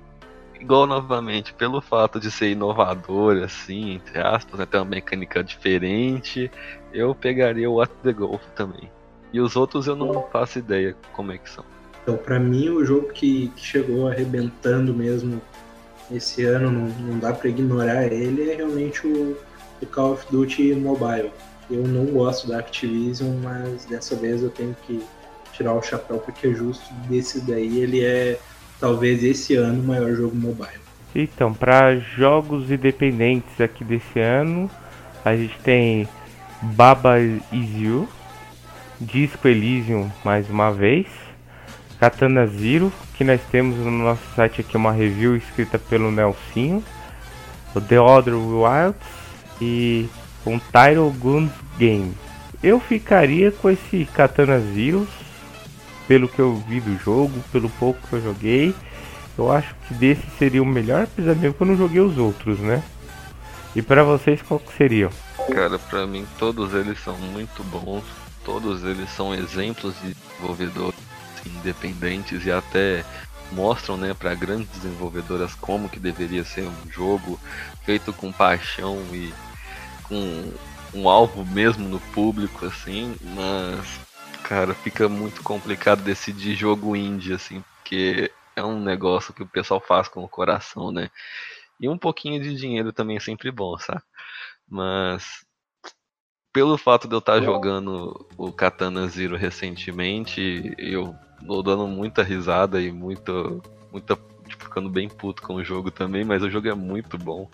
igual 0.61 0.86
novamente, 0.86 1.52
pelo 1.54 1.80
fato 1.80 2.18
de 2.18 2.30
ser 2.30 2.50
inovador, 2.50 3.42
assim, 3.42 3.92
entre 3.94 4.18
aspas, 4.18 4.59
né, 4.59 4.66
ter 4.66 4.78
uma 4.78 4.84
mecânica 4.84 5.42
diferente, 5.44 6.50
eu 6.92 7.14
pegaria 7.14 7.70
o 7.70 7.74
What 7.74 7.92
the 8.02 8.12
Golf 8.12 8.42
também. 8.54 8.90
E 9.37 9.41
os 9.41 9.55
outros 9.55 9.87
eu 9.87 9.95
não 9.95 10.22
faço 10.32 10.59
ideia 10.59 10.97
como 11.12 11.30
é 11.30 11.37
que 11.37 11.51
são. 11.51 11.62
Então, 12.03 12.16
pra 12.16 12.41
mim, 12.41 12.70
o 12.70 12.82
jogo 12.87 13.09
que, 13.12 13.49
que 13.55 13.66
chegou 13.66 14.09
arrebentando 14.09 14.95
mesmo 14.95 15.43
esse 16.11 16.43
ano, 16.45 16.70
não, 16.70 16.89
não 16.89 17.18
dá 17.18 17.34
pra 17.34 17.51
ignorar 17.51 18.07
ele, 18.07 18.51
é 18.51 18.55
realmente 18.55 19.07
o, 19.07 19.37
o 19.82 19.87
Call 19.89 20.14
of 20.14 20.24
Duty 20.30 20.74
Mobile. 20.76 21.30
Eu 21.70 21.87
não 21.87 22.07
gosto 22.07 22.49
da 22.49 22.61
Activision, 22.61 23.37
mas 23.43 23.84
dessa 23.84 24.16
vez 24.16 24.43
eu 24.43 24.49
tenho 24.49 24.74
que 24.87 25.05
tirar 25.53 25.74
o 25.74 25.82
chapéu 25.82 26.16
porque 26.16 26.47
é 26.47 26.53
justo. 26.55 26.87
Desse 27.07 27.43
daí, 27.43 27.80
ele 27.80 28.03
é 28.03 28.39
talvez 28.80 29.22
esse 29.22 29.55
ano 29.55 29.82
o 29.82 29.87
maior 29.87 30.14
jogo 30.14 30.34
mobile. 30.34 30.80
Então, 31.14 31.53
para 31.53 31.99
jogos 31.99 32.70
independentes 32.70 33.61
aqui 33.61 33.84
desse 33.84 34.18
ano, 34.18 34.70
a 35.22 35.37
gente 35.37 35.59
tem 35.59 36.09
Baba 36.62 37.20
Is 37.20 37.74
You, 37.74 38.09
Disco 39.01 39.47
Elysium 39.47 40.11
mais 40.24 40.49
uma 40.49 40.72
vez, 40.72 41.07
Katana 42.01 42.47
Zero, 42.47 42.92
que 43.14 43.24
nós 43.24 43.40
temos 43.51 43.76
no 43.78 43.90
nosso 43.90 44.22
site 44.34 44.62
aqui 44.62 44.76
uma 44.76 44.92
review 44.92 45.36
escrita 45.36 45.78
pelo 45.78 46.11
Nelsinho, 46.11 46.82
o 47.74 47.80
The 47.80 48.01
Other 48.01 48.34
Wilds 48.34 48.97
e 49.61 50.09
um 50.47 50.59
Title 50.59 51.11
Guns 51.18 51.53
Game. 51.78 52.14
Eu 52.62 52.80
ficaria 52.80 53.53
com 53.53 53.70
esse 53.70 54.07
Katana 54.14 54.59
Zero, 54.61 55.07
pelo 56.09 56.28
que 56.28 56.38
eu 56.38 56.55
vi 56.66 56.80
do 56.80 56.97
jogo, 56.99 57.38
pelo 57.53 57.68
pouco 57.68 58.01
que 58.09 58.14
eu 58.14 58.22
joguei. 58.22 58.74
Eu 59.36 59.53
acho 59.53 59.74
que 59.86 59.94
desse 59.94 60.26
seria 60.38 60.62
o 60.62 60.66
melhor, 60.66 61.05
apesar 61.05 61.34
mesmo 61.34 61.53
que 61.53 61.62
eu 61.62 61.66
não 61.66 61.76
joguei 61.76 62.01
os 62.01 62.16
outros, 62.16 62.59
né? 62.61 62.82
E 63.74 63.82
pra 63.82 64.03
vocês, 64.03 64.40
qual 64.40 64.59
que 64.59 64.74
seriam? 64.74 65.11
Cara, 65.53 65.78
pra 65.78 66.07
mim 66.07 66.26
todos 66.38 66.72
eles 66.72 66.99
são 67.05 67.16
muito 67.18 67.62
bons. 67.64 68.05
Todos 68.47 68.84
eles 68.84 69.11
são 69.11 69.34
exemplos 69.34 70.01
de 70.01 70.14
desenvolvedores 70.14 70.99
independentes 71.44 72.47
e 72.47 72.53
até 72.53 73.05
mostram, 73.51 73.97
né, 73.97 74.14
para 74.14 74.34
grandes 74.36 74.68
desenvolvedoras 74.68 75.55
como 75.57 75.88
que 75.88 75.99
deveria 75.99 76.44
ser 76.44 76.62
um 76.62 76.90
jogo 76.90 77.40
feito 77.82 78.12
com 78.12 78.32
paixão 78.32 78.99
e 79.12 79.34
com 80.05 80.53
um 80.94 81.09
alvo 81.09 81.44
mesmo 81.44 81.88
no 81.88 81.99
público 81.99 82.66
assim, 82.66 83.16
mas 83.34 84.01
cara, 84.44 84.74
fica 84.74 85.09
muito 85.09 85.42
complicado 85.42 86.03
decidir 86.03 86.55
jogo 86.55 86.94
indie 86.94 87.32
assim, 87.32 87.64
porque 87.82 88.30
é 88.55 88.62
um 88.62 88.80
negócio 88.80 89.34
que 89.34 89.42
o 89.42 89.49
pessoal 89.49 89.80
faz 89.80 90.07
com 90.07 90.22
o 90.22 90.28
coração, 90.28 90.92
né? 90.92 91.11
E 91.80 91.88
um 91.88 91.99
pouquinho 91.99 92.40
de 92.40 92.55
dinheiro 92.55 92.92
também 92.92 93.16
é 93.16 93.20
sempre 93.20 93.51
bom, 93.51 93.76
sabe? 93.76 94.03
Mas 94.68 95.45
pelo 96.57 96.78
fato 96.78 97.07
de 97.07 97.14
eu 97.14 97.18
estar 97.18 97.38
jogando 97.42 98.26
o 98.38 98.50
Katana 98.50 99.07
Zero 99.09 99.36
recentemente, 99.36 100.74
eu 100.78 101.14
tô 101.46 101.62
dando 101.62 101.86
muita 101.86 102.22
risada 102.22 102.80
e 102.80 102.90
muito, 102.90 103.62
muita, 103.92 104.16
tipo, 104.48 104.64
ficando 104.64 104.88
bem 104.88 105.07
puto 105.07 105.42
com 105.42 105.57
o 105.57 105.62
jogo 105.62 105.90
também, 105.90 106.24
mas 106.24 106.42
o 106.42 106.48
jogo 106.48 106.66
é 106.66 106.74
muito 106.74 107.18
bom. 107.18 107.46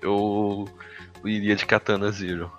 Eu 0.00 0.64
iria 1.22 1.54
de 1.54 1.66
Katana 1.66 2.10
Zero. 2.10 2.50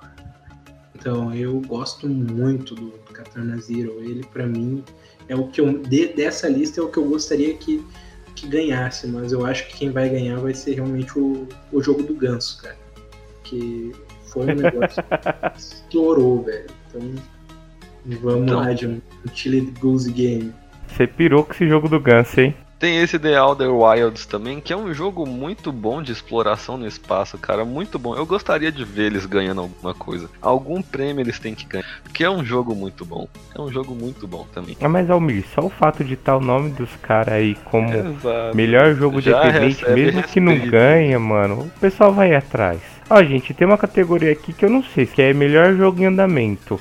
Então, 0.94 1.34
eu 1.34 1.60
gosto 1.62 2.08
muito 2.08 2.76
do 2.76 2.92
Katana 3.12 3.58
Zero. 3.58 4.04
Ele, 4.04 4.24
pra 4.32 4.46
mim, 4.46 4.84
é 5.28 5.36
o 5.36 5.48
que 5.48 5.60
eu. 5.60 5.80
de- 5.80 6.10
dessa 6.10 6.48
lista 6.48 6.80
é 6.80 6.84
o 6.84 6.90
que 6.90 6.98
eu 7.00 7.06
gostaria 7.10 7.56
que, 7.58 7.84
que 8.36 8.46
ganhasse, 8.46 9.08
mas 9.08 9.32
eu 9.32 9.44
acho 9.48 9.68
que 9.68 9.78
quem 9.80 9.90
vai 9.90 10.10
ganhar 10.10 10.38
vai 10.40 10.54
ser 10.54 10.76
realmente 10.76 11.18
o, 11.18 11.48
o 11.72 11.82
jogo 11.82 12.04
do 12.04 12.14
ganso, 12.14 12.62
cara. 12.62 12.78
Que 13.44 13.92
foi 14.34 14.44
um 14.44 14.56
negócio 14.56 15.04
que 15.04 15.58
estourou, 15.60 16.44
velho. 16.44 16.66
Então, 16.90 17.12
vamos 18.22 18.44
Então. 18.44 18.60
lá 18.60 18.74
de 18.74 18.88
um 18.88 19.02
Goose 19.80 20.12
Game. 20.12 20.52
Você 20.88 21.08
pirou 21.08 21.44
com 21.44 21.54
esse 21.54 21.68
jogo 21.68 21.88
do 21.88 22.00
Ganso, 22.00 22.40
hein? 22.42 22.56
tem 22.84 22.98
esse 22.98 23.18
The 23.18 23.40
Outer 23.42 23.74
Wilds 23.74 24.26
também, 24.26 24.60
que 24.60 24.74
é 24.74 24.76
um 24.76 24.94
jogo 24.94 25.26
muito 25.26 25.72
bom 25.72 26.02
de 26.04 26.12
exploração 26.12 26.76
no 26.78 26.86
espaço, 26.86 27.38
cara, 27.38 27.64
muito 27.64 27.98
bom. 27.98 28.14
Eu 28.14 28.26
gostaria 28.26 28.70
de 28.74 28.84
ver 28.84 29.04
eles 29.04 29.26
ganhando 29.26 29.62
alguma 29.62 29.94
coisa. 29.94 30.30
Algum 30.42 30.82
prêmio 30.82 31.22
eles 31.22 31.40
têm 31.40 31.56
que 31.56 31.66
ganhar, 31.66 31.86
porque 32.04 32.26
é 32.26 32.30
um 32.30 32.44
jogo 32.44 32.76
muito 32.76 33.06
bom. 33.06 33.26
É 33.58 33.62
um 33.62 33.72
jogo 33.72 33.96
muito 33.96 34.28
bom 34.28 34.46
também. 34.54 34.76
Ah, 34.82 34.90
mas 34.90 35.10
Almir, 35.10 35.46
só 35.56 35.62
o 35.66 35.70
fato 35.70 36.04
de 36.04 36.16
estar 36.16 36.36
o 36.36 36.42
nome 36.42 36.72
dos 36.72 36.94
caras 36.98 37.36
aí 37.36 37.56
como 37.64 37.88
Exato. 37.88 38.54
melhor 38.54 38.94
jogo 38.96 39.22
Já 39.22 39.42
independente, 39.48 39.80
recebe 39.80 40.02
mesmo 40.02 40.24
que 40.24 40.40
não 40.42 40.52
respeito. 40.52 40.72
ganha, 40.74 41.20
mano, 41.20 41.62
o 41.62 41.80
pessoal 41.80 42.12
vai 42.12 42.36
atrás. 42.36 42.82
Ó, 43.10 43.22
gente, 43.24 43.54
tem 43.54 43.68
uma 43.68 43.78
categoria 43.78 44.32
aqui 44.32 44.54
que 44.54 44.64
eu 44.66 44.70
não 44.70 44.84
sei, 44.84 45.06
que 45.06 45.22
é 45.22 45.34
melhor 45.34 45.74
jogo 45.76 46.02
em 46.02 46.06
andamento. 46.06 46.80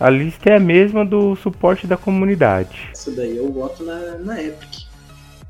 A 0.00 0.08
lista 0.10 0.50
é 0.50 0.56
a 0.56 0.60
mesma 0.60 1.04
do 1.04 1.34
suporte 1.36 1.86
da 1.86 1.96
comunidade. 1.96 2.88
Essa 2.92 3.10
daí 3.10 3.36
eu 3.36 3.52
voto 3.52 3.82
na, 3.84 3.96
na 4.18 4.42
Epic. 4.42 4.86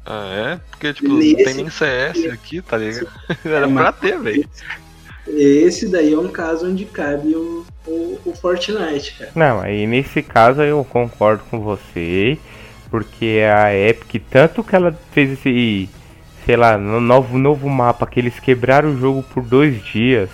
Ah, 0.06 0.26
é? 0.54 0.60
Porque, 0.70 0.92
tipo, 0.94 1.08
não 1.08 1.16
Nesse- 1.18 1.44
tem 1.44 1.54
nem 1.54 1.68
CS 1.70 2.24
aqui, 2.32 2.62
tá 2.62 2.76
ligado? 2.78 3.08
Era 3.44 3.68
É, 3.68 3.72
pra 3.72 3.92
ter, 3.92 4.18
velho. 4.18 4.48
Esse 5.26 5.86
daí 5.90 6.14
é 6.14 6.18
um 6.18 6.28
caso 6.28 6.66
onde 6.66 6.86
cabe 6.86 7.34
o, 7.34 7.66
o, 7.86 8.18
o 8.24 8.32
Fortnite, 8.34 9.16
cara. 9.18 9.30
Não, 9.34 9.60
aí 9.60 9.86
nesse 9.86 10.22
caso 10.22 10.62
eu 10.62 10.82
concordo 10.82 11.42
com 11.50 11.60
você, 11.60 12.38
porque 12.90 13.40
a 13.54 13.74
Epic, 13.76 14.22
tanto 14.30 14.64
que 14.64 14.74
ela 14.74 14.98
fez 15.12 15.32
esse, 15.32 15.90
sei 16.48 16.56
lá, 16.56 16.78
no 16.78 16.98
novo, 16.98 17.36
novo 17.36 17.68
mapa, 17.68 18.06
que 18.06 18.18
eles 18.18 18.40
quebraram 18.40 18.94
o 18.94 18.98
jogo 18.98 19.22
por 19.22 19.42
dois 19.42 19.84
dias, 19.84 20.30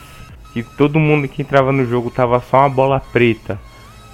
que 0.53 0.63
todo 0.63 1.01
mundo 1.01 1.27
que 1.27 1.43
entrava 1.43 1.73
no 1.73 1.85
jogo 1.85 2.09
tava 2.09 2.39
só 2.39 2.59
uma 2.59 2.71
bola 2.71 3.01
preta. 3.01 3.59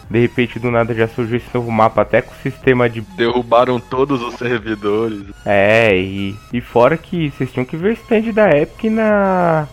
De 0.09 0.18
repente 0.18 0.59
do 0.59 0.70
nada 0.70 0.94
já 0.94 1.07
surgiu 1.07 1.36
esse 1.36 1.55
novo 1.55 1.70
mapa, 1.70 2.01
até 2.01 2.22
com 2.22 2.34
sistema 2.36 2.88
de. 2.88 3.03
Derrubaram 3.03 3.78
todos 3.78 4.22
os 4.22 4.36
servidores. 4.36 5.24
É, 5.44 5.94
e, 5.94 6.34
e 6.51 6.62
fora 6.62 6.96
que 6.96 7.28
vocês 7.28 7.53
tinham 7.53 7.66
que 7.66 7.76
ver 7.76 7.90
o 7.90 7.92
stand 7.92 8.32
da 8.32 8.48
Epic 8.48 8.90
na. 8.90 9.68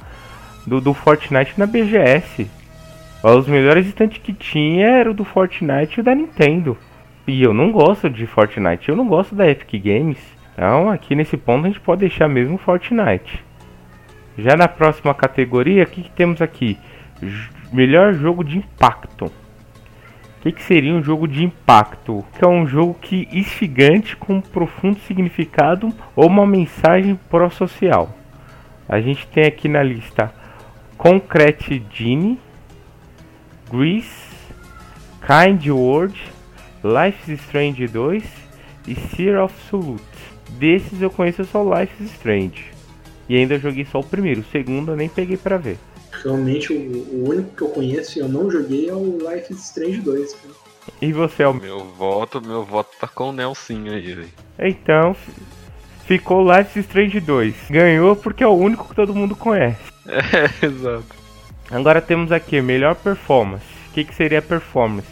Do, 0.66 0.82
do 0.82 0.94
Fortnite 0.94 1.54
na 1.58 1.66
BGS. 1.66 2.46
Os 3.24 3.48
melhores 3.48 3.88
stands 3.88 4.18
que 4.18 4.34
tinha 4.34 4.86
era 4.86 5.12
o 5.12 5.14
do 5.14 5.24
Fortnite 5.24 5.98
e 5.98 6.02
o 6.02 6.04
da 6.04 6.14
Nintendo. 6.14 6.78
E 7.26 7.42
eu 7.42 7.54
não 7.54 7.72
gosto 7.72 8.10
de 8.10 8.28
Fortnite, 8.28 8.90
eu 8.90 8.98
não 8.98 9.08
gosto 9.08 9.34
da 9.34 9.50
Epic 9.50 9.82
Games. 9.82 10.37
Então 10.58 10.90
aqui 10.90 11.14
nesse 11.14 11.38
ponto 11.38 11.66
a 11.66 11.68
gente 11.68 11.80
pode 11.80 12.00
deixar 12.02 12.28
mesmo 12.28 12.58
Fortnite. 12.58 13.46
Já 14.36 14.56
na 14.58 14.68
próxima 14.68 15.14
categoria, 15.14 15.84
o 15.84 15.88
que, 15.88 16.02
que 16.02 16.10
temos 16.10 16.42
aqui? 16.42 16.80
J- 17.22 17.50
melhor 17.72 18.14
jogo 18.16 18.44
de 18.44 18.58
impacto. 18.58 19.26
O 19.26 20.42
que, 20.42 20.52
que 20.52 20.64
seria 20.64 20.94
um 20.94 21.04
jogo 21.04 21.28
de 21.28 21.44
impacto? 21.44 22.26
Que 22.38 22.44
é 22.44 22.48
um 22.48 22.66
jogo 22.66 22.96
que 22.96 23.28
instigante 23.32 24.16
com 24.16 24.36
um 24.36 24.42
profundo 24.42 25.00
significado 25.02 25.94
ou 26.16 26.26
uma 26.28 26.46
mensagem 26.46 27.20
pró-social. 27.30 28.10
A 28.90 29.00
gente 29.00 29.28
tem 29.28 29.46
aqui 29.46 29.68
na 29.68 29.84
lista 29.84 30.34
Concrete 30.98 31.84
Genie, 31.92 32.40
Grease, 33.70 34.08
Kind 35.22 35.68
World, 35.68 36.20
Life 36.84 37.32
is 37.32 37.42
Strange 37.42 37.88
2 37.88 38.24
e 38.88 38.96
Seer 38.96 39.44
of 39.44 39.54
Absolute. 39.54 40.07
Desses 40.50 41.02
eu 41.02 41.10
conheço 41.10 41.44
só 41.46 41.64
Life 41.64 42.04
is 42.04 42.12
Strange. 42.14 42.66
E 43.30 43.36
ainda 43.36 43.60
joguei 43.60 43.86
só 43.86 44.00
o 44.00 44.04
primeiro, 44.04 44.42
o 44.42 44.46
segundo 44.46 44.92
eu 44.92 44.96
nem 44.96 45.10
peguei 45.10 45.38
pra 45.38 45.58
ver. 45.58 45.78
Realmente 46.24 46.74
o, 46.74 46.76
o 46.78 47.30
único 47.30 47.56
que 47.56 47.62
eu 47.62 47.70
conheço 47.70 48.18
e 48.18 48.22
eu 48.22 48.30
não 48.30 48.50
joguei 48.50 48.90
é 48.90 48.94
o 48.94 49.18
Life 49.18 49.52
is 49.54 49.64
Strange 49.66 50.02
2. 50.02 50.34
cara. 50.34 50.54
E 51.02 51.12
você, 51.12 51.44
Almir? 51.44 51.64
Meu 51.64 51.80
voto, 51.80 52.42
meu 52.42 52.64
voto 52.64 52.92
tá 53.00 53.08
com 53.08 53.30
o 53.30 53.34
Nelsinho 53.34 53.92
aí, 53.92 54.14
velho. 54.14 54.30
Então, 54.58 55.16
ficou 56.06 56.50
Life 56.50 56.80
is 56.80 56.86
Strange 56.86 57.20
2. 57.20 57.56
Ganhou 57.70 58.16
porque 58.16 58.44
é 58.44 58.48
o 58.48 58.54
único 58.56 58.88
que 58.88 58.96
todo 58.96 59.14
mundo 59.16 59.36
conhece. 59.36 59.82
É, 60.10 60.66
exato. 60.66 61.04
Agora 61.70 62.02
temos 62.02 62.32
aqui 62.32 62.62
melhor 62.62 62.96
performance. 62.96 63.66
O 63.90 63.94
que, 63.94 64.06
que 64.06 64.16
seria 64.16 64.40
a 64.40 64.42
performance? 64.42 65.08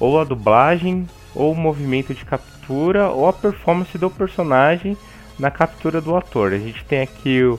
Ou 0.00 0.18
a 0.18 0.24
dublagem, 0.24 1.06
ou 1.34 1.52
o 1.52 1.56
movimento 1.56 2.14
de 2.14 2.24
captura, 2.24 3.10
ou 3.10 3.28
a 3.28 3.32
performance 3.32 3.96
do 3.96 4.10
personagem 4.10 4.96
na 5.38 5.50
captura 5.50 6.00
do 6.00 6.16
ator. 6.16 6.52
A 6.52 6.58
gente 6.58 6.84
tem 6.84 7.00
aqui 7.00 7.42
o, 7.42 7.58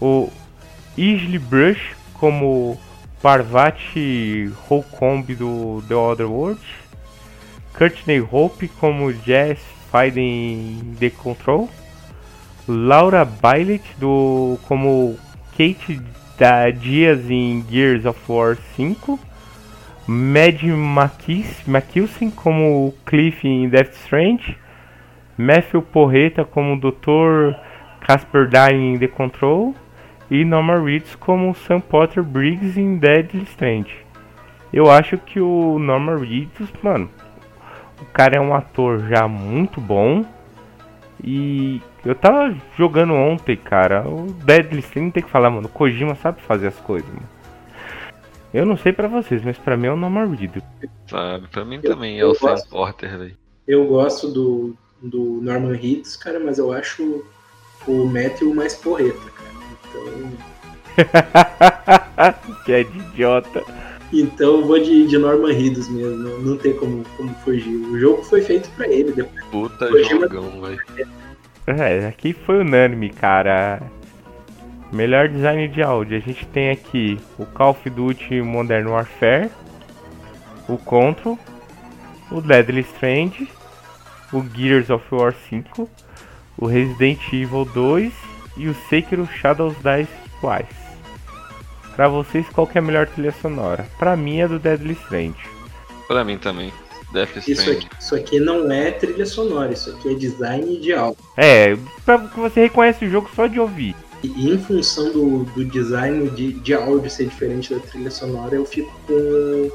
o 0.00 0.32
Isley 0.96 1.38
Brush 1.38 1.96
como 2.14 2.78
Parvati 3.22 4.52
Holcomb 4.68 5.34
do 5.34 5.82
The 5.88 5.94
Other 5.94 6.30
World, 6.30 6.60
Courtney 7.76 8.20
Hope 8.20 8.68
como 8.68 9.12
Jess 9.12 9.60
Faden 9.90 10.96
The 10.98 11.10
Control, 11.10 11.68
Laura 12.66 13.24
Bailet 13.24 13.82
do 13.98 14.58
como 14.68 15.18
Kate 15.52 16.00
da 16.38 16.70
Dias 16.70 17.28
em 17.30 17.64
Gears 17.68 18.04
of 18.04 18.20
War 18.28 18.56
5, 18.76 19.18
Mad 20.10 20.62
Makilsen 21.66 22.30
como 22.30 22.94
Cliff 23.04 23.46
em 23.46 23.68
Death 23.68 23.92
Strange, 23.92 24.56
Matthew 25.36 25.82
Porreta 25.82 26.46
como 26.46 26.80
Dr. 26.80 27.54
Casper 28.00 28.48
Dine 28.48 28.94
em 28.94 28.98
The 28.98 29.08
Control 29.08 29.74
e 30.30 30.46
Norman 30.46 30.82
Reedus 30.82 31.14
como 31.16 31.54
Sam 31.54 31.80
Potter 31.80 32.22
Briggs 32.22 32.80
em 32.80 32.96
Deadly 32.96 33.42
Strange. 33.42 33.94
Eu 34.72 34.90
acho 34.90 35.18
que 35.18 35.40
o 35.40 35.78
Norman 35.78 36.16
Reedus, 36.16 36.72
mano, 36.82 37.10
o 38.00 38.06
cara 38.06 38.38
é 38.38 38.40
um 38.40 38.54
ator 38.54 39.06
já 39.08 39.28
muito 39.28 39.78
bom. 39.78 40.24
E 41.22 41.82
eu 42.02 42.14
tava 42.14 42.54
jogando 42.78 43.12
ontem, 43.12 43.56
cara. 43.56 44.08
O 44.08 44.32
Deadly 44.32 44.80
Strange 44.80 45.10
tem 45.10 45.22
que 45.22 45.28
falar, 45.28 45.50
mano. 45.50 45.66
O 45.66 45.70
Kojima 45.70 46.14
sabe 46.14 46.40
fazer 46.40 46.68
as 46.68 46.80
coisas, 46.80 47.08
mano. 47.10 47.37
Eu 48.52 48.64
não 48.64 48.76
sei 48.76 48.92
pra 48.92 49.08
vocês, 49.08 49.42
mas 49.44 49.58
pra 49.58 49.76
mim 49.76 49.86
é 49.88 49.92
o 49.92 49.96
Norman 49.96 50.34
Reedus. 50.34 50.62
Sabe, 51.06 51.46
pra 51.48 51.64
mim 51.64 51.80
Eu- 51.82 51.90
também 51.94 52.18
é 52.18 52.22
eu 52.22 52.30
o 52.30 52.34
Sam. 52.34 52.54
Porter, 52.70 53.18
velho. 53.18 53.36
Eu 53.66 53.86
gosto 53.86 54.28
do, 54.28 54.74
do 55.02 55.40
Norman 55.42 55.74
Reedus, 55.74 56.16
cara, 56.16 56.40
mas 56.40 56.58
eu 56.58 56.72
acho 56.72 57.24
o 57.86 58.04
Matthew 58.06 58.54
mais 58.54 58.74
porreta, 58.74 59.18
cara. 59.36 59.48
Então, 60.98 62.34
que 62.64 62.72
é 62.72 62.82
de 62.84 62.98
idiota. 62.98 63.62
então 64.12 64.56
eu 64.60 64.66
vou 64.66 64.78
de, 64.78 65.06
de 65.06 65.16
Norman 65.18 65.52
Reedus 65.52 65.88
mesmo. 65.88 66.16
Não, 66.16 66.38
não 66.40 66.56
tem 66.56 66.74
como, 66.74 67.04
como 67.16 67.32
fugir. 67.36 67.74
O 67.76 67.98
jogo 67.98 68.22
foi 68.24 68.40
feito 68.42 68.68
pra 68.70 68.88
ele. 68.88 69.12
Depois. 69.12 69.44
Puta 69.46 69.88
Kojima- 69.88 70.22
jogão, 70.28 70.60
velho. 70.62 70.80
É, 71.66 72.06
aqui 72.08 72.32
foi 72.32 72.60
unânime, 72.60 73.10
cara. 73.10 73.80
Melhor 74.92 75.28
design 75.28 75.68
de 75.68 75.82
áudio. 75.82 76.16
A 76.16 76.20
gente 76.20 76.46
tem 76.46 76.70
aqui 76.70 77.18
o 77.38 77.44
Call 77.44 77.70
of 77.70 77.90
Duty 77.90 78.40
Modern 78.40 78.88
Warfare, 78.88 79.50
o 80.68 80.78
Control, 80.78 81.38
o 82.30 82.40
Deadly 82.40 82.80
Strange, 82.80 83.48
o 84.32 84.42
Gears 84.54 84.90
of 84.90 85.04
War 85.10 85.34
5, 85.48 85.88
o 86.56 86.66
Resident 86.66 87.20
Evil 87.32 87.64
2 87.66 88.12
e 88.56 88.68
o 88.68 88.74
Sekiro 88.88 89.26
Shadows 89.26 89.74
Die 89.76 90.08
Twice. 90.40 90.88
Pra 91.94 92.08
vocês, 92.08 92.48
qual 92.48 92.66
que 92.66 92.78
é 92.78 92.80
a 92.80 92.84
melhor 92.84 93.06
trilha 93.06 93.32
sonora? 93.32 93.86
Pra 93.98 94.16
mim 94.16 94.40
é 94.40 94.48
do 94.48 94.58
Deadly 94.58 94.92
Strange. 94.92 95.38
Pra 96.06 96.24
mim 96.24 96.38
também. 96.38 96.72
Death 97.12 97.48
Isso 97.48 97.70
aqui, 97.70 97.88
isso 97.98 98.14
aqui 98.14 98.40
não 98.40 98.70
é 98.70 98.90
trilha 98.90 99.24
sonora, 99.24 99.72
isso 99.72 99.90
aqui 99.90 100.10
é 100.10 100.14
design 100.14 100.78
de 100.78 100.92
áudio. 100.92 101.16
É, 101.36 101.74
pra 102.04 102.18
que 102.18 102.38
você 102.38 102.60
reconhece 102.60 103.06
o 103.06 103.10
jogo 103.10 103.30
só 103.34 103.46
de 103.46 103.58
ouvir. 103.58 103.96
E 104.22 104.50
em 104.50 104.58
função 104.58 105.12
do, 105.12 105.44
do 105.44 105.64
design 105.64 106.28
de, 106.30 106.52
de 106.52 106.74
áudio 106.74 107.08
ser 107.08 107.26
diferente 107.26 107.72
da 107.72 107.80
trilha 107.80 108.10
sonora, 108.10 108.56
eu 108.56 108.64
fico 108.64 108.92
com 109.06 109.70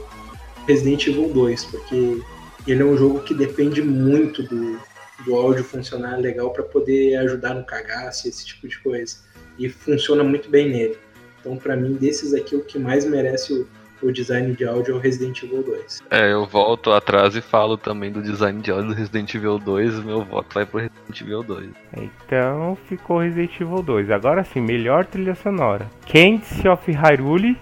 Resident 0.67 1.07
Evil 1.07 1.29
2, 1.29 1.65
porque 1.65 2.21
ele 2.67 2.81
é 2.81 2.85
um 2.85 2.97
jogo 2.97 3.21
que 3.21 3.33
depende 3.33 3.81
muito 3.81 4.43
do, 4.43 4.79
do 5.25 5.35
áudio 5.35 5.63
funcionar 5.63 6.17
legal 6.17 6.51
para 6.51 6.63
poder 6.63 7.15
ajudar 7.17 7.53
no 7.53 7.65
cagaço, 7.65 8.27
esse 8.27 8.45
tipo 8.45 8.67
de 8.67 8.77
coisa. 8.79 9.17
E 9.57 9.69
funciona 9.69 10.23
muito 10.23 10.49
bem 10.49 10.69
nele. 10.69 10.97
Então, 11.39 11.57
para 11.57 11.75
mim, 11.75 11.93
desses 11.93 12.33
aqui, 12.33 12.55
o 12.55 12.63
que 12.63 12.79
mais 12.79 13.05
merece 13.05 13.53
o, 13.53 13.67
o 14.03 14.11
design 14.11 14.53
de 14.55 14.65
áudio 14.65 14.93
é 14.93 14.97
o 14.97 14.99
Resident 14.99 15.41
Evil 15.43 15.63
2. 15.63 16.03
É, 16.11 16.31
eu 16.31 16.45
volto 16.45 16.91
atrás 16.91 17.35
e 17.35 17.41
falo 17.41 17.77
também 17.77 18.11
do 18.11 18.21
design 18.21 18.61
de 18.61 18.71
áudio 18.71 18.89
do 18.89 18.93
Resident 18.93 19.33
Evil 19.33 19.57
2. 19.57 20.03
Meu 20.03 20.23
voto 20.23 20.53
vai 20.53 20.65
pro 20.65 20.79
Resident 20.79 21.21
Evil 21.21 21.43
2. 21.43 21.69
Então 21.97 22.77
ficou 22.87 23.19
Resident 23.19 23.59
Evil 23.59 23.81
2. 23.81 24.11
Agora 24.11 24.43
sim, 24.43 24.61
melhor 24.61 25.05
trilha 25.05 25.35
sonora. 25.35 25.87
Candice 26.05 26.67
of 26.67 26.91
Hyrule, 26.91 27.57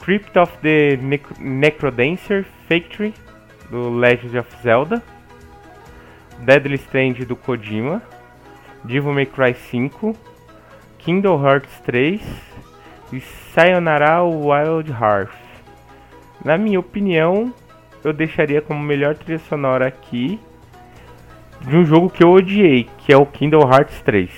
Crypt 0.00 0.38
of 0.38 0.52
the 0.62 0.96
Nec- 0.96 1.38
Necrodancer 1.38 2.44
Factory, 2.68 3.14
do 3.70 3.88
Legend 3.88 4.38
of 4.38 4.48
Zelda, 4.62 5.02
Deadly 6.40 6.76
Strange 6.76 7.24
do 7.24 7.36
Kojima, 7.36 8.02
Devil 8.84 9.12
May 9.12 9.26
Cry 9.26 9.52
5, 9.52 10.14
Kingdom 10.98 11.36
Hearts 11.42 11.80
3 11.84 12.20
e 13.12 13.20
Sayonara 13.54 14.22
Wild 14.22 14.92
Hearth. 14.92 15.34
Na 16.44 16.56
minha 16.56 16.78
opinião, 16.78 17.52
eu 18.04 18.12
deixaria 18.12 18.62
como 18.62 18.80
melhor 18.80 19.16
trilha 19.16 19.40
sonora 19.40 19.88
aqui 19.88 20.38
de 21.60 21.76
um 21.76 21.84
jogo 21.84 22.08
que 22.08 22.22
eu 22.22 22.30
odiei, 22.30 22.88
que 22.98 23.12
é 23.12 23.16
o 23.16 23.26
Kingdom 23.26 23.60
Hearts 23.60 24.00
3. 24.02 24.30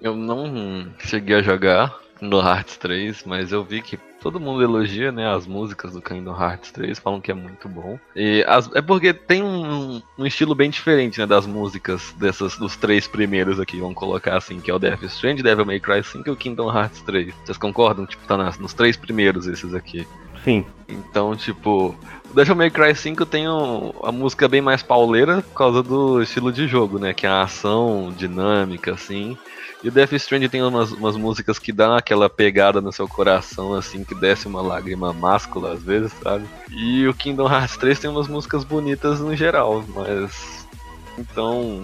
Eu 0.00 0.14
não 0.14 0.86
cheguei 0.98 1.36
a 1.36 1.42
jogar 1.42 1.94
no 2.22 2.38
Hearts 2.40 2.76
3, 2.76 3.24
mas 3.26 3.50
eu 3.50 3.64
vi 3.64 3.82
que 3.82 3.98
todo 4.20 4.38
mundo 4.38 4.62
elogia, 4.62 5.10
né, 5.10 5.28
as 5.28 5.44
músicas 5.44 5.92
do 5.92 6.00
Kingdom 6.00 6.40
Hearts 6.40 6.70
3, 6.70 6.96
falam 7.00 7.20
que 7.20 7.32
é 7.32 7.34
muito 7.34 7.68
bom. 7.68 7.98
E 8.14 8.44
as, 8.46 8.70
é 8.74 8.80
porque 8.80 9.12
tem 9.12 9.42
um, 9.42 10.00
um, 10.16 10.24
estilo 10.24 10.54
bem 10.54 10.70
diferente, 10.70 11.18
né, 11.18 11.26
das 11.26 11.44
músicas 11.46 12.14
dessas 12.18 12.56
dos 12.56 12.76
três 12.76 13.08
primeiros 13.08 13.58
aqui, 13.58 13.80
vamos 13.80 13.96
colocar 13.96 14.36
assim, 14.36 14.60
que 14.60 14.70
é 14.70 14.74
o 14.74 14.78
Death 14.78 15.02
Stranding, 15.02 15.42
Devil 15.42 15.66
May 15.66 15.80
Cry 15.80 16.04
5 16.04 16.28
e 16.28 16.30
o 16.30 16.36
Kingdom 16.36 16.72
Hearts 16.72 17.02
3. 17.02 17.34
Vocês 17.44 17.58
concordam? 17.58 18.06
Tipo, 18.06 18.24
tá 18.24 18.36
nas, 18.36 18.56
nos 18.56 18.72
três 18.72 18.96
primeiros 18.96 19.48
esses 19.48 19.74
aqui. 19.74 20.06
Sim. 20.44 20.64
Então, 20.88 21.34
tipo, 21.34 21.96
o 22.30 22.34
Devil 22.34 22.54
May 22.54 22.70
Cry 22.70 22.94
5 22.94 23.26
tem 23.26 23.48
um, 23.48 23.92
a 24.04 24.12
música 24.12 24.46
bem 24.48 24.60
mais 24.60 24.82
pauleira 24.82 25.42
por 25.42 25.54
causa 25.54 25.82
do 25.82 26.22
estilo 26.22 26.52
de 26.52 26.68
jogo, 26.68 27.00
né, 27.00 27.12
que 27.12 27.26
é 27.26 27.28
a 27.28 27.42
ação 27.42 28.14
dinâmica, 28.16 28.92
assim. 28.94 29.36
E 29.82 29.88
o 29.88 29.90
Death 29.90 30.12
Stranding 30.12 30.48
tem 30.48 30.62
umas, 30.62 30.92
umas 30.92 31.16
músicas 31.16 31.58
que 31.58 31.72
dão 31.72 31.94
aquela 31.94 32.30
pegada 32.30 32.80
no 32.80 32.92
seu 32.92 33.08
coração, 33.08 33.74
assim, 33.74 34.04
que 34.04 34.14
desce 34.14 34.46
uma 34.46 34.62
lágrima 34.62 35.12
máscula 35.12 35.72
às 35.72 35.82
vezes, 35.82 36.12
sabe? 36.22 36.46
E 36.70 37.06
o 37.08 37.14
Kingdom 37.14 37.50
Hearts 37.50 37.76
3 37.76 37.98
tem 37.98 38.10
umas 38.10 38.28
músicas 38.28 38.62
bonitas 38.62 39.18
no 39.18 39.34
geral, 39.34 39.84
mas. 39.88 40.68
Então, 41.18 41.82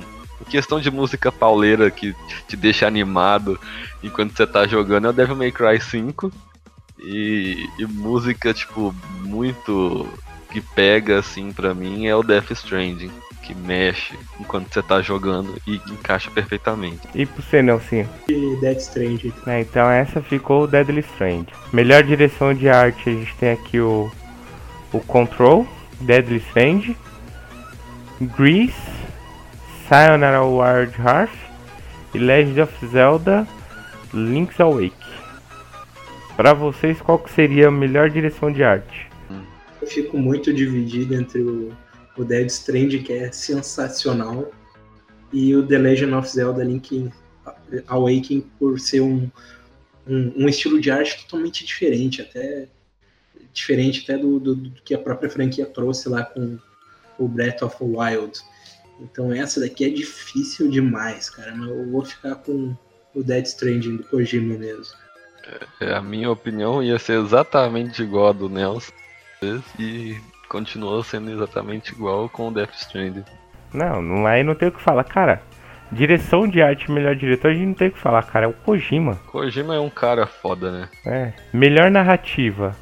questão 0.49 0.80
de 0.80 0.90
música 0.90 1.32
pauleira 1.32 1.90
que 1.90 2.14
te 2.46 2.57
deixa 2.57 2.86
animado 2.86 3.59
enquanto 4.03 4.36
você 4.36 4.46
tá 4.46 4.66
jogando 4.66 5.07
é 5.07 5.11
o 5.11 5.12
Devil 5.12 5.36
May 5.36 5.51
Cry 5.51 5.80
5. 5.80 6.32
E, 7.01 7.68
e 7.78 7.86
música, 7.86 8.55
tipo, 8.55 8.94
muito 9.22 10.09
que 10.51 10.61
pega, 10.61 11.18
assim, 11.18 11.53
pra 11.53 11.74
mim 11.74 12.07
é 12.07 12.14
o 12.14 12.22
Death 12.22 12.51
Stranding 12.53 13.11
que 13.49 13.55
mexe 13.55 14.14
enquanto 14.38 14.70
você 14.70 14.82
tá 14.82 15.01
jogando 15.01 15.57
e 15.66 15.76
encaixa 15.90 16.30
perfeitamente. 16.30 17.01
E 17.14 17.24
pro 17.24 17.42
você, 17.42 17.62
Nelson? 17.62 18.07
E 18.28 18.57
Dead 18.61 18.76
Strange. 18.76 19.32
É, 19.46 19.61
então 19.61 19.90
essa 19.90 20.20
ficou 20.20 20.64
o 20.64 20.66
Deadly 20.66 21.01
Strange. 21.01 21.46
Melhor 21.72 22.03
direção 22.03 22.53
de 22.53 22.68
arte, 22.68 23.09
a 23.09 23.12
gente 23.12 23.34
tem 23.36 23.53
aqui 23.53 23.80
o, 23.80 24.11
o 24.92 25.01
Control, 25.01 25.66
Deadly 26.01 26.36
Strange, 26.49 26.94
Grease, 28.36 28.74
Sayonara 29.88 30.44
Wild 30.44 30.94
Hearth 31.01 31.32
e 32.12 32.18
Legend 32.18 32.61
of 32.61 32.86
Zelda 32.86 33.49
Link's 34.12 34.61
Awake. 34.61 34.92
Para 36.36 36.53
vocês, 36.53 37.01
qual 37.01 37.18
que 37.18 37.30
seria 37.30 37.68
a 37.68 37.70
melhor 37.70 38.11
direção 38.11 38.53
de 38.53 38.62
arte? 38.62 39.09
Eu 39.80 39.88
fico 39.88 40.18
muito 40.18 40.53
dividido 40.53 41.14
entre 41.14 41.40
o 41.40 41.72
o 42.23 42.25
Dead 42.25 42.47
Strand, 42.47 43.03
que 43.05 43.12
é 43.12 43.33
sensacional, 43.33 44.51
e 45.33 45.55
o 45.55 45.66
The 45.66 45.79
Legend 45.79 46.14
of 46.14 46.29
Zelda 46.29 46.64
Link 46.64 47.11
Awakening 47.87 48.49
por 48.59 48.79
ser 48.81 49.01
um, 49.01 49.31
um, 50.07 50.33
um, 50.37 50.49
estilo 50.49 50.81
de 50.81 50.91
arte 50.91 51.23
totalmente 51.25 51.64
diferente, 51.64 52.23
até 52.23 52.69
diferente 53.53 54.03
até 54.03 54.16
do, 54.16 54.39
do, 54.39 54.55
do, 54.55 54.71
que 54.83 54.95
a 54.95 54.99
própria 54.99 55.29
franquia 55.29 55.66
trouxe 55.66 56.09
lá 56.09 56.25
com 56.25 56.59
o 57.19 57.29
Breath 57.29 57.62
of 57.62 57.77
the 57.79 57.85
Wild. 57.85 58.39
Então 59.01 59.33
essa 59.33 59.61
daqui 59.61 59.85
é 59.85 59.91
difícil 59.91 60.71
demais, 60.71 61.29
cara, 61.31 61.55
mas 61.55 61.69
eu 61.69 61.91
vou 61.91 62.05
ficar 62.05 62.37
com 62.37 62.75
o 63.14 63.23
Dead 63.23 63.45
Stranding 63.47 63.99
do 63.99 64.05
Kojima 64.05 64.57
mesmo. 64.57 64.95
É, 65.81 65.95
a 65.95 66.03
minha 66.03 66.31
opinião 66.31 66.83
ia 66.83 66.99
ser 66.99 67.21
exatamente 67.21 68.03
igual 68.03 68.29
a 68.29 68.33
do 68.33 68.49
Nelson 68.49 68.93
e 69.79 70.16
continuou 70.49 71.03
sendo 71.03 71.30
exatamente 71.30 71.92
igual 71.92 72.28
com 72.28 72.49
o 72.49 72.51
Death 72.51 72.74
Stranding. 72.74 73.24
Não, 73.72 74.01
não 74.01 74.26
aí 74.26 74.42
não 74.42 74.55
tem 74.55 74.68
o 74.68 74.72
que 74.72 74.80
falar, 74.80 75.05
cara. 75.05 75.42
Direção 75.90 76.46
de 76.46 76.61
arte, 76.61 76.90
melhor 76.90 77.16
diretor, 77.16 77.51
a 77.51 77.55
gente 77.55 77.66
não 77.66 77.74
tem 77.74 77.88
o 77.88 77.92
que 77.92 77.99
falar, 77.99 78.22
cara. 78.24 78.46
É 78.46 78.49
o 78.49 78.53
Kojima. 78.53 79.16
Kojima 79.26 79.74
é 79.74 79.80
um 79.80 79.88
cara 79.88 80.26
foda, 80.26 80.70
né? 80.70 80.88
É. 81.07 81.32
Melhor 81.53 81.90
narrativa. 81.90 82.76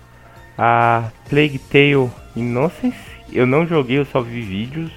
A 0.59 1.11
Plague 1.29 1.59
Tale 1.59 2.11
Innocence. 2.35 2.99
Eu 3.33 3.47
não 3.47 3.67
joguei, 3.67 3.99
eu 3.99 4.05
só 4.05 4.21
vi 4.21 4.41
vídeos. 4.41 4.91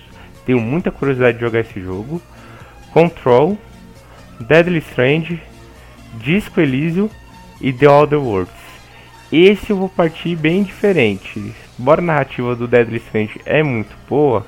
Tenho 0.46 0.60
muita 0.60 0.92
curiosidade 0.92 1.38
de 1.38 1.44
jogar 1.44 1.60
esse 1.60 1.80
jogo. 1.80 2.22
Control. 2.92 3.58
Deadly 4.40 4.80
Strange. 4.80 5.42
Disco 6.16 6.60
Elysium 6.60 7.10
e 7.62 7.72
The 7.72 7.90
Other 7.90 8.20
Worlds. 8.20 8.54
Esse 9.32 9.70
eu 9.70 9.78
vou 9.78 9.90
partir 9.90 10.36
bem 10.36 10.64
diferente. 10.64 11.54
Embora 11.80 12.02
a 12.02 12.04
narrativa 12.04 12.56
do 12.56 12.68
Deadly 12.68 12.98
Strange 12.98 13.40
é 13.46 13.64
muito 13.64 13.96
boa, 14.10 14.46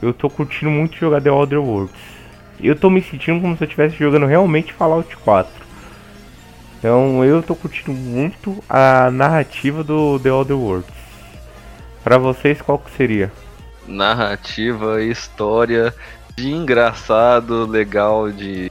eu 0.00 0.14
tô 0.14 0.30
curtindo 0.30 0.70
muito 0.70 0.96
jogar 0.96 1.20
The 1.20 1.30
Other 1.30 1.60
Worlds. 1.60 1.94
Eu 2.58 2.74
tô 2.74 2.88
me 2.88 3.02
sentindo 3.02 3.40
como 3.40 3.56
se 3.56 3.64
eu 3.64 3.66
estivesse 3.66 3.96
jogando 3.96 4.24
realmente 4.24 4.72
Fallout 4.72 5.14
4. 5.18 5.52
Então 6.78 7.22
eu 7.22 7.42
tô 7.42 7.54
curtindo 7.54 7.92
muito 7.92 8.64
a 8.68 9.10
narrativa 9.10 9.84
do 9.84 10.18
The 10.18 10.32
Other 10.32 10.56
Worlds. 10.56 10.94
Para 12.02 12.16
vocês, 12.16 12.62
qual 12.62 12.78
que 12.78 12.90
seria? 12.92 13.30
Narrativa, 13.86 15.02
história, 15.02 15.94
de 16.34 16.50
engraçado, 16.50 17.66
legal, 17.66 18.30
de 18.30 18.70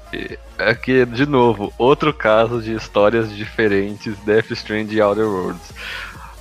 Aqui, 0.58 1.04
de 1.06 1.26
novo, 1.26 1.74
outro 1.80 2.14
caso 2.14 2.62
de 2.62 2.74
histórias 2.74 3.36
diferentes, 3.36 4.16
Death 4.20 4.52
Stranding 4.52 4.96
e 4.96 5.02
Outer 5.02 5.26
Worlds. 5.26 5.74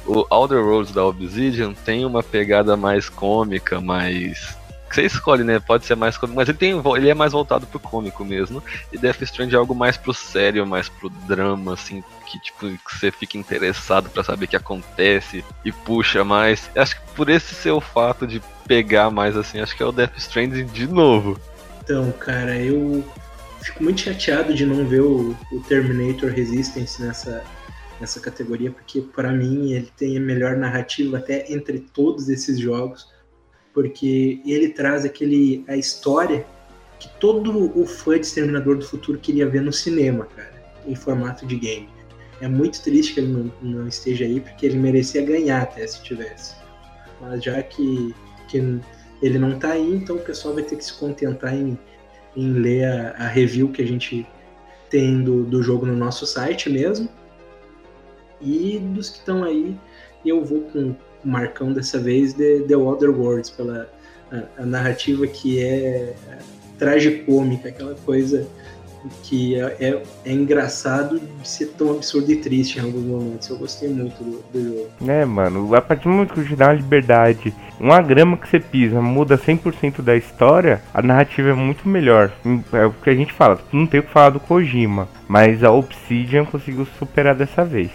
O 0.07 0.27
Outer 0.31 0.59
Worlds 0.59 0.93
da 0.93 1.05
Obsidian 1.05 1.73
tem 1.73 2.05
uma 2.05 2.23
pegada 2.23 2.77
mais 2.77 3.09
cômica, 3.09 3.81
mais 3.81 4.57
você 4.95 5.03
escolhe, 5.07 5.43
né? 5.43 5.59
Pode 5.59 5.87
ser 5.87 5.95
mais 5.95 6.17
cômico, 6.17 6.37
mas 6.37 6.49
ele, 6.49 6.59
tem, 6.59 6.83
ele 6.97 7.09
é 7.09 7.15
mais 7.15 7.33
voltado 7.33 7.67
pro 7.67 7.81
cômico 7.81 8.25
mesmo. 8.25 8.63
E 8.93 8.99
Death 8.99 9.23
Stranding 9.23 9.55
é 9.55 9.59
algo 9.59 9.75
mais 9.75 9.97
pro 9.97 10.13
sério, 10.13 10.67
mais 10.67 10.89
pro 10.89 11.09
drama, 11.09 11.75
assim, 11.75 12.05
que 12.27 12.39
tipo, 12.39 12.67
que 12.67 12.99
você 12.99 13.11
fica 13.11 13.39
interessado 13.39 14.11
para 14.11 14.23
saber 14.23 14.45
o 14.45 14.49
que 14.49 14.57
acontece 14.57 15.45
e 15.65 15.73
puxa 15.73 16.25
mais. 16.25 16.71
Acho 16.77 16.97
que 16.97 17.07
por 17.15 17.29
esse 17.31 17.55
seu 17.55 17.81
fato 17.81 18.27
de 18.27 18.43
pegar 18.67 19.11
mais 19.11 19.37
assim, 19.37 19.61
acho 19.61 19.77
que 19.77 19.83
é 19.83 19.87
o 19.87 19.93
Death 19.93 20.17
Stranding 20.19 20.67
de 20.67 20.87
novo. 20.87 21.41
Então, 21.83 22.13
cara, 22.13 22.57
eu 22.57 23.05
fico 23.61 23.83
muito 23.83 24.03
chateado 24.03 24.55
de 24.55 24.67
não 24.67 24.87
ver 24.87 25.01
o, 25.01 25.37
o 25.53 25.61
Terminator 25.69 26.31
Resistance 26.31 27.03
nessa, 27.03 27.43
nessa 28.03 28.21
categoria, 28.21 28.71
porque 28.71 29.01
para 29.01 29.33
mim 29.33 29.73
ele 29.73 29.91
tem 29.97 30.17
a 30.17 30.21
melhor 30.21 30.57
narrativa 30.57 31.19
até 31.19 31.51
entre 31.53 31.79
todos 31.79 32.29
esses 32.29 32.59
jogos, 32.59 33.11
porque 33.73 34.43
ele 34.45 34.69
traz 34.69 35.05
aquele 35.05 35.65
a 35.67 35.77
história 35.77 36.45
que 36.99 37.09
todo 37.19 37.79
o 37.79 37.87
fã 37.87 38.19
de 38.19 38.27
Exterminador 38.27 38.77
do 38.77 38.85
Futuro 38.85 39.19
queria 39.19 39.49
ver 39.49 39.63
no 39.63 39.73
cinema, 39.73 40.27
cara, 40.27 40.53
em 40.87 40.95
formato 40.95 41.47
de 41.47 41.57
game. 41.57 41.89
É 42.41 42.49
muito 42.49 42.83
triste 42.83 43.15
que 43.15 43.21
ele 43.21 43.33
não, 43.33 43.53
não 43.63 43.89
esteja 43.89 44.25
aí, 44.25 44.41
porque 44.41 44.67
ele 44.67 44.79
merecia 44.79 45.25
ganhar 45.25 45.63
até 45.63 45.87
se 45.87 46.03
tivesse. 46.03 46.55
Mas 47.21 47.43
já 47.43 47.63
que, 47.63 48.15
que 48.49 48.59
ele 49.23 49.39
não 49.39 49.59
tá 49.59 49.73
aí, 49.73 49.95
então 49.95 50.17
o 50.17 50.21
pessoal 50.21 50.55
vai 50.55 50.63
ter 50.63 50.77
que 50.77 50.85
se 50.85 50.93
contentar 50.95 51.55
em 51.55 51.79
em 52.37 52.53
ler 52.53 52.85
a, 52.85 53.11
a 53.25 53.29
review 53.29 53.69
que 53.69 53.83
a 53.83 53.87
gente 53.87 54.27
tem 54.91 55.23
do, 55.23 55.45
do 55.45 55.63
jogo 55.63 55.87
no 55.87 55.97
nosso 55.97 56.27
site 56.27 56.69
mesmo. 56.69 57.09
E 58.43 58.79
dos 58.79 59.11
que 59.11 59.19
estão 59.19 59.45
aí, 59.45 59.77
eu 60.25 60.45
vou 60.45 60.63
com 60.63 60.91
o 61.25 61.29
Marcão 61.29 61.73
dessa 61.73 61.99
vez 61.99 62.35
de 62.35 62.61
The 62.63 62.77
Other 62.77 63.11
Worlds, 63.11 63.51
pela 63.51 63.89
a, 64.33 64.63
a 64.63 64.67
narrativa 64.67 65.27
que 65.27 65.63
é, 65.63 66.15
tragicômica, 66.79 67.69
aquela 67.69 67.95
coisa 68.05 68.47
que 69.25 69.57
é, 69.57 69.77
é, 69.81 70.03
é, 70.25 70.33
engraçado 70.33 71.19
de 71.19 71.49
ser 71.49 71.67
tão 71.77 71.91
absurdo 71.91 72.31
e 72.31 72.37
triste 72.37 72.79
em 72.79 72.83
alguns 72.83 73.05
momentos. 73.05 73.49
Eu 73.49 73.59
gostei 73.59 73.89
muito 73.89 74.23
do, 74.23 74.43
do 74.53 74.65
jogo. 74.65 74.89
É, 75.09 75.25
mano, 75.25 75.75
a 75.75 75.81
partir 75.81 76.05
do 76.05 76.11
momento 76.11 76.35
que 76.35 76.45
te 76.45 76.55
dá 76.55 76.69
uma 76.69 76.75
liberdade, 76.75 77.53
uma 77.81 78.01
grama 78.01 78.37
que 78.37 78.49
você 78.49 78.61
pisa 78.61 79.01
muda 79.01 79.37
100% 79.37 80.03
da 80.03 80.17
história, 80.17 80.81
a 80.95 81.03
narrativa 81.03 81.51
é 81.51 81.55
muito 81.55 81.89
melhor. 81.89 82.33
É 82.73 82.87
o 82.87 82.93
que 82.93 83.11
a 83.11 83.15
gente 83.15 83.33
fala, 83.33 83.61
não 83.73 83.87
tem 83.87 84.01
o 84.01 84.03
que 84.05 84.11
falar 84.11 84.31
do 84.31 84.41
Kojima, 84.41 85.09
mas 85.27 85.65
a 85.65 85.73
Obsidian 85.73 86.45
conseguiu 86.45 86.87
superar 86.99 87.35
dessa 87.35 87.65
vez. 87.65 87.91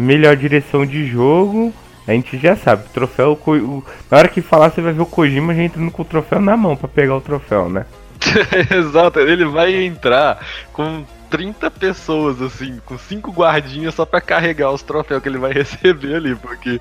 Melhor 0.00 0.36
direção 0.36 0.86
de 0.86 1.06
jogo, 1.06 1.72
a 2.06 2.12
gente 2.12 2.38
já 2.38 2.56
sabe, 2.56 2.86
o 2.86 2.90
troféu. 2.90 3.38
O, 3.46 3.84
na 4.10 4.18
hora 4.18 4.28
que 4.28 4.40
falar, 4.40 4.70
você 4.70 4.80
vai 4.80 4.92
ver 4.92 5.02
o 5.02 5.06
Kojima 5.06 5.54
já 5.54 5.62
entrando 5.62 5.90
com 5.90 6.02
o 6.02 6.04
troféu 6.04 6.40
na 6.40 6.56
mão 6.56 6.76
para 6.76 6.88
pegar 6.88 7.16
o 7.16 7.20
troféu, 7.20 7.68
né? 7.68 7.86
Exato, 8.70 9.20
ele 9.20 9.44
vai 9.44 9.74
entrar 9.74 10.44
com 10.72 11.04
30 11.30 11.70
pessoas, 11.70 12.42
assim, 12.42 12.80
com 12.84 12.98
cinco 12.98 13.30
guardinhas 13.30 13.94
só 13.94 14.04
para 14.04 14.20
carregar 14.20 14.72
os 14.72 14.82
troféus 14.82 15.22
que 15.22 15.28
ele 15.28 15.38
vai 15.38 15.52
receber 15.54 16.16
ali, 16.16 16.34
porque 16.34 16.80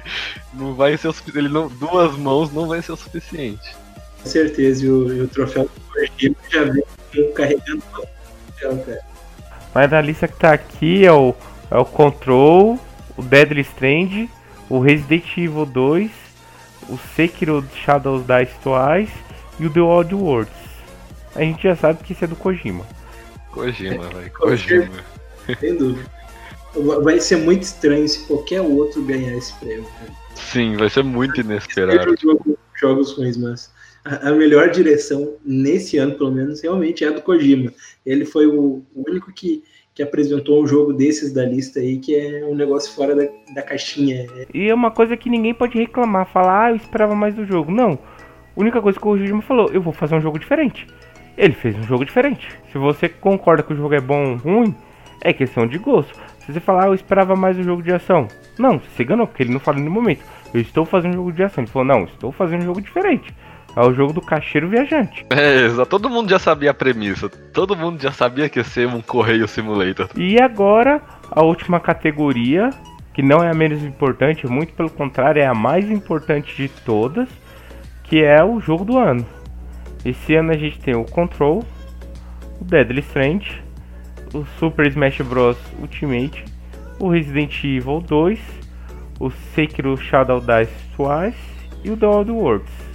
não 0.54 0.74
vai 0.74 0.98
ser 0.98 1.10
o 1.10 1.14
suficiente. 1.14 1.46
Ele 1.46 1.54
não, 1.54 1.68
duas 1.68 2.18
mãos 2.18 2.52
não 2.52 2.68
vai 2.68 2.82
ser 2.82 2.94
o 2.94 2.98
suficiente. 2.98 3.76
Com 4.22 4.30
certeza, 4.30 4.86
e 4.86 4.90
o, 4.90 5.14
e 5.14 5.22
o 5.22 5.28
troféu 5.28 5.64
do 5.64 6.50
já 6.50 6.64
vem 6.64 7.34
carregando 7.34 7.84
o 7.94 8.08
troféu, 8.60 8.78
cara. 8.86 9.00
Mas 9.74 9.94
a 9.94 10.02
lista 10.02 10.28
que 10.28 10.36
tá 10.36 10.52
aqui 10.54 11.06
é 11.06 11.12
o, 11.12 11.36
é 11.70 11.78
o 11.78 11.86
Control, 11.86 12.80
o 13.20 13.24
Deadly 13.24 13.62
Strange, 13.62 14.30
o 14.70 14.80
Resident 14.80 15.26
Evil 15.38 15.66
2, 15.66 16.10
o 16.90 16.98
Sekiro 17.16 17.64
Shadows 17.84 18.24
Die 18.26 18.48
Twice 18.64 19.14
e 19.60 19.66
o 19.66 19.70
The 19.70 19.82
Odd 19.82 20.16
Worlds. 20.16 20.54
A 21.36 21.42
gente 21.42 21.64
já 21.64 21.76
sabe 21.76 22.04
que 22.04 22.14
esse 22.14 22.24
é 22.24 22.28
do 22.28 22.36
Kojima. 22.36 22.86
Kojima, 23.52 24.08
velho. 24.10 24.32
Kojima. 24.32 24.90
Sem 25.60 25.76
dúvida. 25.76 26.10
Va- 26.76 27.00
Vai 27.00 27.20
ser 27.20 27.38
muito 27.38 27.64
estranho 27.64 28.08
se 28.08 28.26
qualquer 28.28 28.62
outro 28.62 29.04
ganhar 29.04 29.36
esse 29.36 29.54
prêmio. 29.56 29.84
cara. 30.00 30.12
Sim, 30.36 30.78
vai 30.78 30.90
ser 30.90 31.04
muito 31.04 31.42
inesperado. 31.42 32.16
jogo- 32.22 32.58
jogos 32.80 33.12
ruins, 33.18 33.38
mas 33.38 33.72
a, 34.06 34.32
melhor 34.32 34.70
direção 34.70 35.36
nesse 35.44 35.98
ano, 35.98 36.16
pelo 36.16 36.32
menos, 36.32 36.62
realmente 36.62 37.04
é 37.04 37.08
a 37.10 37.12
do 37.12 37.22
Kojima. 37.22 37.74
Ele 38.06 38.24
foi 38.26 38.48
o 38.48 38.84
único 38.96 39.32
que, 39.34 39.64
que 40.00 40.04
apresentou 40.04 40.64
um 40.64 40.66
jogo 40.66 40.94
desses 40.94 41.34
da 41.34 41.44
lista 41.44 41.82
aí, 41.82 41.98
que 41.98 42.16
é 42.16 42.46
um 42.46 42.56
negócio 42.56 42.96
fora 42.96 43.14
da, 43.14 43.28
da 43.54 43.62
caixinha. 43.62 44.28
E 44.54 44.70
é 44.70 44.74
uma 44.74 44.92
coisa 44.92 45.18
que 45.18 45.30
ninguém 45.30 45.54
pode 45.54 45.78
reclamar, 45.78 46.26
falar, 46.26 46.68
ah, 46.68 46.70
eu 46.70 46.78
esperava 46.78 47.14
mais 47.14 47.36
do 47.36 47.46
jogo. 47.46 47.70
Não. 47.70 48.00
A 48.56 48.62
única 48.62 48.82
coisa 48.82 48.98
que 48.98 49.06
o 49.06 49.10
Kojima 49.10 49.42
falou, 49.42 49.70
eu 49.74 49.82
vou 49.82 49.92
fazer 49.92 50.16
um 50.16 50.22
jogo 50.22 50.40
diferente. 50.40 50.88
Ele 51.38 51.52
fez 51.52 51.76
um 51.76 51.84
jogo 51.84 52.06
diferente. 52.06 52.48
Se 52.72 52.78
você 52.78 53.10
concorda 53.10 53.62
que 53.62 53.74
o 53.74 53.76
jogo 53.76 53.94
é 53.94 54.00
bom 54.00 54.32
ou 54.32 54.38
ruim, 54.38 54.74
é 55.22 55.34
questão 55.34 55.68
de 55.68 55.78
gosto. 55.78 56.18
Se 56.46 56.54
você 56.54 56.62
falar, 56.62 56.86
ah, 56.86 56.88
eu 56.88 56.94
esperava 56.94 57.36
mais 57.36 57.58
do 57.58 57.64
jogo 57.64 57.84
de 57.84 57.92
ação. 57.92 58.26
Não, 58.58 58.80
você 58.80 59.04
enganou, 59.04 59.28
porque 59.28 59.44
ele 59.44 59.52
não 59.52 59.60
em 59.74 59.80
nenhum 59.82 59.92
momento. 59.92 60.24
Eu 60.54 60.62
estou 60.62 60.86
fazendo 60.86 61.12
um 61.12 61.18
jogo 61.18 61.34
de 61.34 61.44
ação. 61.44 61.62
Ele 61.62 61.72
falou, 61.72 61.86
não, 61.86 62.06
estou 62.06 62.32
fazendo 62.32 62.62
um 62.62 62.68
jogo 62.68 62.80
diferente. 62.80 63.36
É 63.76 63.82
o 63.82 63.94
jogo 63.94 64.14
do 64.14 64.22
caixeiro 64.22 64.68
viajante. 64.68 65.26
É, 65.30 65.66
exa- 65.66 65.86
todo 65.86 66.10
mundo 66.10 66.30
já 66.30 66.40
sabia 66.40 66.72
a 66.72 66.74
premissa. 66.74 67.30
Todo 67.30 67.76
mundo 67.76 68.02
já 68.02 68.12
sabia 68.12 68.50
que 68.50 68.60
ia 68.60 68.64
ser 68.64 68.88
um 68.88 69.02
correio 69.02 69.48
simulator. 69.48 70.10
E 70.18 70.42
agora, 70.42 71.02
a 71.32 71.42
última 71.44 71.80
categoria, 71.80 72.72
que 73.14 73.22
não 73.22 73.44
é 73.44 73.50
a 73.50 73.54
menos 73.54 73.84
importante, 73.84 74.48
muito 74.48 74.74
pelo 74.74 74.90
contrário, 74.90 75.42
é 75.42 75.46
a 75.46 75.54
mais 75.54 75.90
importante 75.90 76.56
de 76.56 76.68
todas, 76.68 77.30
que 78.04 78.24
é 78.24 78.44
o 78.44 78.60
jogo 78.60 78.84
do 78.84 78.98
ano. 78.98 79.26
Esse 80.04 80.36
ano 80.36 80.52
a 80.52 80.58
gente 80.58 80.80
tem 80.80 80.96
o 80.96 81.04
Control, 81.06 81.64
o 82.60 82.64
Deadly 82.64 83.02
Strange, 83.02 83.62
o 84.34 84.46
Super 84.58 84.88
Smash 84.88 85.22
Bros. 85.22 85.58
Ultimate, 85.80 86.44
o 87.00 87.10
Resident 87.10 87.64
Evil 87.64 88.02
2, 88.02 88.40
o 89.20 89.30
Sekiro 89.30 89.96
Shadow 89.96 90.40
Dice 90.40 90.74
Twice 90.96 91.38
e 91.84 91.92
o 91.92 91.98
The 91.98 92.06
Odd 92.08 92.32
Worlds. 92.32 92.89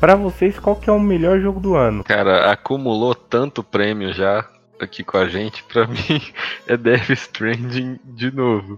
Pra 0.00 0.14
vocês, 0.14 0.58
qual 0.58 0.76
que 0.76 0.90
é 0.90 0.92
o 0.92 1.00
melhor 1.00 1.40
jogo 1.40 1.58
do 1.58 1.74
ano? 1.74 2.04
Cara, 2.04 2.50
acumulou 2.50 3.14
tanto 3.14 3.62
prêmio 3.62 4.12
já 4.12 4.46
aqui 4.80 5.02
com 5.02 5.16
a 5.16 5.26
gente. 5.26 5.62
Pra 5.64 5.86
mim, 5.88 6.20
é 6.66 6.76
Death 6.76 7.10
Stranding 7.10 7.98
de 8.04 8.30
novo. 8.30 8.76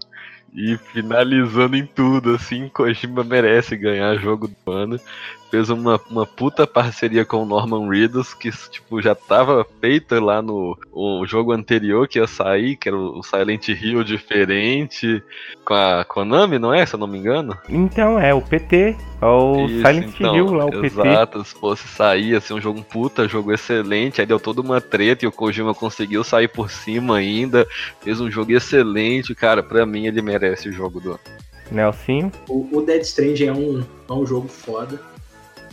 E 0.54 0.78
finalizando 0.92 1.76
em 1.76 1.84
tudo, 1.84 2.34
assim, 2.34 2.68
Kojima 2.68 3.22
merece 3.22 3.76
ganhar 3.76 4.16
jogo 4.16 4.48
do 4.48 4.72
ano. 4.72 4.98
Fez 5.50 5.70
uma, 5.70 6.00
uma 6.10 6.26
puta 6.26 6.66
parceria 6.66 7.24
com 7.24 7.42
o 7.42 7.46
Norman 7.46 7.88
Reedus, 7.88 8.34
que 8.34 8.50
tipo, 8.70 9.00
já 9.00 9.14
tava 9.14 9.66
feita 9.80 10.20
lá 10.20 10.42
no 10.42 10.76
o 10.92 11.24
jogo 11.26 11.52
anterior 11.52 12.06
que 12.06 12.18
ia 12.18 12.26
sair, 12.26 12.76
que 12.76 12.88
era 12.88 12.96
o 12.98 13.22
Silent 13.22 13.68
Hill 13.68 14.04
diferente, 14.04 15.22
com 15.64 15.74
a 15.74 16.04
Konami, 16.04 16.58
não 16.58 16.74
é? 16.74 16.84
Se 16.84 16.94
eu 16.94 16.98
não 16.98 17.06
me 17.06 17.18
engano. 17.18 17.56
Então 17.68 18.20
é 18.20 18.34
o 18.34 18.42
PT, 18.42 18.96
é 19.22 19.26
o 19.26 19.66
Isso, 19.66 19.86
Silent 19.86 20.14
então, 20.18 20.36
Hill 20.36 20.52
lá, 20.52 20.66
o 20.66 20.70
PT. 20.70 20.86
Exato, 20.86 21.44
se 21.44 21.54
fosse 21.54 21.88
sair, 21.88 22.30
ia 22.30 22.40
ser 22.40 22.54
um 22.54 22.60
jogo 22.60 22.82
puta, 22.82 23.28
jogo 23.28 23.52
excelente, 23.52 24.20
aí 24.20 24.26
deu 24.26 24.38
toda 24.38 24.60
uma 24.60 24.80
treta 24.80 25.24
e 25.24 25.28
o 25.28 25.32
Kojima 25.32 25.74
conseguiu 25.74 26.22
sair 26.22 26.48
por 26.48 26.70
cima 26.70 27.16
ainda, 27.16 27.66
fez 28.00 28.20
um 28.20 28.30
jogo 28.30 28.52
excelente, 28.52 29.34
cara, 29.34 29.62
pra 29.62 29.86
mim 29.86 30.06
ele 30.06 30.20
merece 30.20 30.68
o 30.68 30.72
jogo 30.72 31.00
do 31.00 31.10
ano. 31.12 31.20
Nelsinho. 31.70 32.32
O, 32.48 32.66
o 32.72 32.82
Dead 32.82 33.02
Strange 33.02 33.46
é 33.46 33.52
um, 33.52 33.84
é 34.08 34.12
um 34.12 34.24
jogo 34.24 34.48
foda, 34.48 35.00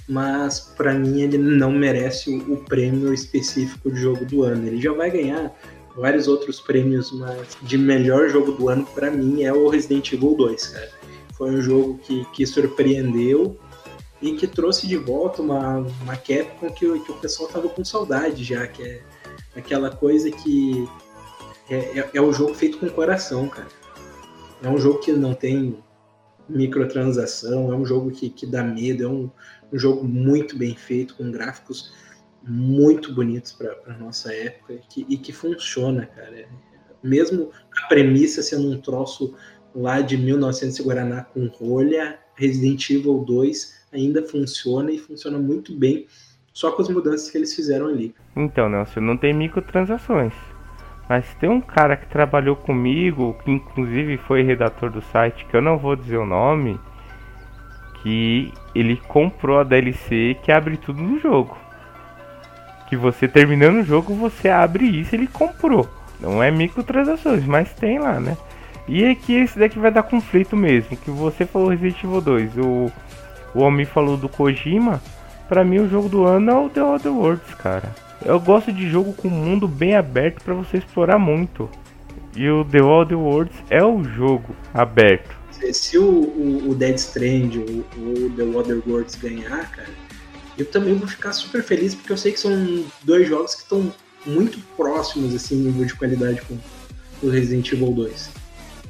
mas 0.07 0.59
pra 0.59 0.93
mim 0.93 1.21
ele 1.21 1.37
não 1.37 1.71
merece 1.71 2.29
o, 2.29 2.53
o 2.53 2.57
prêmio 2.57 3.13
específico 3.13 3.91
de 3.91 3.99
jogo 3.99 4.25
do 4.25 4.43
ano. 4.43 4.67
Ele 4.67 4.81
já 4.81 4.93
vai 4.93 5.09
ganhar 5.09 5.53
vários 5.95 6.27
outros 6.27 6.59
prêmios, 6.59 7.11
mas 7.11 7.57
de 7.61 7.77
melhor 7.77 8.29
jogo 8.29 8.51
do 8.51 8.69
ano 8.69 8.85
pra 8.93 9.09
mim 9.09 9.43
é 9.43 9.51
o 9.53 9.67
Resident 9.67 10.11
Evil 10.13 10.35
2, 10.35 10.67
cara. 10.67 10.89
Foi 11.33 11.51
um 11.51 11.61
jogo 11.61 11.97
que, 12.03 12.23
que 12.33 12.45
surpreendeu 12.45 13.57
e 14.21 14.33
que 14.33 14.47
trouxe 14.47 14.87
de 14.87 14.95
volta 14.97 15.41
uma, 15.41 15.79
uma 16.01 16.15
Capcom 16.15 16.69
que, 16.69 16.85
o- 16.85 16.99
que 17.03 17.11
o 17.11 17.15
pessoal 17.15 17.49
tava 17.49 17.67
com 17.69 17.83
saudade 17.83 18.43
já, 18.43 18.65
que 18.67 18.81
é 18.83 19.01
aquela 19.55 19.89
coisa 19.89 20.29
que 20.31 20.87
é, 21.69 21.99
é, 21.99 22.09
é 22.13 22.21
um 22.21 22.31
jogo 22.31 22.53
feito 22.53 22.77
com 22.77 22.87
coração, 22.89 23.47
cara. 23.49 23.67
É 24.63 24.69
um 24.69 24.77
jogo 24.77 24.99
que 24.99 25.11
não 25.11 25.33
tem 25.33 25.77
microtransação, 26.47 27.71
é 27.71 27.75
um 27.75 27.85
jogo 27.85 28.11
que, 28.11 28.29
que 28.29 28.45
dá 28.45 28.63
medo, 28.63 29.03
é 29.03 29.07
um, 29.07 29.29
um 29.71 29.77
jogo 29.77 30.03
muito 30.03 30.57
bem 30.57 30.75
feito, 30.75 31.15
com 31.15 31.31
gráficos 31.31 31.93
muito 32.47 33.13
bonitos 33.13 33.53
para 33.53 33.97
nossa 33.97 34.33
época 34.33 34.73
e 34.73 34.79
que, 34.87 35.05
e 35.09 35.17
que 35.17 35.33
funciona, 35.33 36.05
cara. 36.05 36.47
Mesmo 37.03 37.51
a 37.83 37.87
premissa 37.87 38.41
sendo 38.41 38.71
um 38.71 38.79
troço 38.79 39.35
lá 39.73 40.01
de 40.01 40.17
1900 40.17 40.79
e 40.79 40.83
Guaraná 40.83 41.23
com 41.23 41.47
rolha, 41.47 42.19
Resident 42.35 42.89
Evil 42.89 43.23
2 43.25 43.85
ainda 43.91 44.23
funciona 44.23 44.91
e 44.91 44.97
funciona 44.97 45.37
muito 45.37 45.75
bem, 45.75 46.05
só 46.53 46.71
com 46.71 46.81
as 46.81 46.89
mudanças 46.89 47.29
que 47.29 47.37
eles 47.37 47.53
fizeram 47.53 47.87
ali. 47.87 48.13
Então, 48.35 48.69
Nelson, 48.69 49.01
não 49.01 49.17
tem 49.17 49.33
microtransações. 49.33 50.33
Mas 51.07 51.25
tem 51.35 51.49
um 51.49 51.61
cara 51.61 51.95
que 51.95 52.07
trabalhou 52.07 52.55
comigo, 52.55 53.35
que 53.43 53.51
inclusive 53.51 54.17
foi 54.17 54.41
redator 54.41 54.89
do 54.89 55.01
site, 55.01 55.45
que 55.45 55.55
eu 55.55 55.61
não 55.61 55.77
vou 55.77 55.95
dizer 55.95 56.17
o 56.17 56.25
nome, 56.25 56.79
que 58.01 58.51
ele 58.73 58.97
comprou 59.07 59.59
a 59.59 59.63
DLC 59.63 60.35
que 60.41 60.51
abre 60.51 60.77
tudo 60.77 61.01
no 61.01 61.19
jogo. 61.19 61.55
Que 62.89 62.95
você 62.95 63.27
terminando 63.27 63.77
o 63.77 63.83
jogo, 63.83 64.15
você 64.15 64.49
abre 64.49 64.85
isso, 64.85 65.15
ele 65.15 65.27
comprou. 65.27 65.87
Não 66.19 66.41
é 66.41 66.49
microtransações, 66.49 67.45
mas 67.45 67.73
tem 67.73 67.99
lá, 67.99 68.19
né? 68.19 68.37
E 68.87 69.03
é 69.03 69.15
que 69.15 69.33
esse 69.33 69.57
daqui 69.57 69.79
vai 69.79 69.91
dar 69.91 70.03
conflito 70.03 70.55
mesmo. 70.55 70.95
Que 70.97 71.11
você 71.11 71.45
falou 71.45 71.69
Resident 71.69 72.03
Evil 72.03 72.21
2, 72.21 72.57
o, 72.57 72.91
o 73.53 73.61
homem 73.61 73.85
falou 73.85 74.17
do 74.17 74.29
Kojima. 74.29 75.01
Pra 75.47 75.63
mim, 75.63 75.79
o 75.79 75.89
jogo 75.89 76.09
do 76.09 76.25
ano 76.25 76.51
é 76.51 76.55
o 76.55 76.69
The 76.69 76.83
Other 76.83 77.11
Worlds, 77.11 77.53
cara. 77.55 78.04
Eu 78.23 78.39
gosto 78.39 78.71
de 78.71 78.89
jogo 78.89 79.13
com 79.13 79.29
mundo 79.29 79.67
bem 79.67 79.95
aberto 79.95 80.43
pra 80.43 80.53
você 80.53 80.77
explorar 80.77 81.19
muito. 81.19 81.69
E 82.35 82.49
o 82.49 82.65
The 82.65 82.81
Other 82.81 83.17
Worlds 83.17 83.55
é 83.69 83.83
o 83.83 84.03
jogo 84.03 84.55
aberto. 84.73 85.35
Se, 85.51 85.73
se 85.73 85.97
o, 85.97 86.03
o, 86.03 86.69
o 86.69 86.75
Dead 86.75 86.95
Strand 86.95 87.55
ou 87.55 88.25
o 88.25 88.29
The 88.35 88.43
Other 88.43 88.81
Worlds 88.85 89.15
ganhar, 89.15 89.71
cara, 89.71 89.89
eu 90.57 90.65
também 90.65 90.95
vou 90.95 91.07
ficar 91.07 91.33
super 91.33 91.63
feliz 91.63 91.95
porque 91.95 92.11
eu 92.11 92.17
sei 92.17 92.31
que 92.31 92.39
são 92.39 92.85
dois 93.03 93.27
jogos 93.27 93.55
que 93.55 93.61
estão 93.61 93.93
muito 94.25 94.59
próximos 94.75 95.33
assim 95.33 95.55
em 95.55 95.63
nível 95.65 95.85
de 95.85 95.93
qualidade 95.93 96.41
com 96.41 96.57
o 97.25 97.29
Resident 97.29 97.71
Evil 97.71 97.91
2. 97.91 98.29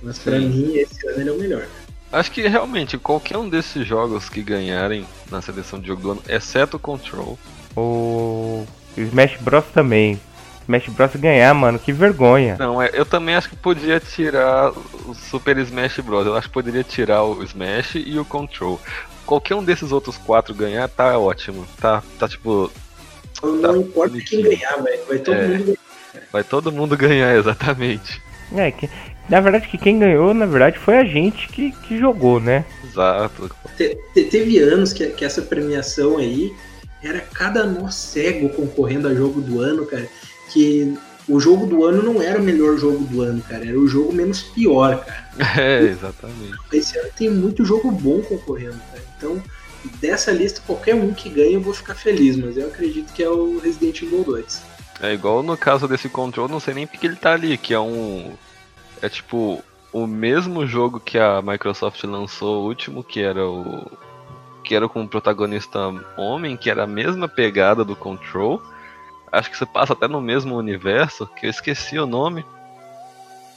Mas 0.01 0.19
pra 0.19 0.39
Sim. 0.39 0.49
mim 0.49 0.75
esse 0.77 1.07
ano 1.07 1.21
ele 1.21 1.29
é 1.29 1.33
o 1.33 1.37
melhor. 1.37 1.67
Acho 2.11 2.31
que 2.31 2.47
realmente 2.47 2.97
qualquer 2.97 3.37
um 3.37 3.49
desses 3.49 3.85
jogos 3.85 4.29
que 4.29 4.41
ganharem 4.41 5.05
na 5.29 5.41
seleção 5.41 5.79
de 5.79 5.87
jogo 5.87 6.01
do 6.01 6.11
ano, 6.11 6.23
exceto 6.27 6.77
o 6.77 6.79
Control, 6.79 7.37
O 7.75 8.65
Smash 8.97 9.37
Bros 9.41 9.65
também. 9.73 10.19
Smash 10.63 10.87
Bros 10.89 11.11
ganhar, 11.15 11.53
mano, 11.53 11.77
que 11.77 11.91
vergonha. 11.93 12.55
Não, 12.59 12.81
é, 12.81 12.89
eu 12.93 13.05
também 13.05 13.35
acho 13.35 13.49
que 13.49 13.55
podia 13.55 13.99
tirar 13.99 14.71
o 14.71 15.13
Super 15.13 15.57
Smash 15.59 15.99
Bros. 15.99 16.25
Eu 16.25 16.35
acho 16.35 16.47
que 16.47 16.53
poderia 16.53 16.83
tirar 16.83 17.23
o 17.23 17.43
Smash 17.43 17.95
e 17.95 18.17
o 18.17 18.25
Control. 18.25 18.79
Qualquer 19.25 19.55
um 19.55 19.63
desses 19.63 19.91
outros 19.91 20.17
quatro 20.17 20.53
ganhar, 20.53 20.87
tá 20.89 21.17
ótimo. 21.17 21.65
Tá, 21.79 22.01
tá 22.19 22.27
tipo, 22.27 22.71
Então, 23.37 23.61
Tá 23.61 23.67
não 23.73 23.81
importa 23.81 24.11
bonitinho. 24.11 24.43
quem 24.49 24.57
ganhar, 24.57 24.77
vai, 24.81 24.97
vai 25.07 25.19
todo 25.19 25.35
É. 25.35 25.47
mundo 25.47 25.63
ganhar. 25.65 25.77
vai 26.31 26.43
todo 26.43 26.71
mundo 26.71 26.97
ganhar, 26.97 27.35
exatamente. 27.37 28.21
É, 28.55 28.71
que, 28.71 28.87
na 29.27 29.39
verdade 29.41 29.67
que 29.67 29.77
quem 29.77 29.97
ganhou, 29.99 30.33
na 30.33 30.45
verdade, 30.45 30.77
foi 30.79 30.97
a 30.97 31.03
gente 31.03 31.47
que, 31.49 31.71
que 31.71 31.97
jogou, 31.97 32.39
né? 32.39 32.63
Exato. 32.83 33.49
Te- 33.75 33.97
te- 34.13 34.23
teve 34.25 34.59
anos 34.59 34.93
que, 34.93 35.07
que 35.07 35.25
essa 35.25 35.41
premiação 35.41 36.17
aí 36.17 36.53
era 37.05 37.21
cada 37.21 37.65
nó 37.65 37.89
cego 37.89 38.49
concorrendo 38.49 39.07
a 39.07 39.13
jogo 39.13 39.41
do 39.41 39.61
ano, 39.61 39.85
cara. 39.85 40.07
Que 40.51 40.97
o 41.27 41.39
jogo 41.39 41.65
do 41.65 41.85
ano 41.85 42.01
não 42.03 42.21
era 42.21 42.39
o 42.39 42.43
melhor 42.43 42.77
jogo 42.77 43.03
do 43.05 43.21
ano, 43.21 43.41
cara. 43.41 43.67
Era 43.67 43.79
o 43.79 43.87
jogo 43.87 44.13
menos 44.13 44.41
pior, 44.41 45.03
cara. 45.05 45.25
É, 45.59 45.81
exatamente. 45.81 46.57
Esse 46.71 46.97
ano 46.97 47.09
tem 47.15 47.29
muito 47.29 47.65
jogo 47.65 47.91
bom 47.91 48.21
concorrendo, 48.21 48.79
cara. 48.91 49.03
Então, 49.17 49.43
dessa 49.99 50.31
lista, 50.31 50.61
qualquer 50.65 50.95
um 50.95 51.13
que 51.13 51.29
ganhe 51.29 51.53
eu 51.53 51.61
vou 51.61 51.73
ficar 51.73 51.95
feliz, 51.95 52.37
mas 52.37 52.57
eu 52.57 52.67
acredito 52.67 53.13
que 53.13 53.21
é 53.23 53.29
o 53.29 53.59
Resident 53.59 54.01
Evil 54.01 54.23
2. 54.23 54.61
É 55.01 55.13
igual 55.13 55.43
no 55.43 55.57
caso 55.57 55.87
desse 55.87 56.07
Control, 56.07 56.47
não 56.47 56.59
sei 56.59 56.73
nem 56.73 56.87
porque 56.87 57.05
ele 57.05 57.17
tá 57.17 57.33
ali, 57.33 57.57
que 57.57 57.73
é 57.73 57.79
um. 57.79 58.33
É 59.01 59.09
tipo 59.09 59.61
o 59.91 60.07
mesmo 60.07 60.65
jogo 60.65 60.99
que 60.99 61.17
a 61.17 61.41
Microsoft 61.41 62.03
lançou, 62.03 62.63
o 62.63 62.67
último, 62.67 63.03
que 63.03 63.21
era 63.21 63.45
o. 63.45 63.91
Que 64.65 64.75
era 64.75 64.89
com 64.89 65.03
o 65.03 65.07
protagonista 65.07 65.79
homem, 66.17 66.57
que 66.57 66.69
era 66.69 66.83
a 66.83 66.87
mesma 66.87 67.27
pegada 67.27 67.85
do 67.85 67.95
Control. 67.95 68.61
Acho 69.31 69.49
que 69.51 69.57
você 69.57 69.65
passa 69.65 69.93
até 69.93 70.07
no 70.07 70.21
mesmo 70.21 70.55
universo, 70.55 71.27
que 71.27 71.45
eu 71.45 71.49
esqueci 71.49 71.99
o 71.99 72.05
nome. 72.07 72.45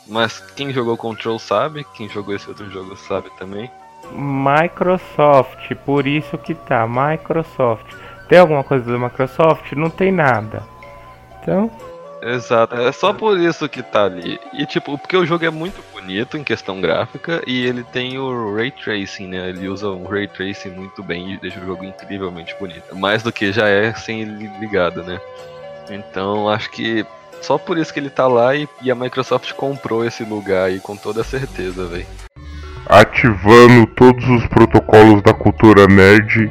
Mas 0.06 0.38
quem 0.54 0.72
jogou 0.72 0.96
Control 0.96 1.38
sabe, 1.38 1.86
quem 1.94 2.08
jogou 2.08 2.34
esse 2.34 2.48
outro 2.48 2.70
jogo 2.70 2.96
sabe 2.96 3.30
também. 3.38 3.70
Microsoft, 4.12 5.74
por 5.84 6.06
isso 6.06 6.38
que 6.38 6.54
tá 6.54 6.86
Microsoft. 6.86 7.94
Tem 8.28 8.38
alguma 8.38 8.62
coisa 8.62 8.90
da 8.90 8.98
Microsoft? 8.98 9.72
Não 9.72 9.90
tem 9.90 10.12
nada. 10.12 10.62
Então, 11.40 11.70
Exato, 12.20 12.74
é 12.74 12.90
só 12.90 13.12
por 13.12 13.38
isso 13.38 13.68
que 13.68 13.82
tá 13.82 14.04
ali. 14.04 14.40
E 14.52 14.66
tipo, 14.66 14.98
porque 14.98 15.16
o 15.16 15.24
jogo 15.24 15.44
é 15.44 15.50
muito 15.50 15.82
bonito 15.92 16.36
em 16.36 16.44
questão 16.44 16.80
gráfica 16.80 17.42
e 17.46 17.64
ele 17.64 17.84
tem 17.84 18.18
o 18.18 18.54
Ray 18.54 18.70
Tracing, 18.70 19.28
né? 19.28 19.48
Ele 19.48 19.68
usa 19.68 19.88
um 19.88 20.06
Ray 20.06 20.26
Tracing 20.26 20.70
muito 20.70 21.02
bem 21.02 21.32
e 21.32 21.36
deixa 21.38 21.60
o 21.60 21.66
jogo 21.66 21.84
incrivelmente 21.84 22.54
bonito. 22.58 22.96
Mais 22.96 23.22
do 23.22 23.32
que 23.32 23.52
já 23.52 23.68
é 23.68 23.94
sem 23.94 24.22
ele 24.22 24.50
ligado, 24.58 25.02
né? 25.04 25.20
Então 25.90 26.48
acho 26.48 26.70
que 26.70 27.06
só 27.40 27.56
por 27.56 27.78
isso 27.78 27.92
que 27.92 28.00
ele 28.00 28.10
tá 28.10 28.26
lá 28.26 28.54
e, 28.54 28.68
e 28.82 28.90
a 28.90 28.94
Microsoft 28.94 29.52
comprou 29.52 30.04
esse 30.04 30.24
lugar 30.24 30.66
aí 30.66 30.80
com 30.80 30.96
toda 30.96 31.22
certeza, 31.22 31.86
velho. 31.86 32.06
Ativando 32.86 33.86
todos 33.94 34.24
os 34.28 34.46
protocolos 34.48 35.22
da 35.22 35.34
cultura 35.34 35.86
nerd 35.86 36.50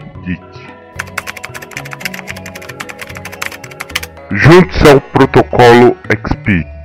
Junte-se 4.32 4.90
ao 4.90 5.00
protocolo 5.00 5.96
XP. 6.10 6.77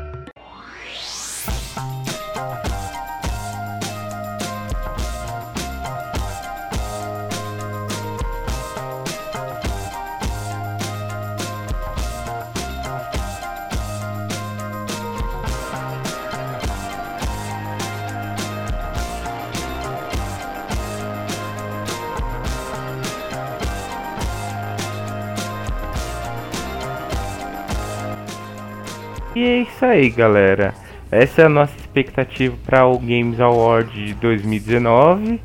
E 29.43 29.45
é 29.45 29.59
isso 29.63 29.85
aí, 29.85 30.09
galera. 30.09 30.73
Essa 31.11 31.43
é 31.43 31.45
a 31.47 31.49
nossa 31.49 31.77
expectativa 31.77 32.57
para 32.65 32.87
o 32.87 32.97
Games 32.97 33.41
Award 33.41 33.91
de 33.93 34.15
2019. 34.15 35.41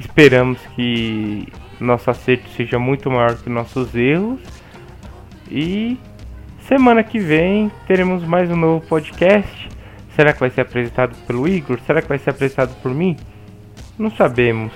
Esperamos 0.00 0.58
que 0.74 1.46
nosso 1.78 2.10
acerto 2.10 2.48
seja 2.56 2.78
muito 2.78 3.10
maior 3.10 3.36
que 3.36 3.50
nossos 3.50 3.94
erros. 3.94 4.40
E 5.50 5.98
semana 6.60 7.04
que 7.04 7.18
vem 7.18 7.70
teremos 7.86 8.24
mais 8.24 8.50
um 8.50 8.56
novo 8.56 8.86
podcast. 8.86 9.68
Será 10.14 10.32
que 10.32 10.40
vai 10.40 10.48
ser 10.48 10.62
apresentado 10.62 11.14
pelo 11.26 11.46
Igor? 11.46 11.78
Será 11.86 12.00
que 12.00 12.08
vai 12.08 12.18
ser 12.18 12.30
apresentado 12.30 12.74
por 12.80 12.94
mim? 12.94 13.18
Não 13.98 14.10
sabemos. 14.10 14.72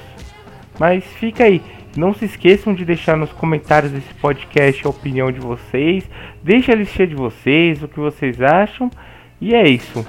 Mas 0.78 1.02
fica 1.02 1.44
aí. 1.44 1.62
Não 1.96 2.14
se 2.14 2.24
esqueçam 2.24 2.74
de 2.74 2.84
deixar 2.84 3.16
nos 3.16 3.32
comentários 3.32 3.92
desse 3.92 4.14
podcast 4.14 4.86
a 4.86 4.90
opinião 4.90 5.32
de 5.32 5.40
vocês. 5.40 6.08
Deixa 6.42 6.72
a 6.72 6.76
listinha 6.76 7.06
de 7.06 7.14
vocês, 7.14 7.82
o 7.82 7.88
que 7.88 7.98
vocês 7.98 8.40
acham. 8.40 8.90
E 9.40 9.54
é 9.54 9.68
isso. 9.68 10.06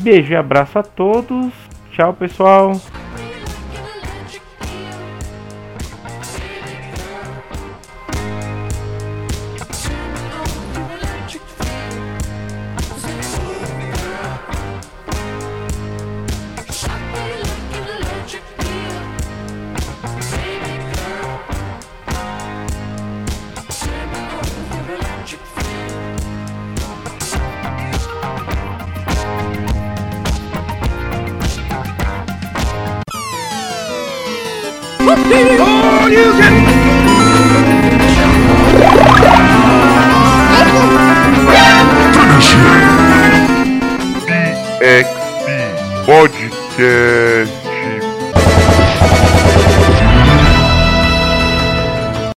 Beijo 0.00 0.32
e 0.32 0.36
abraço 0.36 0.78
a 0.78 0.82
todos. 0.82 1.52
Tchau, 1.92 2.14
pessoal. 2.14 2.72